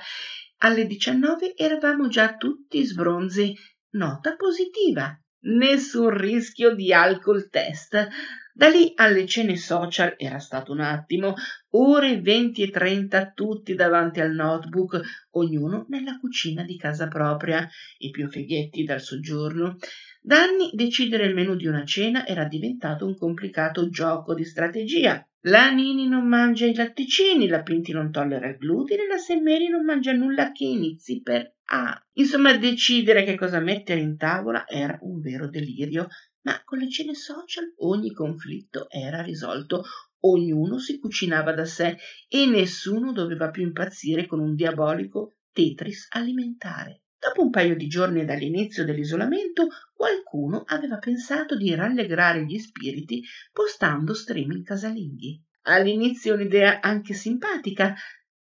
Alle 0.63 0.87
19 0.87 1.55
eravamo 1.55 2.07
già 2.07 2.35
tutti 2.37 2.83
sbronzi. 2.83 3.55
Nota 3.91 4.35
positiva 4.35 5.20
nessun 5.41 6.09
rischio 6.09 6.75
di 6.75 6.93
alcol 6.93 7.49
test. 7.49 8.07
Da 8.53 8.67
lì 8.67 8.91
alle 8.95 9.25
cene 9.25 9.55
social 9.55 10.13
era 10.17 10.39
stato 10.39 10.71
un 10.73 10.81
attimo, 10.81 11.35
ore 11.71 12.19
20 12.19 12.63
e 12.63 12.69
30 12.69 13.31
tutti 13.33 13.73
davanti 13.75 14.19
al 14.19 14.33
notebook, 14.33 14.99
ognuno 15.31 15.85
nella 15.87 16.17
cucina 16.19 16.63
di 16.63 16.77
casa 16.77 17.07
propria, 17.07 17.67
i 17.99 18.09
più 18.09 18.29
fighetti 18.29 18.83
dal 18.83 19.01
soggiorno. 19.01 19.77
Da 20.21 20.41
anni 20.43 20.69
decidere 20.73 21.25
il 21.25 21.33
menù 21.33 21.55
di 21.55 21.65
una 21.65 21.85
cena 21.85 22.27
era 22.27 22.45
diventato 22.45 23.07
un 23.07 23.17
complicato 23.17 23.89
gioco 23.89 24.35
di 24.35 24.43
strategia. 24.43 25.25
La 25.45 25.71
Nini 25.71 26.07
non 26.07 26.27
mangia 26.27 26.67
i 26.67 26.75
latticini, 26.75 27.47
la 27.47 27.63
Pinti 27.63 27.91
non 27.91 28.11
tollera 28.11 28.47
il 28.47 28.57
glutine, 28.57 29.07
la 29.07 29.17
Semmeri 29.17 29.69
non 29.69 29.83
mangia 29.83 30.11
nulla 30.11 30.51
che 30.51 30.65
inizi 30.65 31.23
per 31.23 31.55
A. 31.71 31.99
Insomma, 32.13 32.55
decidere 32.55 33.23
che 33.23 33.35
cosa 33.35 33.59
mettere 33.59 34.01
in 34.01 34.17
tavola 34.17 34.67
era 34.67 34.99
un 35.01 35.19
vero 35.19 35.49
delirio, 35.49 36.09
ma 36.43 36.61
con 36.63 36.77
le 36.77 36.91
cene 36.91 37.15
social 37.15 37.73
ogni 37.77 38.11
conflitto 38.11 38.87
era 38.87 39.23
risolto, 39.23 39.83
ognuno 40.19 40.77
si 40.77 40.99
cucinava 40.99 41.53
da 41.53 41.65
sé 41.65 41.97
e 42.27 42.45
nessuno 42.45 43.11
doveva 43.11 43.49
più 43.49 43.63
impazzire 43.63 44.27
con 44.27 44.39
un 44.41 44.53
diabolico 44.53 45.37
Tetris 45.51 46.05
alimentare. 46.11 47.01
Dopo 47.17 47.41
un 47.41 47.49
paio 47.49 47.75
di 47.75 47.87
giorni 47.87 48.25
dall'inizio 48.25 48.83
dell'isolamento, 48.83 49.69
qualcuno 50.01 50.63
aveva 50.65 50.97
pensato 50.97 51.55
di 51.55 51.75
rallegrare 51.75 52.43
gli 52.43 52.57
spiriti 52.57 53.21
postando 53.51 54.15
streaming 54.15 54.63
casalinghi. 54.63 55.39
All'inizio 55.65 56.33
un'idea 56.33 56.79
anche 56.81 57.13
simpatica, 57.13 57.93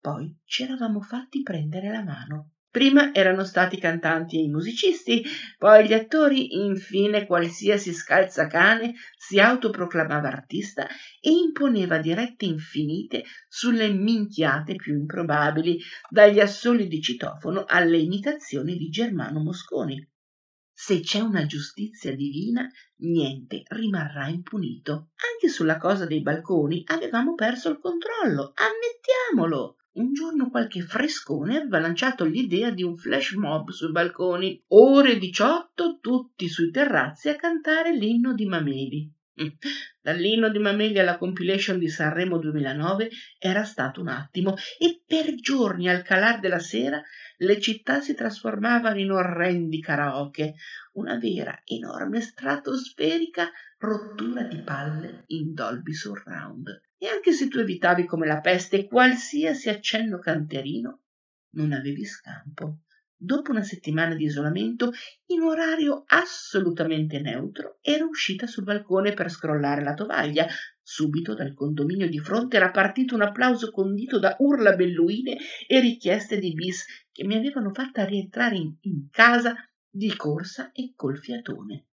poi 0.01 0.39
ci 0.45 0.63
eravamo 0.63 1.01
fatti 1.01 1.43
prendere 1.43 1.91
la 1.91 2.05
mano. 2.05 2.53
Prima 2.71 3.13
erano 3.13 3.43
stati 3.43 3.75
i 3.75 3.81
cantanti 3.81 4.39
e 4.39 4.43
i 4.43 4.49
musicisti, 4.49 5.25
poi 5.57 5.89
gli 5.89 5.95
attori, 5.95 6.63
infine 6.63 7.27
qualsiasi 7.27 7.93
scalzacane 7.93 8.95
si 9.17 9.41
autoproclamava 9.41 10.29
artista 10.29 10.87
e 10.87 11.31
imponeva 11.31 11.99
dirette 11.99 12.45
infinite 12.45 13.25
sulle 13.49 13.89
minchiate 13.89 14.77
più 14.77 14.95
improbabili, 14.95 15.81
dagli 16.09 16.39
assoli 16.39 16.87
di 16.87 17.01
citofono 17.01 17.65
alle 17.67 17.99
imitazioni 17.99 18.77
di 18.77 18.89
Germano 18.91 19.41
Mosconi. 19.41 20.09
Se 20.81 21.01
c'è 21.01 21.19
una 21.19 21.45
giustizia 21.45 22.15
divina, 22.15 22.65
niente 22.99 23.65
rimarrà 23.67 24.29
impunito. 24.29 25.09
Anche 25.33 25.53
sulla 25.53 25.77
cosa 25.77 26.07
dei 26.07 26.23
balconi 26.23 26.85
avevamo 26.87 27.35
perso 27.35 27.69
il 27.69 27.81
controllo, 27.81 28.53
ammettiamolo 28.55 29.79
un 29.95 30.13
giorno 30.13 30.51
qualche 30.51 30.83
frescone 30.83 31.57
aveva 31.57 31.81
lanciato 31.81 32.25
l'idea 32.25 32.71
di 32.71 32.85
un 32.85 32.97
flash 32.97 33.33
mob 33.33 33.71
sui 33.71 33.91
balconi. 33.91 34.63
Ore 34.69 35.19
18 35.19 35.99
tutti 36.01 36.49
sui 36.49 36.71
terrazzi 36.71 37.29
a 37.29 37.35
cantare 37.35 37.93
l'inno 37.97 38.33
di 38.33 38.47
Mameli. 38.47 39.13
Dall'inno 40.01 40.49
di 40.49 40.59
Mameli 40.59 40.99
alla 40.99 41.17
compilation 41.17 41.79
di 41.79 41.89
Sanremo 41.89 42.39
2009 42.39 43.11
era 43.39 43.65
stato 43.65 44.01
un 44.01 44.09
attimo 44.09 44.55
e 44.79 45.03
per 45.07 45.35
giorni 45.37 45.89
al 45.89 46.03
calar 46.03 46.41
della 46.41 46.59
sera 46.59 47.03
le 47.39 47.61
città 47.61 48.01
si 48.01 48.15
trasformavano 48.15 48.99
in 48.99 49.13
orrendi 49.13 49.81
karaoke, 49.81 50.55
una 50.95 51.17
vera 51.19 51.61
enorme 51.65 52.21
stratosferica 52.21 53.51
rottura 53.79 54.43
di 54.43 54.61
palle 54.63 55.23
in 55.29 55.55
Dolby 55.55 55.93
Surround. 55.93 56.81
E 56.99 57.07
anche 57.07 57.33
se 57.33 57.47
tu 57.47 57.59
evitavi 57.59 58.07
come 58.07 58.27
la 58.27 58.41
peste 58.41 58.87
qualsiasi 58.87 59.69
accenno 59.69 60.19
canterino, 60.19 61.03
non 61.51 61.73
avevi 61.73 62.05
scampo. 62.05 62.81
Dopo 63.21 63.51
una 63.51 63.65
settimana 63.65 64.15
di 64.15 64.27
isolamento, 64.27 64.93
in 65.27 65.41
orario 65.41 66.05
assolutamente 66.07 67.21
neutro, 67.21 67.79
ero 67.83 68.07
uscita 68.07 68.47
sul 68.47 68.63
balcone 68.63 69.13
per 69.13 69.29
scrollare 69.29 69.83
la 69.83 69.95
tovaglia. 69.95 70.47
Subito 70.81 71.35
dal 71.35 71.53
condominio 71.53 72.09
di 72.09 72.21
fronte 72.21 72.59
era 72.59 72.71
partito 72.71 73.17
un 73.17 73.23
applauso 73.23 73.73
condito 73.73 74.21
da 74.21 74.37
urla 74.39 74.77
belluine 74.77 75.37
e 75.67 75.81
richieste 75.81 76.39
di 76.39 76.53
bis 76.53 76.85
che 77.11 77.25
mi 77.25 77.35
avevano 77.35 77.75
fatta 77.75 78.05
rientrare 78.05 78.55
in, 78.55 78.77
in 78.83 79.09
casa 79.11 79.53
di 79.91 80.15
corsa 80.15 80.71
e 80.71 80.93
col 80.95 81.19
fiatone. 81.19 81.87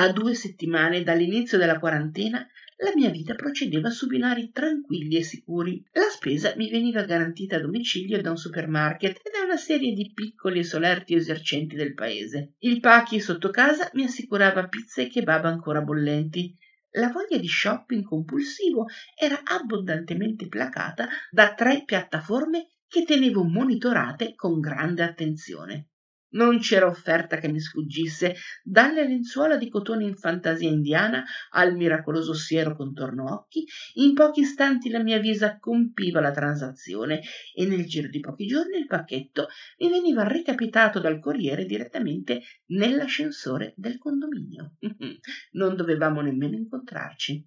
A 0.00 0.12
due 0.12 0.32
settimane 0.32 1.02
dall'inizio 1.02 1.58
della 1.58 1.78
quarantena 1.78 2.38
la 2.78 2.92
mia 2.94 3.10
vita 3.10 3.34
procedeva 3.34 3.90
su 3.90 4.06
binari 4.06 4.50
tranquilli 4.50 5.18
e 5.18 5.22
sicuri. 5.22 5.84
La 5.92 6.08
spesa 6.08 6.54
mi 6.56 6.70
veniva 6.70 7.02
garantita 7.02 7.56
a 7.56 7.60
domicilio 7.60 8.18
da 8.22 8.30
un 8.30 8.38
supermarket 8.38 9.16
e 9.18 9.30
da 9.30 9.44
una 9.44 9.58
serie 9.58 9.92
di 9.92 10.10
piccoli 10.14 10.60
e 10.60 10.64
solerti 10.64 11.14
esercenti 11.14 11.76
del 11.76 11.92
paese. 11.92 12.54
Il 12.60 12.80
Pachi 12.80 13.20
sotto 13.20 13.50
casa 13.50 13.90
mi 13.92 14.04
assicurava 14.04 14.68
pizza 14.68 15.02
e 15.02 15.08
kebab 15.08 15.44
ancora 15.44 15.82
bollenti. 15.82 16.56
La 16.92 17.08
voglia 17.08 17.36
di 17.36 17.46
shopping 17.46 18.02
compulsivo 18.02 18.86
era 19.14 19.42
abbondantemente 19.44 20.48
placata 20.48 21.10
da 21.30 21.52
tre 21.52 21.82
piattaforme 21.84 22.68
che 22.88 23.04
tenevo 23.04 23.44
monitorate 23.44 24.34
con 24.34 24.60
grande 24.60 25.02
attenzione. 25.02 25.89
Non 26.30 26.58
c'era 26.60 26.86
offerta 26.86 27.38
che 27.38 27.48
mi 27.48 27.60
sfuggisse, 27.60 28.36
dalle 28.62 29.06
lenzuola 29.06 29.56
di 29.56 29.68
cotone 29.68 30.04
in 30.04 30.16
fantasia 30.16 30.68
indiana 30.68 31.24
al 31.50 31.74
miracoloso 31.74 32.34
siero 32.34 32.76
contorno 32.76 33.32
occhi, 33.32 33.64
in 33.94 34.14
pochi 34.14 34.40
istanti 34.40 34.90
la 34.90 35.02
mia 35.02 35.18
visa 35.18 35.58
compiva 35.58 36.20
la 36.20 36.30
transazione 36.30 37.20
e 37.54 37.66
nel 37.66 37.86
giro 37.86 38.08
di 38.08 38.20
pochi 38.20 38.46
giorni 38.46 38.78
il 38.78 38.86
pacchetto 38.86 39.48
mi 39.78 39.88
veniva 39.90 40.22
recapitato 40.22 41.00
dal 41.00 41.18
corriere 41.18 41.64
direttamente 41.64 42.42
nell'ascensore 42.66 43.74
del 43.76 43.98
condominio. 43.98 44.74
Non 45.52 45.74
dovevamo 45.74 46.20
nemmeno 46.20 46.56
incontrarci. 46.56 47.46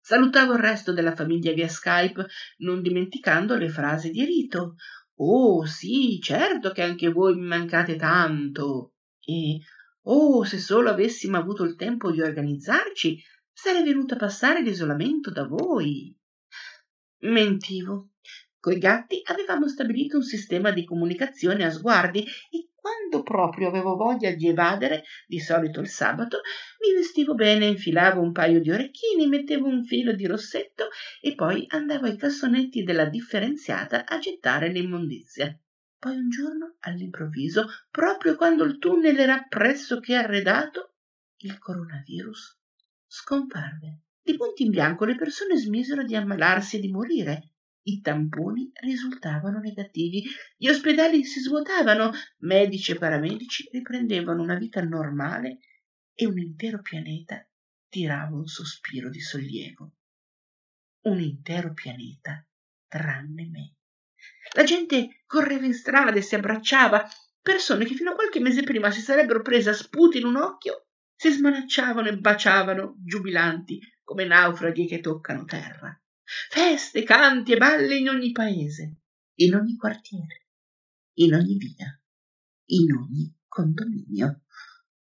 Salutavo 0.00 0.52
il 0.52 0.60
resto 0.60 0.92
della 0.92 1.16
famiglia 1.16 1.52
via 1.52 1.66
Skype, 1.66 2.26
non 2.58 2.80
dimenticando 2.80 3.56
le 3.56 3.68
frasi 3.68 4.10
di 4.10 4.24
rito. 4.24 4.76
Oh, 5.18 5.64
sì, 5.64 6.18
certo 6.20 6.72
che 6.72 6.82
anche 6.82 7.08
voi 7.08 7.34
mi 7.36 7.46
mancate 7.46 7.96
tanto. 7.96 8.94
E 9.24 9.60
oh, 10.02 10.44
se 10.44 10.58
solo 10.58 10.90
avessimo 10.90 11.38
avuto 11.38 11.64
il 11.64 11.74
tempo 11.74 12.10
di 12.10 12.20
organizzarci, 12.20 13.22
sarei 13.52 13.82
venuta 13.82 14.14
a 14.14 14.18
passare 14.18 14.62
l'isolamento 14.62 15.30
da 15.30 15.46
voi. 15.46 16.14
Mentivo. 17.20 18.10
Coi 18.60 18.78
gatti 18.78 19.20
avevamo 19.24 19.68
stabilito 19.68 20.16
un 20.16 20.22
sistema 20.22 20.70
di 20.70 20.84
comunicazione 20.84 21.64
a 21.64 21.70
sguardi 21.70 22.24
e 22.50 22.70
quando 22.86 23.24
proprio 23.24 23.66
avevo 23.66 23.96
voglia 23.96 24.30
di 24.30 24.46
evadere, 24.46 25.02
di 25.26 25.40
solito 25.40 25.80
il 25.80 25.88
sabato, 25.88 26.42
mi 26.84 26.94
vestivo 26.94 27.34
bene, 27.34 27.66
infilavo 27.66 28.20
un 28.20 28.30
paio 28.30 28.60
di 28.60 28.70
orecchini, 28.70 29.26
mettevo 29.26 29.66
un 29.66 29.82
filo 29.82 30.12
di 30.12 30.24
rossetto 30.24 30.90
e 31.20 31.34
poi 31.34 31.64
andavo 31.66 32.06
ai 32.06 32.16
cassonetti 32.16 32.84
della 32.84 33.06
differenziata 33.06 34.06
a 34.06 34.18
gettare 34.18 34.68
l'immondizia. 34.68 35.52
Poi 35.98 36.16
un 36.16 36.28
giorno, 36.28 36.76
all'improvviso, 36.80 37.66
proprio 37.90 38.36
quando 38.36 38.62
il 38.62 38.78
tunnel 38.78 39.18
era 39.18 39.44
pressoché 39.48 40.14
arredato, 40.14 40.94
il 41.38 41.58
coronavirus 41.58 42.56
scomparve. 43.04 44.02
Di 44.22 44.36
punto 44.36 44.62
in 44.62 44.70
bianco 44.70 45.04
le 45.04 45.16
persone 45.16 45.56
smisero 45.56 46.04
di 46.04 46.14
ammalarsi 46.14 46.76
e 46.76 46.80
di 46.80 46.88
morire. 46.92 47.50
I 47.88 48.00
tamponi 48.00 48.72
risultavano 48.80 49.60
negativi, 49.60 50.24
gli 50.56 50.66
ospedali 50.66 51.24
si 51.24 51.38
svuotavano, 51.38 52.10
medici 52.38 52.90
e 52.90 52.98
paramedici 52.98 53.68
riprendevano 53.70 54.42
una 54.42 54.56
vita 54.56 54.82
normale 54.82 55.58
e 56.12 56.26
un 56.26 56.36
intero 56.36 56.80
pianeta 56.82 57.48
tirava 57.88 58.34
un 58.34 58.46
sospiro 58.46 59.08
di 59.08 59.20
sollievo. 59.20 59.92
Un 61.02 61.20
intero 61.20 61.74
pianeta 61.74 62.44
tranne 62.88 63.46
me. 63.46 63.74
La 64.54 64.64
gente 64.64 65.22
correva 65.24 65.64
in 65.64 65.74
strada 65.74 66.16
e 66.16 66.22
si 66.22 66.34
abbracciava, 66.34 67.08
persone 67.40 67.84
che 67.84 67.94
fino 67.94 68.10
a 68.10 68.14
qualche 68.16 68.40
mese 68.40 68.64
prima 68.64 68.90
si 68.90 69.00
sarebbero 69.00 69.42
prese 69.42 69.70
a 69.70 69.74
sputi 69.74 70.18
in 70.18 70.24
un 70.24 70.36
occhio, 70.36 70.86
si 71.14 71.30
smanacciavano 71.30 72.08
e 72.08 72.18
baciavano, 72.18 72.96
giubilanti, 72.98 73.78
come 74.02 74.24
naufraghi 74.24 74.88
che 74.88 74.98
toccano 74.98 75.44
terra. 75.44 75.96
Feste, 76.26 77.04
canti 77.04 77.52
e 77.52 77.56
balli 77.56 78.00
in 78.00 78.08
ogni 78.08 78.32
paese, 78.32 78.96
in 79.36 79.54
ogni 79.54 79.76
quartiere, 79.76 80.48
in 81.18 81.34
ogni 81.34 81.56
via, 81.56 82.00
in 82.66 82.92
ogni 82.92 83.32
condominio. 83.46 84.42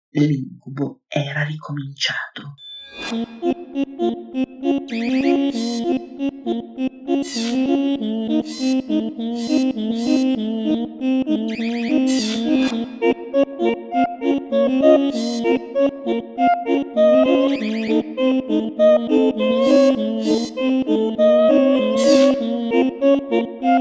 L'incubo 0.09 1.03
era 1.07 1.43
ricominciato. 1.43 2.55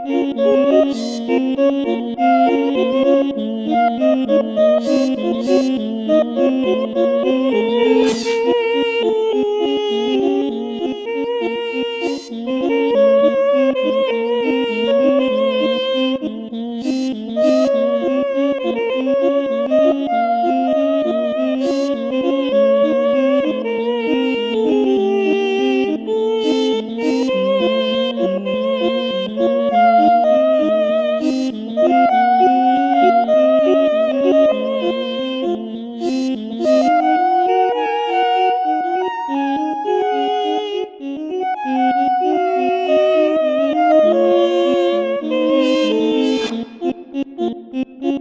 Thank 0.00 0.08
you. 5.18 5.21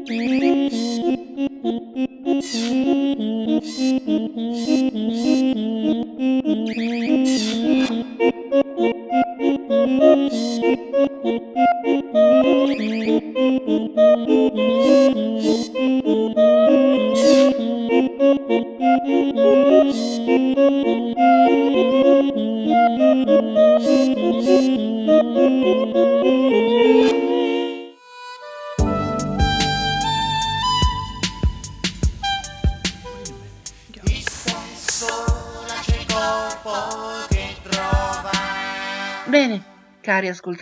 Bene, 0.07 0.61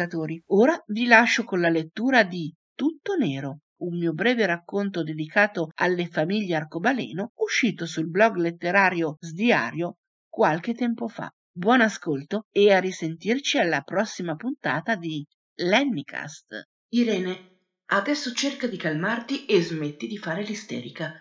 ascoltatori, 0.10 0.42
ora 0.48 0.84
vi 0.88 1.06
lascio 1.06 1.44
con 1.44 1.62
la 1.62 1.70
lettura 1.70 2.24
di 2.24 2.54
Tutto 2.74 3.16
Nero, 3.16 3.60
un 3.82 3.98
mio 3.98 4.14
breve 4.14 4.46
racconto 4.46 5.04
dedicato 5.04 5.70
alle 5.76 6.08
famiglie 6.08 6.56
arcobaleno, 6.56 7.32
uscito 7.36 7.86
sul 7.86 8.10
blog 8.10 8.36
letterario 8.38 9.18
Sdiario 9.20 9.98
qualche 10.28 10.74
tempo 10.74 11.08
fa. 11.08 11.32
Buon 11.52 11.82
ascolto 11.82 12.46
e 12.52 12.72
a 12.72 12.80
risentirci 12.80 13.58
alla 13.58 13.82
prossima 13.82 14.36
puntata 14.36 14.96
di 14.96 15.26
Lennycast. 15.56 16.64
Irene, 16.90 17.60
adesso 17.88 18.34
cerca 18.34 18.68
di 18.68 18.78
calmarti 18.78 19.46
e 19.46 19.62
smetti 19.62 20.08
di 20.08 20.18
fare 20.18 20.44
l'isterica. 20.44 21.14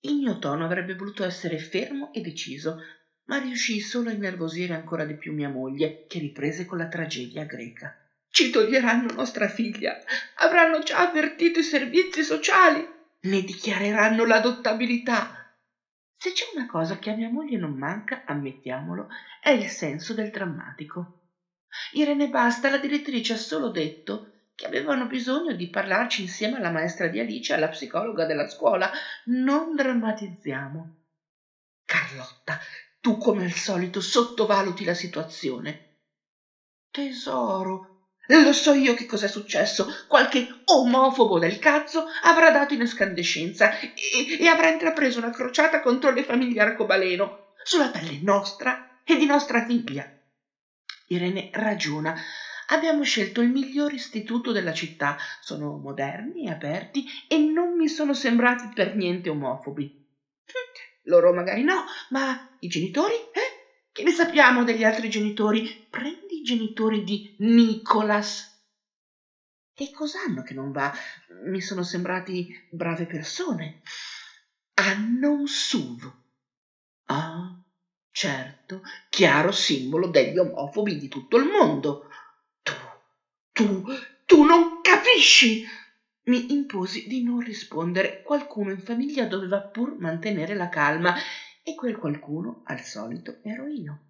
Il 0.00 0.16
mio 0.16 0.38
tono 0.38 0.64
avrebbe 0.64 0.96
voluto 0.96 1.24
essere 1.24 1.58
fermo 1.58 2.12
e 2.12 2.20
deciso, 2.20 2.78
ma 3.26 3.38
riuscii 3.38 3.78
solo 3.78 4.08
a 4.08 4.12
innervosire 4.12 4.74
ancora 4.74 5.04
di 5.04 5.16
più 5.16 5.32
mia 5.32 5.48
moglie, 5.48 6.06
che 6.08 6.18
riprese 6.18 6.64
con 6.64 6.78
la 6.78 6.88
tragedia 6.88 7.44
greca. 7.44 8.01
Ci 8.32 8.48
toglieranno 8.48 9.12
nostra 9.12 9.46
figlia, 9.46 9.94
avranno 10.36 10.78
già 10.78 11.06
avvertito 11.06 11.58
i 11.58 11.62
servizi 11.62 12.24
sociali, 12.24 12.82
ne 13.24 13.42
dichiareranno 13.42 14.24
l'adottabilità. 14.24 15.54
Se 16.16 16.32
c'è 16.32 16.46
una 16.54 16.64
cosa 16.64 16.98
che 16.98 17.10
a 17.10 17.14
mia 17.14 17.28
moglie 17.28 17.58
non 17.58 17.76
manca, 17.76 18.22
ammettiamolo, 18.24 19.08
è 19.38 19.50
il 19.50 19.68
senso 19.68 20.14
del 20.14 20.30
drammatico. 20.30 21.18
Irene 21.92 22.30
Basta, 22.30 22.70
la 22.70 22.78
direttrice, 22.78 23.34
ha 23.34 23.36
solo 23.36 23.68
detto 23.68 24.28
che 24.54 24.64
avevano 24.64 25.04
bisogno 25.06 25.52
di 25.52 25.68
parlarci 25.68 26.22
insieme 26.22 26.56
alla 26.56 26.70
maestra 26.70 27.08
di 27.08 27.20
Alice 27.20 27.52
e 27.52 27.56
alla 27.56 27.68
psicologa 27.68 28.24
della 28.24 28.48
scuola. 28.48 28.90
Non 29.24 29.74
drammatizziamo. 29.74 30.94
Carlotta, 31.84 32.58
tu 32.98 33.18
come 33.18 33.44
al 33.44 33.52
solito 33.52 34.00
sottovaluti 34.00 34.84
la 34.86 34.94
situazione. 34.94 35.82
Tesoro, 36.90 37.91
lo 38.28 38.52
so 38.52 38.72
io 38.72 38.94
che 38.94 39.06
cos'è 39.06 39.28
successo. 39.28 39.86
Qualche 40.06 40.46
omofobo 40.64 41.38
del 41.38 41.58
cazzo 41.58 42.04
avrà 42.22 42.50
dato 42.50 42.74
in 42.74 42.82
escandescenza 42.82 43.70
e, 43.78 44.38
e 44.38 44.46
avrà 44.46 44.68
intrapreso 44.68 45.18
una 45.18 45.30
crociata 45.30 45.80
contro 45.80 46.10
le 46.10 46.22
famiglie 46.22 46.60
arcobaleno 46.60 47.52
sulla 47.62 47.90
pelle 47.90 48.18
nostra 48.22 49.00
e 49.04 49.16
di 49.16 49.26
nostra 49.26 49.64
figlia. 49.64 50.08
Irene 51.08 51.50
ragiona. 51.52 52.14
Abbiamo 52.68 53.02
scelto 53.02 53.40
il 53.42 53.50
miglior 53.50 53.92
istituto 53.92 54.52
della 54.52 54.72
città. 54.72 55.16
Sono 55.40 55.76
moderni, 55.76 56.48
aperti 56.48 57.04
e 57.28 57.38
non 57.38 57.76
mi 57.76 57.88
sono 57.88 58.14
sembrati 58.14 58.70
per 58.72 58.94
niente 58.94 59.28
omofobi. 59.28 60.00
Loro 61.06 61.32
magari 61.32 61.62
no, 61.62 61.84
ma 62.10 62.56
i 62.60 62.68
genitori? 62.68 63.14
Eh? 63.14 63.51
Che 63.92 64.02
ne 64.02 64.10
sappiamo 64.10 64.64
degli 64.64 64.84
altri 64.84 65.10
genitori? 65.10 65.62
Prendi 65.90 66.38
i 66.38 66.40
genitori 66.40 67.02
di 67.02 67.30
Nicholas. 67.40 68.50
Che 69.74 69.90
cos'hanno 69.90 70.40
che 70.40 70.54
non 70.54 70.70
va? 70.70 70.90
Mi 71.44 71.60
sono 71.60 71.82
sembrati 71.82 72.46
brave 72.66 73.04
persone. 73.04 73.76
Hanno 74.74 75.32
un 75.32 75.46
SUV. 75.46 76.10
Ah, 77.08 77.54
certo, 78.10 78.80
chiaro 79.10 79.52
simbolo 79.52 80.08
degli 80.08 80.38
omofobi 80.38 80.96
di 80.96 81.08
tutto 81.08 81.36
il 81.36 81.44
mondo. 81.44 82.06
Tu, 82.62 82.72
tu, 83.52 83.82
tu 84.24 84.42
non 84.44 84.80
capisci! 84.80 85.62
Mi 86.24 86.50
imposi 86.52 87.02
di 87.04 87.20
non 87.22 87.40
rispondere. 87.40 88.20
Qualcuno 88.22 88.70
in 88.70 88.78
famiglia 88.78 89.26
doveva 89.26 89.60
pur 89.60 89.96
mantenere 89.98 90.54
la 90.54 90.68
calma 90.68 91.12
e 91.62 91.74
quel 91.74 91.96
qualcuno, 91.96 92.60
al 92.64 92.80
solito, 92.80 93.38
ero 93.42 93.66
io. 93.66 94.00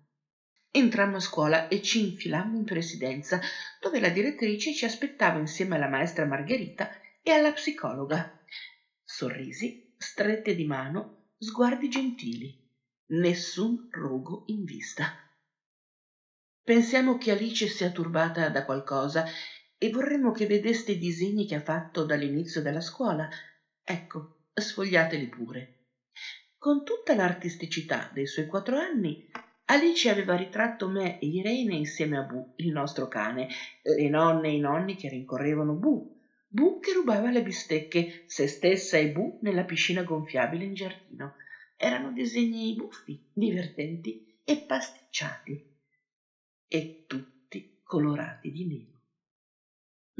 Entrammo 0.71 1.17
a 1.17 1.21
scuola 1.21 1.69
e 1.69 1.83
ci 1.83 2.01
infilammo 2.01 2.57
in 2.57 2.65
presidenza, 2.65 3.39
dove 3.79 4.01
la 4.01 4.09
direttrice 4.09 4.73
ci 4.73 4.87
aspettava 4.87 5.39
insieme 5.39 5.77
alla 5.77 5.89
maestra 5.89 6.25
Margherita 6.25 6.89
e 7.21 7.31
alla 7.31 7.53
psicologa. 7.53 8.27
Sorrisi, 9.05 9.79
strette 9.97 10.55
di 10.55 10.65
mano, 10.65 11.17
sguardi 11.37 11.89
gentili, 11.89 12.59
nessun 13.09 13.87
rogo 13.91 14.45
in 14.47 14.65
vista. 14.65 15.15
Pensiamo 16.63 17.19
che 17.19 17.33
Alice 17.33 17.67
sia 17.67 17.91
turbata 17.91 18.49
da 18.49 18.65
qualcosa 18.65 19.25
e 19.77 19.91
vorremmo 19.91 20.31
che 20.31 20.47
vedeste 20.47 20.93
i 20.93 20.99
disegni 20.99 21.45
che 21.45 21.57
ha 21.57 21.61
fatto 21.61 22.05
dall'inizio 22.05 22.63
della 22.63 22.81
scuola. 22.81 23.29
Ecco, 23.83 24.37
sfogliateli 24.55 25.29
pure. 25.29 25.82
Con 26.63 26.85
tutta 26.85 27.17
l'artisticità 27.17 28.09
dei 28.13 28.25
suoi 28.25 28.47
quattro 28.47 28.79
anni, 28.79 29.19
Alice 29.65 30.09
aveva 30.09 30.37
ritratto 30.37 30.87
me 30.87 31.19
e 31.19 31.27
Irene 31.27 31.75
insieme 31.75 32.17
a 32.19 32.23
Bu, 32.23 32.53
il 32.55 32.71
nostro 32.71 33.09
cane, 33.09 33.49
le 33.81 34.09
nonne 34.09 34.47
e 34.51 34.53
i 34.53 34.59
nonni 34.61 34.95
che 34.95 35.09
rincorrevano 35.09 35.75
Bu, 35.75 36.09
Bu 36.47 36.79
che 36.79 36.93
rubava 36.93 37.33
le 37.33 37.43
bistecche, 37.43 38.07
se 38.25 38.47
stessa 38.47 38.97
e 38.97 39.09
Bu 39.09 39.39
nella 39.41 39.65
piscina 39.65 40.05
gonfiabile 40.05 40.63
in 40.63 40.75
giardino. 40.75 41.35
Erano 41.75 42.13
disegni 42.13 42.73
buffi, 42.77 43.21
divertenti 43.33 44.17
e 44.45 44.63
pasticciati. 44.65 45.61
E 46.69 46.93
tutti 47.07 47.69
colorati 47.83 48.51
di 48.53 48.67
nero. 48.67 49.01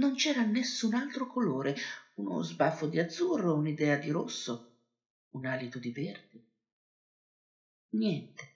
Non 0.01 0.15
c'era 0.15 0.43
nessun 0.43 0.95
altro 0.95 1.25
colore, 1.25 1.77
uno 2.15 2.43
sbaffo 2.43 2.89
di 2.89 2.99
azzurro, 2.99 3.55
un'idea 3.55 3.95
di 3.97 4.11
rosso, 4.11 4.65
un 5.33 5.47
alito 5.47 5.79
di 5.79 5.93
verde. 5.93 6.45
Niente. 7.91 8.55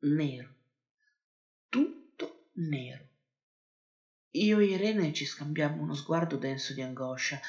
Nero. 0.00 0.54
Tutto 1.68 2.50
nero. 2.54 3.06
Io 4.32 4.58
e 4.58 4.64
Irene 4.66 5.12
ci 5.12 5.24
scambiammo 5.24 5.82
uno 5.82 5.94
sguardo 5.94 6.36
denso 6.36 6.72
di 6.74 6.82
angoscia 6.82 7.40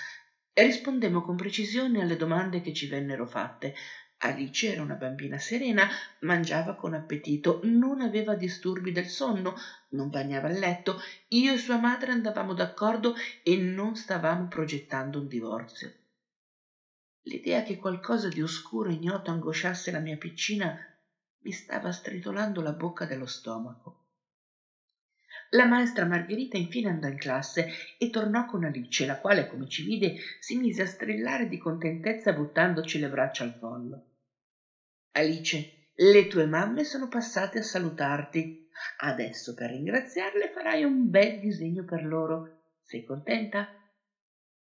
e 0.54 0.64
rispondemmo 0.64 1.22
con 1.22 1.36
precisione 1.36 2.02
alle 2.02 2.16
domande 2.16 2.62
che 2.62 2.74
ci 2.74 2.88
vennero 2.88 3.26
fatte. 3.26 3.76
Alice 4.22 4.72
era 4.72 4.82
una 4.82 4.96
bambina 4.96 5.38
serena, 5.38 5.88
mangiava 6.22 6.76
con 6.76 6.94
appetito, 6.94 7.62
non 7.64 8.02
aveva 8.02 8.36
disturbi 8.36 8.92
del 8.92 9.08
sonno, 9.08 9.56
non 9.90 10.10
bagnava 10.10 10.50
il 10.50 10.60
letto, 10.60 11.00
io 11.30 11.54
e 11.54 11.58
sua 11.58 11.78
madre 11.78 12.12
andavamo 12.12 12.54
d'accordo 12.54 13.16
e 13.44 13.56
non 13.56 13.96
stavamo 13.96 14.48
progettando 14.48 15.20
un 15.20 15.28
divorzio. 15.28 15.99
L'idea 17.30 17.62
che 17.62 17.76
qualcosa 17.76 18.28
di 18.28 18.42
oscuro 18.42 18.90
e 18.90 18.94
ignoto 18.94 19.30
angosciasse 19.30 19.92
la 19.92 20.00
mia 20.00 20.18
piccina 20.18 20.76
mi 21.44 21.52
stava 21.52 21.92
stritolando 21.92 22.60
la 22.60 22.74
bocca 22.74 23.06
dello 23.06 23.28
stomaco. 23.28 24.00
La 25.50 25.66
maestra 25.66 26.06
Margherita 26.08 26.58
infine 26.58 26.90
andò 26.90 27.08
in 27.08 27.18
classe 27.18 27.68
e 27.98 28.10
tornò 28.10 28.46
con 28.46 28.64
Alice, 28.64 29.06
la 29.06 29.20
quale, 29.20 29.46
come 29.46 29.68
ci 29.68 29.84
vide, 29.84 30.16
si 30.40 30.58
mise 30.58 30.82
a 30.82 30.88
strillare 30.88 31.46
di 31.46 31.58
contentezza 31.58 32.34
buttandoci 32.34 32.98
le 32.98 33.10
braccia 33.10 33.44
al 33.44 33.56
collo. 33.60 34.06
Alice, 35.12 35.92
le 35.94 36.26
tue 36.26 36.48
mamme 36.48 36.84
sono 36.84 37.08
passate 37.08 37.60
a 37.60 37.64
salutarti. 37.64 38.52
Adesso 38.98 39.54
per 39.54 39.70
ringraziarle 39.70 40.50
farai 40.50 40.84
un 40.84 41.08
bel 41.10 41.38
disegno 41.38 41.84
per 41.84 42.04
loro. 42.04 42.54
Sei 42.82 43.04
contenta? 43.04 43.72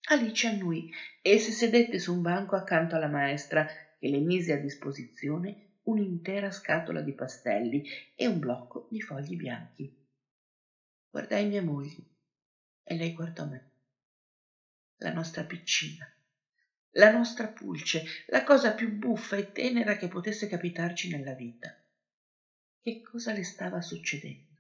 Alice 0.06 0.48
annui 0.48 0.84
e 1.22 1.38
si 1.38 1.52
sedette 1.52 2.00
su 2.00 2.12
un 2.12 2.22
banco 2.22 2.56
accanto 2.56 2.96
alla 2.96 3.08
maestra, 3.08 3.64
che 3.64 4.08
le 4.08 4.20
mise 4.20 4.52
a 4.54 4.58
disposizione 4.58 5.58
un'intera 5.84 6.50
scatola 6.50 7.02
di 7.04 7.14
pastelli 7.14 7.84
e 8.16 8.26
un 8.26 8.40
blocco 8.40 8.86
di 8.88 9.00
fogli 9.00 9.36
bianchi. 9.36 9.88
Guardai 11.12 11.46
mia 11.48 11.64
moglie 11.64 12.04
e 12.84 12.96
lei 12.96 13.12
guardò 13.12 13.46
me. 13.46 13.64
La 14.98 15.10
nostra 15.10 15.46
piccina, 15.46 16.06
la 16.98 17.10
nostra 17.10 17.48
pulce, 17.48 18.04
la 18.26 18.44
cosa 18.44 18.74
più 18.74 18.90
buffa 18.92 19.38
e 19.38 19.50
tenera 19.52 19.96
che 19.96 20.08
potesse 20.08 20.48
capitarci 20.48 21.08
nella 21.08 21.34
vita. 21.34 21.74
Che 22.80 23.00
cosa 23.02 23.34
le 23.34 23.44
stava 23.44 23.82
succedendo? 23.82 24.55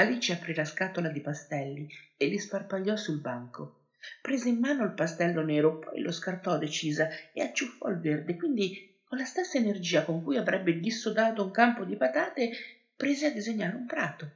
Alice 0.00 0.32
aprì 0.32 0.54
la 0.54 0.64
scatola 0.64 1.10
di 1.10 1.20
pastelli 1.20 1.86
e 2.16 2.26
li 2.26 2.38
sparpagliò 2.38 2.96
sul 2.96 3.20
banco. 3.20 3.74
Prese 4.22 4.48
in 4.48 4.58
mano 4.58 4.82
il 4.84 4.94
pastello 4.94 5.42
nero, 5.42 5.76
poi 5.76 6.00
lo 6.00 6.10
scartò 6.10 6.56
decisa 6.56 7.06
e 7.30 7.42
acciuffò 7.42 7.86
il 7.88 7.98
verde, 7.98 8.34
quindi 8.34 8.70
con 9.04 9.18
la 9.18 9.24
stessa 9.26 9.58
energia 9.58 10.02
con 10.02 10.22
cui 10.22 10.38
avrebbe 10.38 10.72
dissodato 10.78 11.42
un 11.42 11.50
campo 11.50 11.84
di 11.84 11.96
patate, 11.96 12.48
prese 12.96 13.26
a 13.26 13.30
disegnare 13.30 13.74
un 13.76 13.84
prato. 13.84 14.30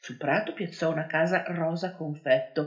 Sul 0.00 0.16
prato 0.16 0.52
piazzò 0.52 0.90
una 0.90 1.06
casa 1.06 1.42
rosa 1.44 1.92
confetto, 1.92 2.66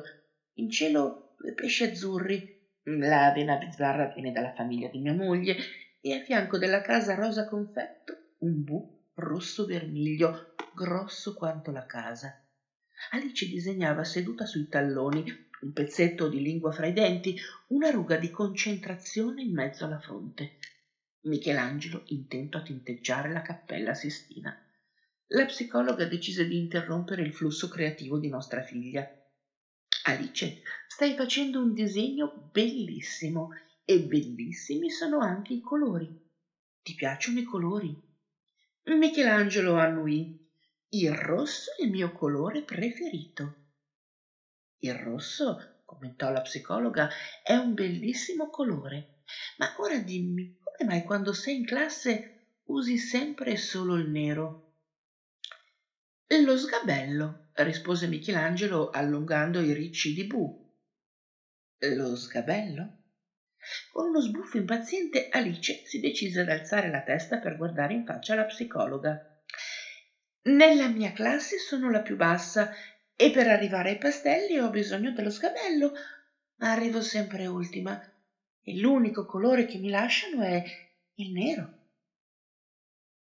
in 0.53 0.69
cielo 0.69 1.17
due 1.36 1.51
pesci 1.53 1.84
azzurri, 1.84 2.41
la 2.84 3.25
avena 3.25 3.57
bizzarra 3.57 4.05
viene 4.07 4.32
dalla 4.32 4.51
famiglia 4.53 4.88
di 4.88 4.99
mia 4.99 5.13
moglie, 5.13 5.55
e 5.99 6.13
a 6.13 6.19
fianco 6.19 6.57
della 6.57 6.79
casa 6.79 7.13
rosa 7.13 7.43
confetto 7.43 8.19
un 8.43 8.63
bu 8.63 8.82
rosso 9.15 9.65
vermiglio 9.65 10.32
grosso 10.74 11.34
quanto 11.34 11.72
la 11.72 11.86
casa. 11.86 12.36
Alice 13.11 13.45
disegnava 13.45 14.03
seduta 14.03 14.45
sui 14.45 14.67
talloni, 14.67 15.24
un 15.61 15.72
pezzetto 15.72 16.28
di 16.28 16.41
lingua 16.41 16.72
fra 16.72 16.88
i 16.88 16.93
denti, 16.93 17.36
una 17.67 17.89
ruga 17.89 18.17
di 18.17 18.30
concentrazione 18.30 19.41
in 19.41 19.53
mezzo 19.53 19.86
alla 19.86 19.97
fronte. 19.99 20.53
Michelangelo 21.22 22.01
intento 22.05 22.57
a 22.57 22.61
tinteggiare 22.61 23.32
la 23.32 23.41
cappella 23.41 23.93
Sistina. 23.93 24.55
La 25.34 25.45
psicologa 25.45 26.05
decise 26.05 26.45
di 26.45 26.57
interrompere 26.57 27.22
il 27.22 27.32
flusso 27.34 27.67
creativo 27.67 28.17
di 28.17 28.28
nostra 28.28 28.61
figlia. 28.61 29.07
Alice, 30.03 30.57
stai 30.88 31.13
facendo 31.13 31.61
un 31.61 31.74
disegno 31.74 32.32
bellissimo 32.34 33.49
e 33.86 33.99
bellissimi 33.99 34.89
sono 34.89 35.19
anche 35.19 35.53
i 35.53 35.59
colori. 35.59 36.11
Ti 36.82 36.93
piacciono 36.95 37.39
i 37.39 37.43
colori? 37.43 37.95
Michelangelo 38.84 39.76
annuì. 39.76 40.28
Il 40.94 41.14
rosso 41.14 41.72
è 41.78 41.84
il 41.84 41.89
mio 41.89 42.12
colore 42.12 42.64
preferito. 42.64 43.60
Il 44.80 44.94
rosso, 44.94 45.56
commentò 45.86 46.30
la 46.32 46.42
psicologa, 46.42 47.08
è 47.42 47.56
un 47.56 47.74
bellissimo 47.74 48.50
colore. 48.50 49.12
Ma 49.56 49.72
ora 49.78 50.00
dimmi, 50.00 50.54
come 50.60 50.89
mai 50.89 51.02
quando 51.02 51.32
sei 51.32 51.56
in 51.56 51.64
classe 51.64 52.60
usi 52.64 52.98
sempre 52.98 53.56
solo 53.56 53.96
il 53.96 54.10
nero? 54.10 54.64
Lo 56.44 56.58
sgabello, 56.58 57.44
rispose 57.54 58.08
Michelangelo 58.08 58.89
allungando 58.89 59.62
i 59.62 59.72
ricci 59.72 60.12
di 60.12 60.28
Bu. 60.28 60.54
Lo 61.96 62.18
sgabello? 62.18 62.96
Con 63.94 64.10
uno 64.10 64.20
sbuffo 64.20 64.58
impaziente 64.58 65.30
Alice 65.30 65.84
si 65.86 66.02
decise 66.02 66.42
ad 66.42 66.50
alzare 66.50 66.89
la 66.89 67.02
testa 67.02 67.39
per 67.39 67.56
guardare 67.56 67.94
in 67.94 68.04
faccia 68.04 68.36
la 68.36 68.44
psicologa. 68.44 69.26
Nella 70.44 70.88
mia 70.88 71.12
classe 71.12 71.60
sono 71.60 71.92
la 71.92 72.02
più 72.02 72.16
bassa 72.16 72.72
e 73.16 73.30
per 73.30 73.48
arrivare 73.48 73.92
ai 73.92 73.98
pastelli 74.00 74.58
ho 74.58 74.72
bisogno 74.72 75.12
dello 75.12 75.30
sgabello, 75.30 75.94
ma 76.56 76.72
arrivo 76.72 77.02
sempre 77.02 77.46
ultima 77.46 78.02
e 78.64 78.80
l'unico 78.80 79.26
colore 79.26 79.66
che 79.66 79.78
mi 79.78 79.89
lasciano 79.89 80.42
è 80.42 80.64
il 81.16 81.32
nero. 81.32 81.80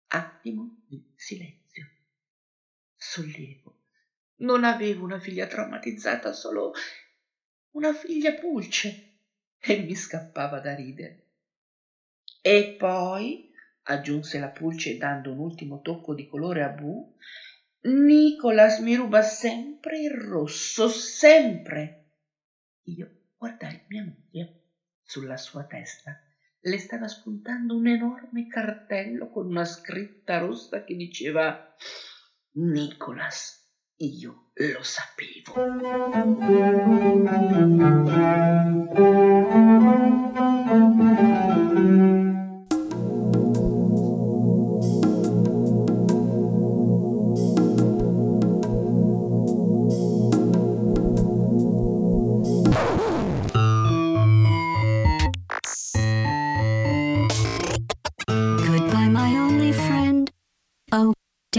Attimo 0.08 0.84
di 0.86 1.04
silenzio. 1.16 1.90
Sollievo. 2.96 3.80
Non 4.42 4.64
avevo 4.64 5.04
una 5.04 5.20
figlia 5.20 5.48
traumatizzata, 5.48 6.34
solo 6.34 6.74
una 7.72 7.94
figlia 7.94 8.34
pulce 8.34 9.14
e 9.58 9.80
mi 9.80 9.96
scappava 9.96 10.60
da 10.60 10.76
ridere. 10.76 11.26
E 12.42 12.76
poi 12.78 13.51
aggiunse 13.84 14.40
la 14.40 14.50
pulce 14.50 14.98
dando 14.98 15.32
un 15.32 15.40
ultimo 15.40 15.82
tocco 15.82 16.14
di 16.14 16.28
colore 16.28 16.64
a 16.64 16.70
Bu, 16.70 17.16
Nicolas 17.84 18.80
mi 18.80 18.96
ruba 18.96 19.22
sempre 19.22 20.00
il 20.00 20.12
rosso, 20.12 20.88
sempre. 20.88 22.12
Io 22.84 23.10
guardai 23.38 23.84
mia 23.88 24.04
moglie. 24.04 24.58
Sulla 25.02 25.38
sua 25.38 25.66
testa 25.66 26.20
le 26.62 26.78
stava 26.78 27.08
spuntando 27.08 27.76
un 27.76 27.88
enorme 27.88 28.48
cartello 28.48 29.30
con 29.30 29.48
una 29.48 29.66
scritta 29.66 30.38
rossa 30.38 30.84
che 30.84 30.96
diceva 30.96 31.76
Nicolas, 32.52 33.68
io 33.98 34.52
lo 34.54 34.84
sapevo. 34.84 35.54
Goodbye, 41.72 42.11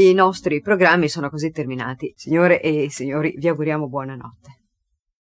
I 0.00 0.14
nostri 0.14 0.62
programmi 0.62 1.10
sono 1.10 1.28
così 1.28 1.50
terminati. 1.50 2.14
Signore 2.16 2.62
e 2.62 2.88
signori, 2.88 3.34
vi 3.36 3.48
auguriamo 3.48 3.86
buonanotte. 3.86 4.39